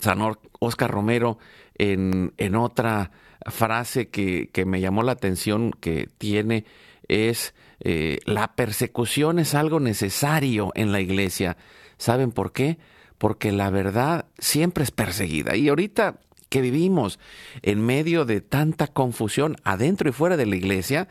San 0.00 0.20
Oscar 0.58 0.90
Romero 0.90 1.38
en, 1.76 2.32
en 2.36 2.54
otra 2.54 3.10
frase 3.46 4.08
que, 4.08 4.48
que, 4.52 4.64
me 4.64 4.80
llamó 4.80 5.02
la 5.02 5.12
atención 5.12 5.72
que 5.72 6.08
tiene 6.18 6.64
es 7.08 7.54
eh, 7.80 8.20
la 8.24 8.54
persecución 8.54 9.38
es 9.38 9.54
algo 9.54 9.80
necesario 9.80 10.72
en 10.74 10.92
la 10.92 11.00
iglesia. 11.00 11.56
¿Saben 11.98 12.32
por 12.32 12.52
qué? 12.52 12.78
Porque 13.18 13.52
la 13.52 13.70
verdad 13.70 14.26
siempre 14.38 14.84
es 14.84 14.90
perseguida. 14.90 15.56
Y 15.56 15.68
ahorita 15.68 16.20
que 16.48 16.60
vivimos 16.60 17.18
en 17.62 17.84
medio 17.84 18.24
de 18.24 18.40
tanta 18.40 18.86
confusión 18.86 19.56
adentro 19.64 20.08
y 20.08 20.12
fuera 20.12 20.36
de 20.36 20.46
la 20.46 20.56
iglesia, 20.56 21.08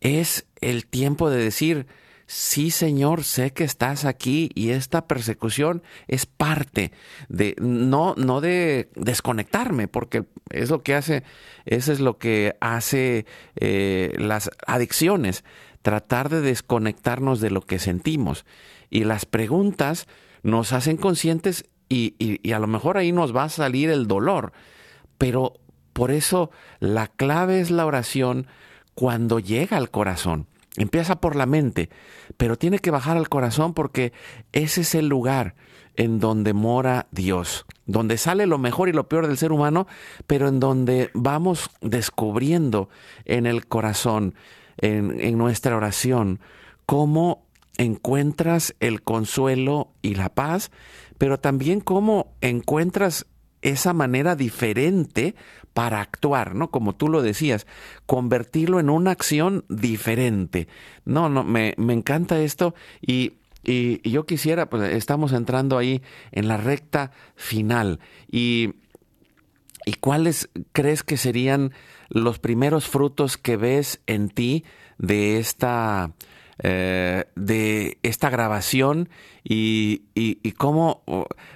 es 0.00 0.46
el 0.60 0.86
tiempo 0.86 1.30
de 1.30 1.42
decir, 1.42 1.86
sí 2.34 2.72
Señor, 2.72 3.22
sé 3.22 3.52
que 3.52 3.62
estás 3.62 4.04
aquí 4.04 4.50
y 4.56 4.70
esta 4.70 5.06
persecución 5.06 5.84
es 6.08 6.26
parte 6.26 6.90
de, 7.28 7.54
no, 7.60 8.16
no 8.16 8.40
de 8.40 8.90
desconectarme, 8.96 9.86
porque 9.86 10.24
es 10.50 10.68
lo 10.68 10.82
que 10.82 10.96
hace, 10.96 11.22
eso 11.64 11.92
es 11.92 12.00
lo 12.00 12.18
que 12.18 12.56
hace 12.60 13.24
eh, 13.54 14.16
las 14.18 14.50
adicciones, 14.66 15.44
tratar 15.82 16.28
de 16.28 16.40
desconectarnos 16.40 17.40
de 17.40 17.50
lo 17.50 17.60
que 17.60 17.78
sentimos. 17.78 18.44
Y 18.90 19.04
las 19.04 19.26
preguntas 19.26 20.08
nos 20.42 20.72
hacen 20.72 20.96
conscientes 20.96 21.66
y, 21.88 22.16
y 22.18 22.50
a 22.50 22.58
lo 22.58 22.66
mejor 22.66 22.98
ahí 22.98 23.12
nos 23.12 23.34
va 23.34 23.44
a 23.44 23.48
salir 23.48 23.90
el 23.90 24.08
dolor, 24.08 24.52
pero 25.18 25.60
por 25.92 26.10
eso 26.10 26.50
la 26.80 27.06
clave 27.06 27.60
es 27.60 27.70
la 27.70 27.86
oración 27.86 28.48
cuando 28.96 29.38
llega 29.38 29.76
al 29.76 29.92
corazón. 29.92 30.48
Empieza 30.76 31.20
por 31.20 31.36
la 31.36 31.46
mente, 31.46 31.88
pero 32.36 32.56
tiene 32.56 32.80
que 32.80 32.90
bajar 32.90 33.16
al 33.16 33.28
corazón 33.28 33.74
porque 33.74 34.12
ese 34.52 34.80
es 34.80 34.94
el 34.94 35.08
lugar 35.08 35.54
en 35.96 36.18
donde 36.18 36.52
mora 36.52 37.06
Dios, 37.12 37.66
donde 37.86 38.18
sale 38.18 38.46
lo 38.46 38.58
mejor 38.58 38.88
y 38.88 38.92
lo 38.92 39.08
peor 39.08 39.28
del 39.28 39.38
ser 39.38 39.52
humano, 39.52 39.86
pero 40.26 40.48
en 40.48 40.58
donde 40.58 41.10
vamos 41.14 41.70
descubriendo 41.80 42.88
en 43.24 43.46
el 43.46 43.66
corazón, 43.66 44.34
en, 44.78 45.38
nuestra 45.38 45.76
oración, 45.76 46.40
cómo 46.86 47.46
encuentras 47.76 48.74
el 48.80 49.02
consuelo 49.02 49.92
y 50.02 50.16
la 50.16 50.34
paz, 50.34 50.72
pero 51.18 51.38
también 51.38 51.80
cómo 51.80 52.34
encuentras 52.40 53.26
esa 53.64 53.92
manera 53.92 54.36
diferente 54.36 55.34
para 55.72 56.00
actuar, 56.00 56.54
¿no? 56.54 56.70
Como 56.70 56.94
tú 56.94 57.08
lo 57.08 57.20
decías, 57.22 57.66
convertirlo 58.06 58.78
en 58.78 58.90
una 58.90 59.10
acción 59.10 59.64
diferente. 59.68 60.68
No, 61.04 61.28
no, 61.28 61.42
me, 61.42 61.74
me 61.76 61.92
encanta 61.94 62.40
esto 62.40 62.74
y, 63.00 63.32
y, 63.64 64.08
yo 64.08 64.24
quisiera, 64.26 64.70
pues 64.70 64.92
estamos 64.92 65.32
entrando 65.32 65.76
ahí 65.76 66.02
en 66.30 66.46
la 66.46 66.58
recta 66.58 67.10
final 67.34 67.98
y, 68.30 68.74
y 69.84 69.94
cuáles 69.94 70.50
crees 70.72 71.02
que 71.02 71.16
serían 71.16 71.72
los 72.10 72.38
primeros 72.38 72.86
frutos 72.86 73.36
que 73.36 73.56
ves 73.56 74.00
en 74.06 74.28
ti 74.28 74.64
de 74.98 75.38
esta 75.38 76.12
eh, 76.62 77.24
de 77.34 77.98
esta 78.02 78.30
grabación 78.30 79.08
y, 79.42 80.02
y, 80.14 80.52
cómo, 80.52 81.02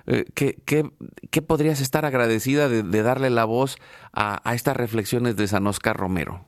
eh, 0.07 0.25
qué, 0.35 1.43
podrías 1.43 1.81
estar 1.81 2.05
agradecida 2.05 2.69
de, 2.69 3.03
darle 3.03 3.31
la 3.31 3.45
voz 3.45 3.77
a, 4.13 4.41
estas 4.55 4.77
reflexiones 4.77 5.37
de 5.37 5.47
San 5.47 5.67
Oscar 5.67 5.97
Romero. 5.97 6.45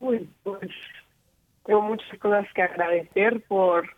Uy, 0.00 0.28
pues 0.42 0.70
tengo 1.64 1.82
muchas 1.82 2.18
cosas 2.18 2.46
que 2.54 2.62
agradecer 2.62 3.42
por, 3.46 3.90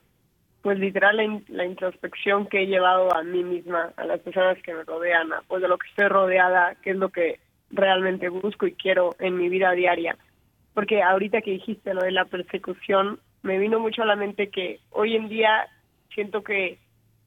pues 0.62 0.78
literal, 0.78 1.44
la, 1.48 1.64
introspección 1.64 2.46
que 2.46 2.62
he 2.62 2.66
llevado 2.66 3.14
a 3.14 3.22
mí 3.22 3.44
misma, 3.44 3.92
a 3.96 4.04
las 4.04 4.20
personas 4.20 4.58
que 4.62 4.74
me 4.74 4.82
rodean, 4.82 5.28
pues 5.46 5.62
de 5.62 5.68
lo 5.68 5.78
que 5.78 5.88
estoy 5.88 6.08
rodeada, 6.08 6.76
qué 6.82 6.90
es 6.90 6.96
lo 6.96 7.10
que 7.10 7.38
realmente 7.70 8.28
busco 8.28 8.66
y 8.66 8.72
quiero 8.72 9.14
en 9.18 9.36
mi 9.36 9.48
vida 9.48 9.72
diaria 9.72 10.16
porque 10.76 11.02
ahorita 11.02 11.40
que 11.40 11.52
dijiste 11.52 11.94
lo 11.94 12.02
de 12.02 12.12
la 12.12 12.26
persecución, 12.26 13.18
me 13.42 13.58
vino 13.58 13.80
mucho 13.80 14.02
a 14.02 14.04
la 14.04 14.14
mente 14.14 14.50
que 14.50 14.78
hoy 14.90 15.16
en 15.16 15.30
día 15.30 15.66
siento 16.14 16.44
que 16.44 16.76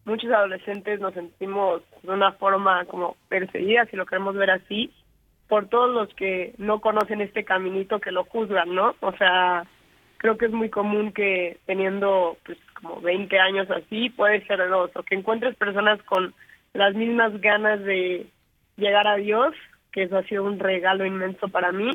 muchos 0.05 0.31
adolescentes 0.31 0.99
nos 0.99 1.15
sentimos 1.15 1.81
de 2.03 2.11
una 2.11 2.33
forma 2.33 2.85
como 2.85 3.17
perseguidas, 3.27 3.89
si 3.89 3.97
lo 3.97 4.05
queremos 4.05 4.35
ver 4.35 4.51
así, 4.51 4.93
por 5.47 5.67
todos 5.67 5.89
los 5.89 6.13
que 6.13 6.53
no 6.59 6.79
conocen 6.79 7.21
este 7.21 7.43
caminito 7.43 7.99
que 7.99 8.11
lo 8.11 8.23
juzgan, 8.25 8.75
¿no? 8.75 8.93
O 8.99 9.13
sea, 9.13 9.65
creo 10.17 10.37
que 10.37 10.45
es 10.45 10.51
muy 10.51 10.69
común 10.69 11.11
que 11.11 11.57
teniendo 11.65 12.37
pues 12.45 12.59
como 12.79 13.01
20 13.01 13.39
años 13.39 13.67
así, 13.71 14.11
puede 14.11 14.45
ser 14.45 14.59
dos, 14.69 14.91
o 14.95 15.01
que 15.01 15.15
encuentres 15.15 15.55
personas 15.55 15.99
con 16.03 16.35
las 16.73 16.93
mismas 16.93 17.41
ganas 17.41 17.83
de 17.83 18.27
llegar 18.77 19.07
a 19.07 19.15
Dios, 19.15 19.55
que 19.91 20.03
eso 20.03 20.19
ha 20.19 20.23
sido 20.25 20.43
un 20.43 20.59
regalo 20.59 21.03
inmenso 21.03 21.47
para 21.47 21.71
mí, 21.71 21.89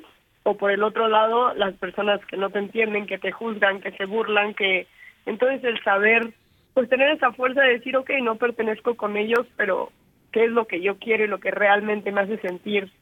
o 0.44 0.56
por 0.56 0.70
el 0.70 0.82
otro 0.82 1.08
lado 1.08 1.52
las 1.54 1.74
personas 1.74 2.24
que 2.26 2.36
no 2.36 2.50
te 2.50 2.58
entienden, 2.58 3.06
que 3.06 3.18
te 3.18 3.32
juzgan, 3.32 3.80
que 3.80 3.92
se 3.92 4.04
burlan, 4.04 4.54
que 4.54 4.86
entonces 5.26 5.64
el 5.64 5.82
saber, 5.82 6.32
pues 6.74 6.88
tener 6.88 7.10
esa 7.10 7.32
fuerza 7.32 7.62
de 7.62 7.78
decir, 7.78 7.96
ok, 7.96 8.10
no 8.22 8.36
pertenezco 8.36 8.94
con 8.94 9.16
ellos, 9.16 9.46
pero 9.56 9.90
qué 10.32 10.44
es 10.44 10.50
lo 10.50 10.66
que 10.66 10.80
yo 10.80 10.98
quiero 10.98 11.24
y 11.24 11.28
lo 11.28 11.40
que 11.40 11.50
realmente 11.50 12.12
me 12.12 12.20
hace 12.20 12.38
sentir, 12.38 12.92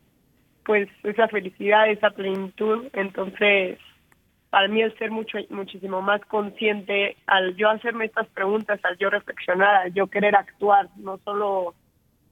pues 0.65 0.89
esa 1.03 1.29
felicidad, 1.29 1.91
esa 1.91 2.11
plenitud, 2.11 2.87
entonces 2.93 3.79
para 4.51 4.69
mí 4.69 4.83
el 4.83 4.97
ser 4.99 5.11
mucho 5.11 5.39
muchísimo 5.49 6.03
más 6.03 6.21
consciente 6.27 7.17
al 7.27 7.57
yo 7.57 7.71
hacerme 7.71 8.05
estas 8.05 8.29
preguntas, 8.29 8.79
al 8.85 8.99
yo 8.99 9.09
reflexionar, 9.11 9.77
al 9.77 9.95
yo 9.95 10.07
querer 10.09 10.37
actuar, 10.37 10.89
no 10.97 11.19
solo 11.25 11.75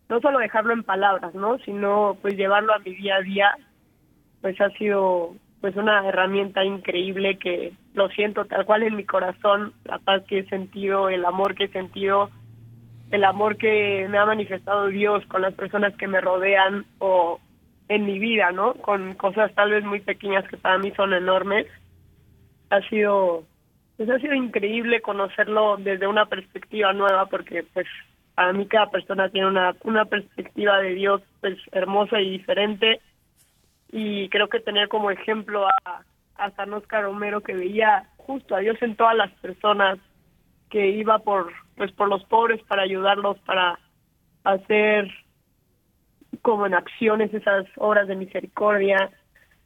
no 0.08 0.20
solo 0.20 0.38
dejarlo 0.38 0.72
en 0.74 0.82
palabras, 0.82 1.34
¿no? 1.34 1.58
sino 1.60 2.18
pues 2.20 2.36
llevarlo 2.36 2.74
a 2.74 2.78
mi 2.80 2.94
día 2.94 3.16
a 3.16 3.22
día 3.22 3.56
pues 4.40 4.60
ha 4.60 4.70
sido 4.70 5.34
pues 5.60 5.76
una 5.76 6.06
herramienta 6.08 6.64
increíble 6.64 7.38
que 7.38 7.72
lo 7.94 8.08
siento 8.08 8.46
tal 8.46 8.64
cual 8.64 8.82
en 8.82 8.96
mi 8.96 9.04
corazón, 9.04 9.74
la 9.84 9.98
paz 9.98 10.22
que 10.26 10.38
he 10.38 10.48
sentido, 10.48 11.10
el 11.10 11.24
amor 11.24 11.54
que 11.54 11.64
he 11.64 11.68
sentido, 11.68 12.30
el 13.10 13.24
amor 13.24 13.56
que 13.56 14.06
me 14.08 14.18
ha 14.18 14.24
manifestado 14.24 14.86
Dios 14.86 15.24
con 15.26 15.42
las 15.42 15.52
personas 15.54 15.94
que 15.96 16.06
me 16.06 16.20
rodean 16.20 16.86
o 16.98 17.40
en 17.88 18.06
mi 18.06 18.18
vida, 18.18 18.52
¿no? 18.52 18.74
Con 18.74 19.14
cosas 19.14 19.52
tal 19.54 19.72
vez 19.72 19.84
muy 19.84 20.00
pequeñas 20.00 20.48
que 20.48 20.56
para 20.56 20.78
mí 20.78 20.92
son 20.92 21.12
enormes. 21.12 21.66
Ha 22.70 22.80
sido 22.88 23.44
pues 23.96 24.08
ha 24.08 24.18
sido 24.18 24.32
increíble 24.32 25.02
conocerlo 25.02 25.76
desde 25.76 26.06
una 26.06 26.24
perspectiva 26.24 26.94
nueva 26.94 27.26
porque 27.26 27.64
pues 27.74 27.86
para 28.34 28.54
mí 28.54 28.64
cada 28.64 28.88
persona 28.88 29.28
tiene 29.28 29.48
una, 29.48 29.76
una 29.82 30.06
perspectiva 30.06 30.78
de 30.78 30.94
Dios 30.94 31.20
pues 31.42 31.58
hermosa 31.72 32.18
y 32.18 32.30
diferente 32.30 33.00
y 33.92 34.28
creo 34.28 34.48
que 34.48 34.60
tener 34.60 34.88
como 34.88 35.10
ejemplo 35.10 35.66
a, 35.66 36.02
a 36.36 36.50
San 36.52 36.72
Oscar 36.72 37.04
Romero 37.04 37.40
que 37.40 37.54
veía 37.54 38.08
justo 38.16 38.54
a 38.54 38.60
Dios 38.60 38.76
en 38.82 38.96
todas 38.96 39.16
las 39.16 39.30
personas 39.40 39.98
que 40.70 40.88
iba 40.88 41.18
por 41.18 41.52
pues 41.76 41.90
por 41.92 42.08
los 42.08 42.24
pobres 42.24 42.62
para 42.64 42.82
ayudarlos 42.82 43.38
para 43.40 43.78
hacer 44.44 45.10
como 46.42 46.66
en 46.66 46.74
acciones 46.74 47.34
esas 47.34 47.66
obras 47.76 48.06
de 48.06 48.16
misericordia 48.16 49.10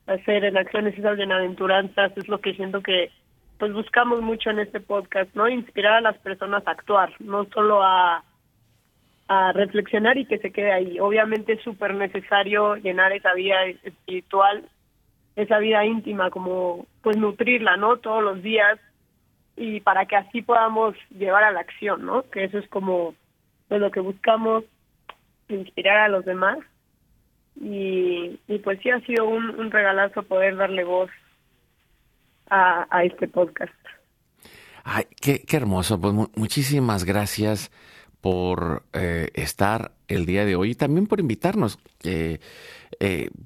hacer 0.06 0.44
en 0.44 0.56
acciones 0.56 0.98
esas 0.98 1.16
bienaventuranzas 1.16 2.16
es 2.16 2.28
lo 2.28 2.40
que 2.40 2.54
siento 2.54 2.82
que 2.82 3.10
pues 3.58 3.72
buscamos 3.72 4.22
mucho 4.22 4.50
en 4.50 4.60
este 4.60 4.80
podcast 4.80 5.34
no 5.34 5.48
inspirar 5.48 5.94
a 5.94 6.00
las 6.00 6.18
personas 6.18 6.66
a 6.66 6.70
actuar 6.70 7.12
no 7.20 7.44
solo 7.52 7.82
a 7.82 8.24
a 9.28 9.52
reflexionar 9.52 10.18
y 10.18 10.26
que 10.26 10.38
se 10.38 10.52
quede 10.52 10.72
ahí 10.72 11.00
obviamente 11.00 11.54
es 11.54 11.62
súper 11.62 11.94
necesario 11.94 12.76
llenar 12.76 13.12
esa 13.12 13.32
vida 13.34 13.64
espiritual 13.82 14.68
esa 15.36 15.58
vida 15.58 15.84
íntima 15.84 16.30
como 16.30 16.86
pues 17.02 17.16
nutrirla 17.16 17.76
no 17.76 17.96
todos 17.96 18.22
los 18.22 18.42
días 18.42 18.78
y 19.56 19.80
para 19.80 20.06
que 20.06 20.16
así 20.16 20.42
podamos 20.42 20.96
llevar 21.10 21.44
a 21.44 21.52
la 21.52 21.60
acción, 21.60 22.04
¿no? 22.04 22.28
Que 22.30 22.44
eso 22.44 22.58
es 22.58 22.68
como 22.68 23.14
pues, 23.68 23.80
lo 23.80 23.90
que 23.90 24.00
buscamos, 24.00 24.64
inspirar 25.48 25.98
a 25.98 26.08
los 26.08 26.24
demás. 26.24 26.58
Y, 27.60 28.40
y 28.48 28.58
pues 28.58 28.80
sí 28.82 28.90
ha 28.90 29.00
sido 29.02 29.26
un, 29.26 29.70
regalazo 29.70 30.24
poder 30.24 30.56
darle 30.56 30.82
voz 30.82 31.10
a, 32.50 32.86
a 32.90 33.04
este 33.04 33.28
podcast. 33.28 33.72
Ay, 34.82 35.04
qué, 35.20 35.42
qué 35.46 35.56
hermoso. 35.56 36.00
Pues 36.00 36.12
mu 36.12 36.26
muchísimas 36.34 37.04
gracias 37.04 37.70
por 38.24 38.86
eh, 38.94 39.28
estar 39.34 39.92
el 40.08 40.24
día 40.24 40.46
de 40.46 40.56
hoy 40.56 40.70
y 40.70 40.74
también 40.74 41.06
por 41.06 41.20
invitarnos. 41.20 41.78
Eh, 42.04 42.38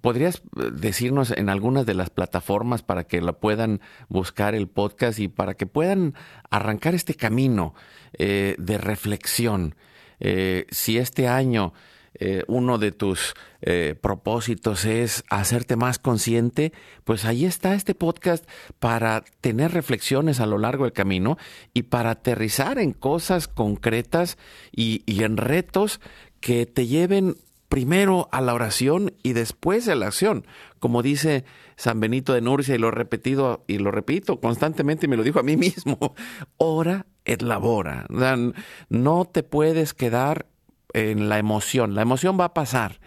¿Podrías 0.00 0.40
decirnos 0.72 1.32
en 1.32 1.48
algunas 1.48 1.84
de 1.84 1.94
las 1.94 2.10
plataformas 2.10 2.84
para 2.84 3.02
que 3.02 3.20
la 3.20 3.32
puedan 3.32 3.80
buscar 4.08 4.54
el 4.54 4.68
podcast 4.68 5.18
y 5.18 5.26
para 5.26 5.54
que 5.54 5.66
puedan 5.66 6.14
arrancar 6.48 6.94
este 6.94 7.14
camino 7.14 7.74
eh, 8.12 8.54
de 8.56 8.78
reflexión? 8.78 9.74
Si 10.70 10.98
este 10.98 11.26
año 11.26 11.72
eh, 12.20 12.42
uno 12.48 12.78
de 12.78 12.92
tus 12.92 13.34
eh, 13.60 13.94
propósitos 14.00 14.84
es 14.84 15.24
hacerte 15.30 15.76
más 15.76 15.98
consciente, 15.98 16.72
pues 17.04 17.24
ahí 17.24 17.44
está 17.44 17.74
este 17.74 17.94
podcast 17.94 18.48
para 18.78 19.24
tener 19.40 19.72
reflexiones 19.72 20.40
a 20.40 20.46
lo 20.46 20.58
largo 20.58 20.84
del 20.84 20.92
camino 20.92 21.38
y 21.74 21.84
para 21.84 22.10
aterrizar 22.10 22.78
en 22.78 22.92
cosas 22.92 23.46
concretas 23.46 24.36
y, 24.72 25.02
en 25.22 25.36
retos 25.36 26.00
que 26.40 26.66
te 26.66 26.86
lleven 26.86 27.36
primero 27.68 28.28
a 28.32 28.40
la 28.40 28.54
oración 28.54 29.12
y 29.22 29.32
después 29.34 29.88
a 29.88 29.94
la 29.94 30.06
acción. 30.06 30.46
Como 30.78 31.02
dice 31.02 31.44
San 31.76 32.00
Benito 32.00 32.32
de 32.32 32.40
Nurcia, 32.40 32.74
y 32.74 32.78
lo 32.78 32.88
he 32.88 32.92
repetido 32.92 33.64
y 33.66 33.78
lo 33.78 33.90
repito 33.90 34.40
constantemente, 34.40 35.06
y 35.06 35.08
me 35.08 35.16
lo 35.16 35.22
dijo 35.22 35.40
a 35.40 35.44
mí 35.44 35.56
mismo, 35.56 36.14
ora 36.56 37.06
et 37.24 37.42
labora. 37.42 38.06
No 38.88 39.24
te 39.24 39.42
puedes 39.42 39.94
quedar 39.94 40.46
en 40.92 41.28
la 41.28 41.38
emoción. 41.38 41.94
La 41.94 42.02
emoción 42.02 42.38
va 42.38 42.46
a 42.46 42.54
pasar. 42.54 43.00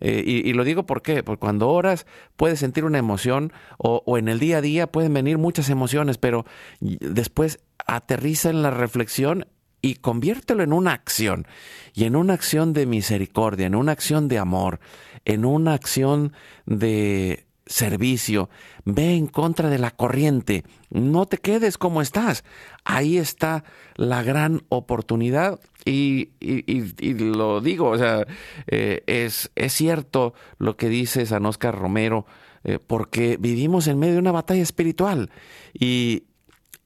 Eh, 0.00 0.22
y, 0.24 0.48
y, 0.48 0.54
lo 0.54 0.64
digo 0.64 0.86
por 0.86 1.02
qué, 1.02 1.22
porque 1.22 1.40
cuando 1.40 1.68
oras 1.68 2.06
puedes 2.36 2.58
sentir 2.58 2.86
una 2.86 2.98
emoción 2.98 3.52
o, 3.76 4.02
o, 4.06 4.16
en 4.16 4.28
el 4.28 4.38
día 4.38 4.58
a 4.58 4.62
día 4.62 4.90
pueden 4.90 5.12
venir 5.12 5.36
muchas 5.36 5.68
emociones, 5.68 6.16
pero 6.16 6.46
después 6.80 7.60
aterriza 7.86 8.48
en 8.48 8.62
la 8.62 8.70
reflexión 8.70 9.46
y 9.82 9.96
conviértelo 9.96 10.62
en 10.62 10.72
una 10.72 10.92
acción, 10.92 11.46
y 11.94 12.04
en 12.04 12.16
una 12.16 12.34
acción 12.34 12.72
de 12.72 12.86
misericordia, 12.86 13.66
en 13.66 13.74
una 13.74 13.92
acción 13.92 14.28
de 14.28 14.38
amor, 14.38 14.80
en 15.24 15.44
una 15.44 15.74
acción 15.74 16.32
de 16.66 17.46
servicio. 17.66 18.50
Ve 18.84 19.14
en 19.14 19.26
contra 19.26 19.70
de 19.70 19.78
la 19.78 19.90
corriente, 19.90 20.64
no 20.90 21.26
te 21.26 21.38
quedes 21.38 21.78
como 21.78 22.02
estás. 22.02 22.44
Ahí 22.84 23.18
está 23.18 23.64
la 23.96 24.22
gran 24.22 24.62
oportunidad 24.68 25.60
y, 25.84 26.30
y, 26.40 27.14
lo 27.14 27.60
digo, 27.60 27.88
o 27.88 27.98
sea, 27.98 28.26
eh, 28.66 29.02
es, 29.06 29.50
es 29.54 29.72
cierto 29.72 30.34
lo 30.58 30.76
que 30.76 30.88
dice 30.88 31.26
San 31.26 31.46
Oscar 31.46 31.78
Romero, 31.78 32.26
eh, 32.64 32.78
porque 32.84 33.36
vivimos 33.38 33.86
en 33.86 33.98
medio 33.98 34.14
de 34.14 34.20
una 34.20 34.32
batalla 34.32 34.62
espiritual 34.62 35.30
y, 35.72 36.24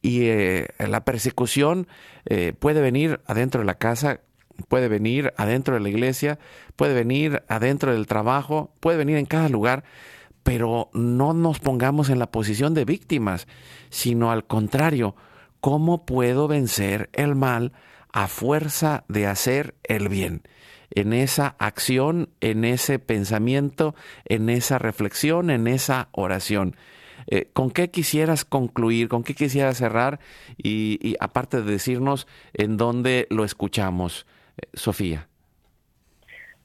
eh, 0.02 0.68
la 0.78 1.04
persecución 1.04 1.88
puede 2.58 2.82
venir 2.82 3.20
adentro 3.26 3.60
de 3.60 3.66
la 3.66 3.78
casa, 3.78 4.20
puede 4.68 4.88
venir 4.88 5.32
adentro 5.38 5.74
de 5.74 5.80
la 5.80 5.88
iglesia, 5.88 6.38
puede 6.76 6.92
venir 6.94 7.42
adentro 7.48 7.92
del 7.92 8.06
trabajo, 8.06 8.74
puede 8.80 8.98
venir 8.98 9.16
en 9.16 9.26
cada 9.26 9.48
lugar, 9.48 9.84
pero 10.44 10.90
no 10.92 11.32
nos 11.32 11.58
pongamos 11.58 12.10
en 12.10 12.20
la 12.20 12.30
posición 12.30 12.74
de 12.74 12.84
víctimas, 12.84 13.48
sino 13.88 14.30
al 14.30 14.44
contrario, 14.44 15.16
¿cómo 15.60 16.04
puedo 16.04 16.46
vencer 16.46 17.08
el 17.14 17.34
mal 17.34 17.72
a 18.12 18.28
fuerza 18.28 19.04
de 19.08 19.26
hacer 19.26 19.74
el 19.82 20.08
bien? 20.08 20.42
En 20.90 21.12
esa 21.14 21.56
acción, 21.58 22.28
en 22.40 22.64
ese 22.64 22.98
pensamiento, 22.98 23.94
en 24.26 24.50
esa 24.50 24.78
reflexión, 24.78 25.50
en 25.50 25.66
esa 25.66 26.08
oración. 26.12 26.76
Eh, 27.26 27.48
¿Con 27.54 27.70
qué 27.70 27.90
quisieras 27.90 28.44
concluir? 28.44 29.08
¿Con 29.08 29.24
qué 29.24 29.34
quisieras 29.34 29.78
cerrar? 29.78 30.20
Y, 30.58 30.98
y 31.00 31.16
aparte 31.20 31.62
de 31.62 31.72
decirnos 31.72 32.28
en 32.52 32.76
dónde 32.76 33.26
lo 33.30 33.44
escuchamos, 33.44 34.26
eh, 34.58 34.66
Sofía. 34.74 35.26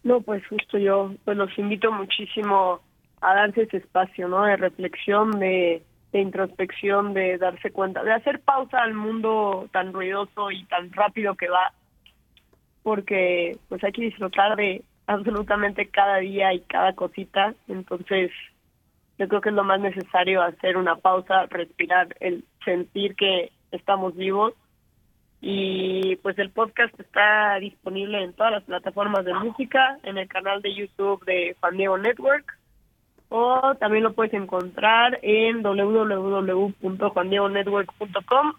No, 0.03 0.21
pues 0.21 0.45
justo 0.47 0.77
yo 0.77 1.13
pues 1.23 1.37
los 1.37 1.57
invito 1.57 1.91
muchísimo 1.91 2.81
a 3.21 3.33
darse 3.33 3.63
ese 3.63 3.77
espacio, 3.77 4.27
¿no? 4.27 4.43
De 4.43 4.57
reflexión, 4.57 5.39
de, 5.39 5.83
introspección, 6.13 7.13
de 7.13 7.37
darse 7.37 7.71
cuenta, 7.71 8.03
de 8.03 8.13
hacer 8.13 8.39
pausa 8.39 8.81
al 8.81 8.93
mundo 8.93 9.69
tan 9.71 9.93
ruidoso 9.93 10.49
y 10.51 10.63
tan 10.65 10.91
rápido 10.91 11.35
que 11.35 11.49
va, 11.49 11.71
porque 12.81 13.57
pues 13.67 13.83
hay 13.83 13.91
que 13.91 14.01
disfrutar 14.03 14.55
de 14.55 14.83
absolutamente 15.05 15.87
cada 15.87 16.17
día 16.17 16.53
y 16.53 16.61
cada 16.61 16.93
cosita, 16.93 17.53
entonces 17.67 18.31
yo 19.19 19.27
creo 19.27 19.41
que 19.41 19.49
es 19.49 19.55
lo 19.55 19.63
más 19.63 19.79
necesario 19.79 20.41
hacer 20.41 20.77
una 20.77 20.95
pausa, 20.95 21.45
respirar, 21.47 22.15
el 22.21 22.43
sentir 22.63 23.15
que 23.15 23.51
estamos 23.71 24.15
vivos 24.15 24.53
y 25.41 26.15
pues 26.17 26.37
el 26.39 26.49
podcast 26.49 26.97
está 26.99 27.59
disponible 27.59 28.23
en 28.23 28.33
todas 28.33 28.51
las 28.51 28.63
plataformas 28.63 29.25
de 29.25 29.33
música, 29.33 29.97
en 30.03 30.17
el 30.17 30.27
canal 30.27 30.61
de 30.61 30.73
YouTube 30.73 31.23
de 31.25 31.55
Diego 31.73 31.97
Network 31.97 32.58
o 33.29 33.75
también 33.79 34.03
lo 34.03 34.13
puedes 34.13 34.33
encontrar 34.33 35.19
en 35.21 35.61
www.juandiegonetwork.com 35.61 38.53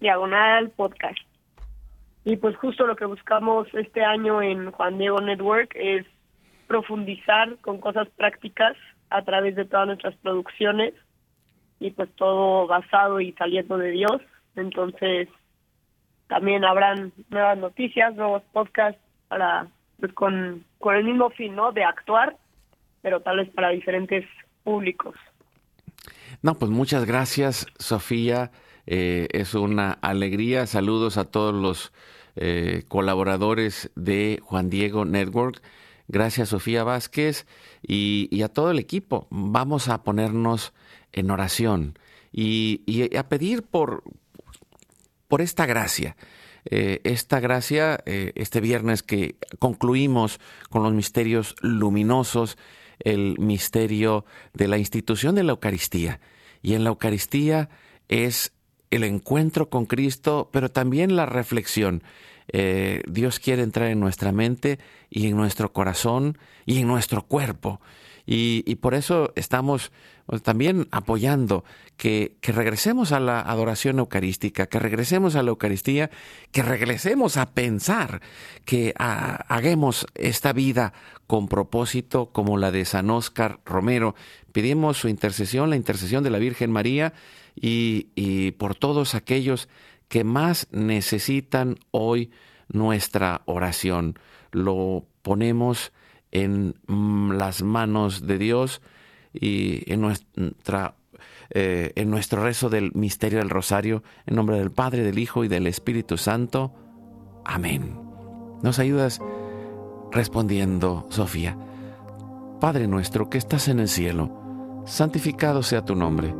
diagonal 0.00 0.70
podcast. 0.70 1.18
Y 2.24 2.36
pues 2.36 2.56
justo 2.56 2.86
lo 2.86 2.96
que 2.96 3.04
buscamos 3.04 3.68
este 3.74 4.02
año 4.04 4.40
en 4.40 4.70
Juan 4.70 4.96
Diego 4.98 5.20
Network 5.20 5.72
es 5.74 6.06
profundizar 6.66 7.56
con 7.58 7.80
cosas 7.80 8.08
prácticas 8.16 8.76
a 9.10 9.22
través 9.22 9.54
de 9.56 9.66
todas 9.66 9.86
nuestras 9.86 10.14
producciones 10.16 10.94
y 11.80 11.90
pues 11.90 12.08
todo 12.16 12.66
basado 12.66 13.20
y 13.20 13.32
saliendo 13.32 13.76
de 13.76 13.90
Dios. 13.90 14.22
Entonces 14.56 15.28
también 16.28 16.64
habrán 16.64 17.12
nuevas 17.28 17.58
noticias, 17.58 18.14
nuevos 18.14 18.42
podcasts 18.52 19.00
para 19.28 19.66
pues 20.00 20.12
con, 20.12 20.64
con 20.78 20.96
el 20.96 21.04
mismo 21.04 21.30
fin, 21.30 21.54
¿no? 21.54 21.72
De 21.72 21.84
actuar, 21.84 22.36
pero 23.04 23.20
tal 23.20 23.36
vez 23.36 23.50
para 23.50 23.68
diferentes 23.68 24.24
públicos. 24.62 25.14
No, 26.40 26.54
pues 26.54 26.70
muchas 26.70 27.04
gracias, 27.04 27.66
Sofía. 27.78 28.50
Eh, 28.86 29.28
es 29.30 29.54
una 29.54 29.92
alegría. 29.92 30.66
Saludos 30.66 31.18
a 31.18 31.26
todos 31.26 31.54
los 31.54 31.92
eh, 32.34 32.84
colaboradores 32.88 33.90
de 33.94 34.40
Juan 34.42 34.70
Diego 34.70 35.04
Network. 35.04 35.62
Gracias, 36.08 36.48
Sofía 36.48 36.82
Vázquez, 36.82 37.46
y, 37.82 38.28
y, 38.30 38.40
a 38.40 38.48
todo 38.48 38.70
el 38.70 38.78
equipo. 38.78 39.26
Vamos 39.30 39.88
a 39.88 40.02
ponernos 40.02 40.72
en 41.12 41.30
oración 41.30 41.98
y, 42.32 42.82
y 42.86 43.14
a 43.16 43.28
pedir 43.28 43.64
por, 43.64 44.02
por 45.28 45.42
esta 45.42 45.66
gracia. 45.66 46.16
Eh, 46.66 47.00
esta 47.04 47.40
gracia, 47.40 48.00
eh, 48.06 48.32
este 48.36 48.60
viernes 48.60 49.02
que 49.02 49.36
concluimos 49.58 50.40
con 50.70 50.82
los 50.82 50.94
misterios 50.94 51.56
luminosos, 51.60 52.56
el 53.00 53.38
misterio 53.38 54.24
de 54.52 54.68
la 54.68 54.78
institución 54.78 55.34
de 55.34 55.44
la 55.44 55.52
Eucaristía. 55.52 56.20
Y 56.62 56.74
en 56.74 56.84
la 56.84 56.90
Eucaristía 56.90 57.68
es 58.08 58.52
el 58.90 59.04
encuentro 59.04 59.68
con 59.68 59.86
Cristo, 59.86 60.50
pero 60.52 60.70
también 60.70 61.16
la 61.16 61.26
reflexión. 61.26 62.02
Eh, 62.48 63.02
Dios 63.08 63.40
quiere 63.40 63.62
entrar 63.62 63.88
en 63.88 64.00
nuestra 64.00 64.32
mente 64.32 64.78
y 65.10 65.26
en 65.26 65.36
nuestro 65.36 65.72
corazón 65.72 66.38
y 66.66 66.80
en 66.80 66.86
nuestro 66.86 67.26
cuerpo. 67.26 67.80
Y, 68.26 68.76
por 68.76 68.94
eso 68.94 69.32
estamos 69.36 69.92
pues, 70.26 70.42
también 70.42 70.88
apoyando 70.90 71.64
que, 71.96 72.36
regresemos 72.42 73.12
a 73.12 73.20
la 73.20 73.40
adoración 73.40 73.98
eucarística, 73.98 74.66
que 74.66 74.78
regresemos 74.78 75.36
a 75.36 75.42
la 75.42 75.50
Eucaristía, 75.50 76.10
que 76.50 76.62
regresemos 76.62 77.36
a 77.36 77.50
pensar, 77.52 78.22
que 78.64 78.94
hagamos 78.96 80.06
esta 80.14 80.52
vida 80.52 80.94
con 81.26 81.48
propósito 81.48 82.32
como 82.32 82.56
la 82.56 82.70
de 82.70 82.84
San 82.86 83.10
Óscar 83.10 83.60
Romero. 83.64 84.14
Pedimos 84.52 84.98
su 84.98 85.08
intercesión, 85.08 85.68
la 85.68 85.76
intercesión 85.76 86.24
de 86.24 86.30
la 86.30 86.38
Virgen 86.38 86.70
María 86.70 87.12
y 87.54 88.52
por 88.52 88.74
todos 88.74 89.14
aquellos 89.14 89.68
que 90.08 90.24
más 90.24 90.66
necesitan 90.70 91.76
hoy 91.90 92.30
nuestra 92.68 93.42
oración. 93.46 94.18
Lo 94.50 95.06
ponemos 95.22 95.92
en 96.34 96.74
mm, 96.86 97.32
las 97.32 97.62
manos 97.62 98.26
de 98.26 98.36
Dios 98.36 98.82
y 99.32 99.90
en 99.90 100.02
nuestra 100.02 100.96
eh, 101.50 101.92
en 101.96 102.10
nuestro 102.10 102.42
rezo 102.42 102.68
del 102.68 102.92
misterio 102.94 103.38
del 103.38 103.50
rosario, 103.50 104.02
en 104.26 104.36
nombre 104.36 104.58
del 104.58 104.72
Padre, 104.72 105.02
del 105.02 105.18
Hijo 105.18 105.44
y 105.44 105.48
del 105.48 105.66
Espíritu 105.66 106.16
Santo. 106.16 106.72
Amén. 107.44 107.98
Nos 108.62 108.78
ayudas 108.78 109.20
respondiendo, 110.10 111.06
Sofía. 111.10 111.56
Padre 112.60 112.86
nuestro 112.88 113.28
que 113.28 113.38
estás 113.38 113.68
en 113.68 113.78
el 113.78 113.88
cielo, 113.88 114.82
santificado 114.86 115.62
sea 115.62 115.84
tu 115.84 115.94
nombre. 115.94 116.34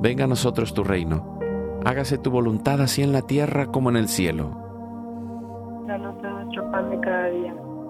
Venga 0.00 0.24
a 0.24 0.28
nosotros 0.28 0.74
tu 0.74 0.84
reino. 0.84 1.38
Hágase 1.84 2.18
tu 2.18 2.30
voluntad 2.30 2.80
así 2.80 3.02
en 3.02 3.12
la 3.12 3.22
tierra 3.22 3.66
como 3.66 3.90
en 3.90 3.96
el 3.96 4.08
cielo. 4.08 4.50
Danos 5.86 6.16
nuestro 6.22 6.70
pan 6.70 6.90
de 6.90 7.00
cada 7.00 7.28
día 7.28 7.63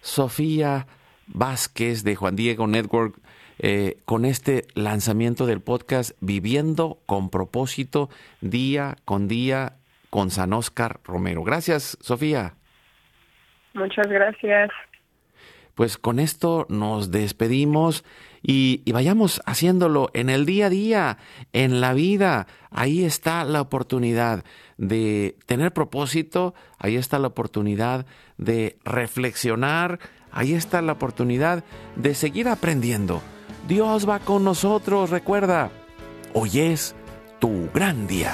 Sofía 0.00 0.86
Vázquez 1.26 2.04
de 2.04 2.16
Juan 2.16 2.36
Diego 2.36 2.66
Network 2.66 3.18
eh, 3.58 3.98
con 4.04 4.24
este 4.24 4.66
lanzamiento 4.74 5.46
del 5.46 5.60
podcast 5.60 6.12
Viviendo 6.20 7.00
con 7.06 7.28
propósito 7.28 8.08
día 8.40 8.96
con 9.04 9.26
día 9.26 9.78
con 10.10 10.30
San 10.30 10.52
Oscar 10.52 11.00
Romero. 11.04 11.42
Gracias, 11.42 11.98
Sofía. 12.00 12.54
Muchas 13.74 14.06
gracias. 14.06 14.70
Pues 15.74 15.98
con 15.98 16.18
esto 16.18 16.66
nos 16.68 17.10
despedimos 17.10 18.04
y, 18.42 18.82
vayamos 18.92 19.40
haciéndolo 19.46 20.10
en 20.14 20.30
el 20.30 20.46
día 20.46 20.66
a 20.66 20.70
día, 20.70 21.18
en 21.52 21.80
la 21.80 21.92
vida. 21.92 22.46
Ahí 22.70 23.04
está 23.04 23.44
la 23.44 23.60
oportunidad 23.60 24.44
de 24.76 25.36
tener 25.46 25.72
propósito, 25.72 26.54
ahí 26.78 26.96
está 26.96 27.18
la 27.18 27.28
oportunidad 27.28 28.06
de 28.36 28.78
reflexionar, 28.84 29.98
ahí 30.30 30.54
está 30.54 30.82
la 30.82 30.92
oportunidad 30.92 31.64
de 31.96 32.14
seguir 32.14 32.48
aprendiendo 32.48 33.22
Dios 33.68 34.08
va 34.08 34.18
con 34.18 34.44
nosotros, 34.44 35.10
recuerda, 35.10 35.70
hoy 36.32 36.58
es 36.58 36.94
tu 37.38 37.68
gran 37.74 38.06
día. 38.06 38.32